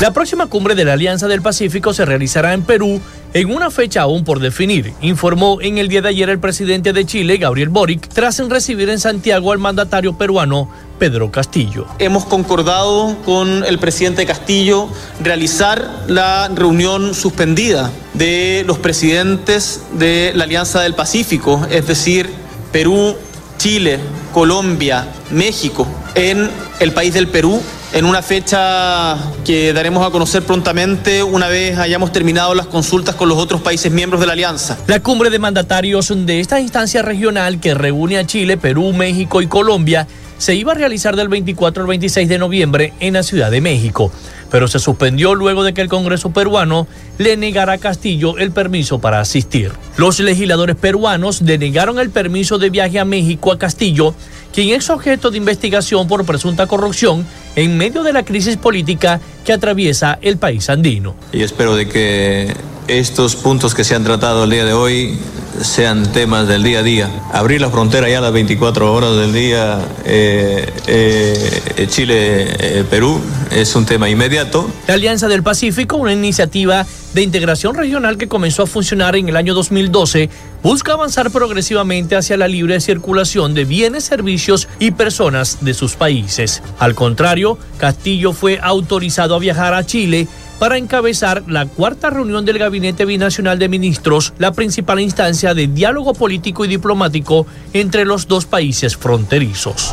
La 0.00 0.12
próxima 0.12 0.46
cumbre 0.46 0.74
de 0.74 0.84
la 0.84 0.94
Alianza 0.94 1.28
del 1.28 1.42
Pacífico 1.42 1.94
se 1.94 2.04
realizará 2.04 2.54
en 2.54 2.62
Perú 2.62 3.00
en 3.34 3.54
una 3.54 3.70
fecha 3.70 4.02
aún 4.02 4.24
por 4.24 4.40
definir, 4.40 4.92
informó 5.00 5.60
en 5.60 5.78
el 5.78 5.86
día 5.86 6.02
de 6.02 6.08
ayer 6.08 6.28
el 6.28 6.40
presidente 6.40 6.92
de 6.92 7.06
Chile, 7.06 7.36
Gabriel 7.36 7.68
Boric, 7.68 8.08
tras 8.08 8.38
recibir 8.48 8.90
en 8.90 8.98
Santiago 8.98 9.52
al 9.52 9.58
mandatario 9.58 10.18
peruano 10.18 10.68
Pedro 11.02 11.32
Castillo. 11.32 11.88
Hemos 11.98 12.26
concordado 12.26 13.16
con 13.24 13.64
el 13.64 13.80
presidente 13.80 14.24
Castillo 14.24 14.88
realizar 15.20 16.04
la 16.06 16.48
reunión 16.54 17.12
suspendida 17.12 17.90
de 18.14 18.62
los 18.68 18.78
presidentes 18.78 19.80
de 19.94 20.30
la 20.36 20.44
Alianza 20.44 20.80
del 20.80 20.94
Pacífico, 20.94 21.66
es 21.72 21.88
decir, 21.88 22.30
Perú, 22.70 23.16
Chile, 23.58 23.98
Colombia, 24.32 25.08
México, 25.32 25.88
en 26.14 26.48
el 26.78 26.92
país 26.92 27.14
del 27.14 27.26
Perú 27.26 27.60
en 27.92 28.04
una 28.04 28.22
fecha 28.22 29.18
que 29.44 29.72
daremos 29.72 30.06
a 30.06 30.10
conocer 30.10 30.44
prontamente 30.44 31.22
una 31.22 31.48
vez 31.48 31.78
hayamos 31.78 32.12
terminado 32.12 32.54
las 32.54 32.66
consultas 32.66 33.14
con 33.16 33.28
los 33.28 33.38
otros 33.38 33.60
países 33.60 33.92
miembros 33.92 34.20
de 34.20 34.26
la 34.26 34.32
alianza. 34.32 34.78
La 34.86 35.00
cumbre 35.00 35.30
de 35.30 35.38
mandatarios 35.38 36.12
de 36.14 36.40
esta 36.40 36.60
instancia 36.60 37.02
regional 37.02 37.60
que 37.60 37.74
reúne 37.74 38.18
a 38.18 38.26
Chile, 38.26 38.56
Perú, 38.56 38.92
México 38.92 39.42
y 39.42 39.46
Colombia 39.46 40.06
se 40.42 40.56
iba 40.56 40.72
a 40.72 40.74
realizar 40.74 41.14
del 41.14 41.28
24 41.28 41.84
al 41.84 41.88
26 41.88 42.28
de 42.28 42.36
noviembre 42.36 42.92
en 42.98 43.12
la 43.12 43.22
Ciudad 43.22 43.48
de 43.48 43.60
México, 43.60 44.10
pero 44.50 44.66
se 44.66 44.80
suspendió 44.80 45.36
luego 45.36 45.62
de 45.62 45.72
que 45.72 45.82
el 45.82 45.88
Congreso 45.88 46.32
peruano 46.32 46.88
le 47.18 47.36
negara 47.36 47.74
a 47.74 47.78
Castillo 47.78 48.36
el 48.38 48.50
permiso 48.50 48.98
para 48.98 49.20
asistir. 49.20 49.70
Los 49.96 50.18
legisladores 50.18 50.74
peruanos 50.74 51.44
denegaron 51.44 52.00
el 52.00 52.10
permiso 52.10 52.58
de 52.58 52.70
viaje 52.70 52.98
a 52.98 53.04
México 53.04 53.52
a 53.52 53.58
Castillo 53.58 54.16
quien 54.52 54.70
es 54.70 54.90
objeto 54.90 55.30
de 55.30 55.38
investigación 55.38 56.08
por 56.08 56.24
presunta 56.24 56.66
corrupción 56.66 57.24
en 57.54 57.78
medio 57.78 58.02
de 58.02 58.12
la 58.12 58.24
crisis 58.24 58.56
política 58.56 59.20
que 59.44 59.52
atraviesa 59.52 60.18
el 60.22 60.38
país 60.38 60.68
andino. 60.68 61.14
Y 61.32 61.42
espero 61.42 61.76
de 61.76 61.88
que 61.88 62.52
estos 62.88 63.36
puntos 63.36 63.74
que 63.74 63.84
se 63.84 63.94
han 63.94 64.04
tratado 64.04 64.44
el 64.44 64.50
día 64.50 64.64
de 64.64 64.72
hoy 64.72 65.18
sean 65.60 66.10
temas 66.12 66.48
del 66.48 66.62
día 66.62 66.80
a 66.80 66.82
día. 66.82 67.10
Abrir 67.32 67.60
la 67.60 67.70
frontera 67.70 68.08
ya 68.08 68.18
a 68.18 68.20
las 68.20 68.32
24 68.32 68.92
horas 68.92 69.16
del 69.16 69.32
día 69.32 69.78
eh, 70.04 70.72
eh, 70.86 71.86
Chile-Perú 71.88 73.20
eh, 73.50 73.60
es 73.60 73.74
un 73.76 73.86
tema 73.86 74.08
inmediato. 74.08 74.68
La 74.86 74.94
Alianza 74.94 75.28
del 75.28 75.42
Pacífico, 75.42 75.96
una 75.96 76.12
iniciativa 76.12 76.86
de 77.14 77.22
integración 77.22 77.74
regional 77.74 78.16
que 78.16 78.28
comenzó 78.28 78.62
a 78.62 78.66
funcionar 78.66 79.16
en 79.16 79.28
el 79.28 79.36
año 79.36 79.54
2012, 79.54 80.30
busca 80.62 80.94
avanzar 80.94 81.30
progresivamente 81.30 82.16
hacia 82.16 82.36
la 82.36 82.48
libre 82.48 82.80
circulación 82.80 83.54
de 83.54 83.64
bienes, 83.64 84.04
servicios 84.04 84.68
y 84.78 84.92
personas 84.92 85.58
de 85.60 85.74
sus 85.74 85.94
países. 85.94 86.62
Al 86.78 86.94
contrario, 86.94 87.58
Castillo 87.78 88.32
fue 88.32 88.58
autorizado 88.62 89.34
a 89.34 89.38
viajar 89.38 89.74
a 89.74 89.84
Chile 89.84 90.26
para 90.62 90.78
encabezar 90.78 91.42
la 91.48 91.66
cuarta 91.66 92.08
reunión 92.08 92.44
del 92.44 92.56
Gabinete 92.56 93.04
Binacional 93.04 93.58
de 93.58 93.68
Ministros, 93.68 94.32
la 94.38 94.52
principal 94.52 95.00
instancia 95.00 95.54
de 95.54 95.66
diálogo 95.66 96.14
político 96.14 96.64
y 96.64 96.68
diplomático 96.68 97.48
entre 97.72 98.04
los 98.04 98.28
dos 98.28 98.44
países 98.44 98.96
fronterizos. 98.96 99.92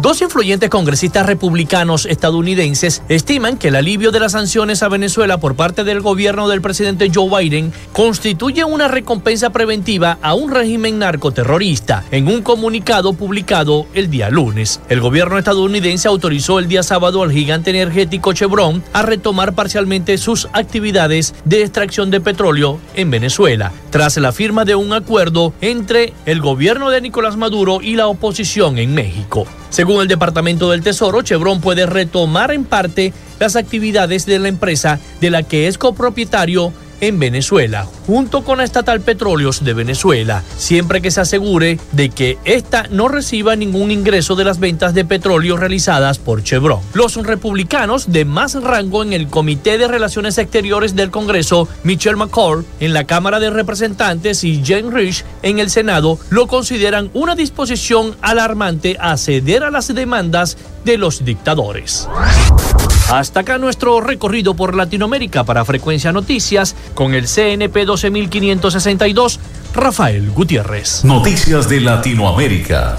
Dos 0.00 0.22
influyentes 0.22 0.70
congresistas 0.70 1.26
republicanos 1.26 2.06
estadounidenses 2.06 3.02
estiman 3.10 3.58
que 3.58 3.68
el 3.68 3.76
alivio 3.76 4.10
de 4.12 4.20
las 4.20 4.32
sanciones 4.32 4.82
a 4.82 4.88
Venezuela 4.88 5.36
por 5.36 5.56
parte 5.56 5.84
del 5.84 6.00
gobierno 6.00 6.48
del 6.48 6.62
presidente 6.62 7.10
Joe 7.14 7.28
Biden 7.28 7.70
constituye 7.92 8.64
una 8.64 8.88
recompensa 8.88 9.50
preventiva 9.50 10.16
a 10.22 10.32
un 10.32 10.52
régimen 10.52 10.98
narcoterrorista. 10.98 12.02
En 12.12 12.28
un 12.28 12.40
comunicado 12.40 13.12
publicado 13.12 13.84
el 13.92 14.08
día 14.08 14.30
lunes, 14.30 14.80
el 14.88 15.02
gobierno 15.02 15.36
estadounidense 15.36 16.08
autorizó 16.08 16.58
el 16.58 16.68
día 16.68 16.82
sábado 16.82 17.22
al 17.22 17.30
gigante 17.30 17.68
energético 17.68 18.32
Chevron 18.32 18.82
a 18.94 19.02
retomar 19.02 19.54
parcialmente 19.54 20.16
sus 20.16 20.48
actividades 20.54 21.34
de 21.44 21.60
extracción 21.60 22.10
de 22.10 22.22
petróleo 22.22 22.80
en 22.94 23.10
Venezuela, 23.10 23.70
tras 23.90 24.16
la 24.16 24.32
firma 24.32 24.64
de 24.64 24.76
un 24.76 24.94
acuerdo 24.94 25.52
entre 25.60 26.14
el 26.24 26.40
gobierno 26.40 26.88
de 26.88 27.02
Nicolás 27.02 27.36
Maduro 27.36 27.80
y 27.82 27.96
la 27.96 28.06
oposición 28.06 28.78
en 28.78 28.94
México. 28.94 29.46
Según 29.70 30.02
el 30.02 30.08
Departamento 30.08 30.70
del 30.70 30.82
Tesoro, 30.82 31.22
Chevron 31.22 31.60
puede 31.60 31.86
retomar 31.86 32.50
en 32.50 32.64
parte 32.64 33.12
las 33.38 33.56
actividades 33.56 34.26
de 34.26 34.38
la 34.38 34.48
empresa 34.48 34.98
de 35.20 35.30
la 35.30 35.44
que 35.44 35.68
es 35.68 35.78
copropietario 35.78 36.72
en 37.00 37.18
Venezuela, 37.18 37.86
junto 38.06 38.44
con 38.44 38.60
estatal 38.60 39.00
Petróleos 39.00 39.64
de 39.64 39.74
Venezuela, 39.74 40.42
siempre 40.56 41.00
que 41.00 41.10
se 41.10 41.20
asegure 41.20 41.78
de 41.92 42.10
que 42.10 42.38
ésta 42.44 42.86
no 42.90 43.08
reciba 43.08 43.56
ningún 43.56 43.90
ingreso 43.90 44.36
de 44.36 44.44
las 44.44 44.60
ventas 44.60 44.94
de 44.94 45.04
petróleo 45.04 45.56
realizadas 45.56 46.18
por 46.18 46.42
Chevron. 46.42 46.80
Los 46.94 47.16
republicanos 47.16 48.12
de 48.12 48.24
más 48.24 48.54
rango 48.54 49.02
en 49.02 49.12
el 49.12 49.28
Comité 49.28 49.78
de 49.78 49.88
Relaciones 49.88 50.38
Exteriores 50.38 50.94
del 50.94 51.10
Congreso, 51.10 51.68
Michelle 51.84 52.16
McCall, 52.16 52.64
en 52.80 52.92
la 52.92 53.04
Cámara 53.04 53.40
de 53.40 53.50
Representantes 53.50 54.44
y 54.44 54.62
Jane 54.64 54.90
Rich 54.90 55.24
en 55.42 55.58
el 55.58 55.70
Senado, 55.70 56.18
lo 56.30 56.46
consideran 56.46 57.10
una 57.14 57.34
disposición 57.34 58.16
alarmante 58.22 58.96
a 59.00 59.16
ceder 59.16 59.64
a 59.64 59.70
las 59.70 59.94
demandas 59.94 60.56
de 60.84 60.98
los 60.98 61.24
dictadores. 61.24 62.08
Hasta 63.10 63.40
acá 63.40 63.58
nuestro 63.58 64.00
recorrido 64.00 64.54
por 64.54 64.76
Latinoamérica 64.76 65.42
para 65.42 65.64
Frecuencia 65.64 66.12
Noticias 66.12 66.76
con 66.94 67.12
el 67.12 67.26
CNP 67.26 67.84
12562, 67.84 69.40
Rafael 69.74 70.30
Gutiérrez. 70.30 71.04
Noticias 71.04 71.68
de 71.68 71.80
Latinoamérica. 71.80 72.98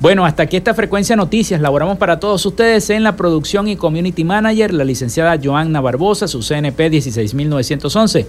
Bueno, 0.01 0.25
hasta 0.25 0.41
aquí 0.41 0.57
esta 0.57 0.73
frecuencia 0.73 1.15
noticias. 1.15 1.61
Laboramos 1.61 1.99
para 1.99 2.19
todos 2.19 2.43
ustedes 2.47 2.89
en 2.89 3.03
la 3.03 3.15
producción 3.15 3.67
y 3.67 3.75
community 3.75 4.23
manager, 4.23 4.73
la 4.73 4.83
licenciada 4.83 5.39
Joanna 5.41 5.79
Barbosa, 5.79 6.27
su 6.27 6.39
CNP 6.39 6.89
16911. 6.89 8.25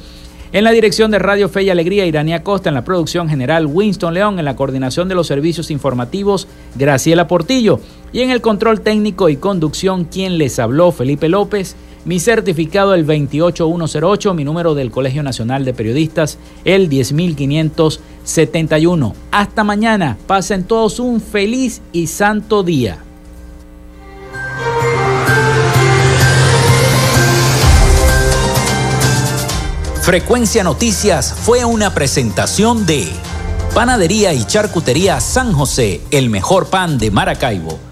En 0.52 0.64
la 0.64 0.70
dirección 0.70 1.10
de 1.10 1.18
Radio 1.18 1.48
Fe 1.48 1.62
y 1.62 1.70
Alegría, 1.70 2.04
Iranía 2.04 2.44
Costa. 2.44 2.68
En 2.68 2.74
la 2.74 2.84
producción 2.84 3.26
general, 3.26 3.64
Winston 3.64 4.12
León. 4.12 4.38
En 4.38 4.44
la 4.44 4.54
coordinación 4.54 5.08
de 5.08 5.14
los 5.14 5.26
servicios 5.26 5.70
informativos, 5.70 6.46
Graciela 6.74 7.26
Portillo. 7.26 7.80
Y 8.12 8.20
en 8.20 8.30
el 8.30 8.42
control 8.42 8.82
técnico 8.82 9.30
y 9.30 9.36
conducción, 9.36 10.04
quien 10.04 10.36
les 10.36 10.58
habló, 10.58 10.92
Felipe 10.92 11.30
López. 11.30 11.74
Mi 12.05 12.18
certificado 12.18 12.94
el 12.94 13.05
28108, 13.05 14.34
mi 14.34 14.42
número 14.42 14.74
del 14.74 14.90
Colegio 14.90 15.22
Nacional 15.22 15.64
de 15.64 15.72
Periodistas 15.72 16.36
el 16.64 16.88
10571. 16.88 19.14
Hasta 19.30 19.62
mañana, 19.62 20.18
pasen 20.26 20.64
todos 20.64 20.98
un 20.98 21.20
feliz 21.20 21.80
y 21.92 22.09
santo 22.09 22.64
día. 22.64 22.98
Frecuencia 30.03 30.64
Noticias 30.64 31.32
fue 31.32 31.64
una 31.64 31.94
presentación 31.94 32.84
de 32.84 33.07
Panadería 33.72 34.34
y 34.34 34.44
Charcutería 34.44 35.20
San 35.20 35.53
José, 35.53 36.00
el 36.11 36.30
mejor 36.30 36.66
pan 36.66 36.98
de 36.98 37.12
Maracaibo 37.12 37.91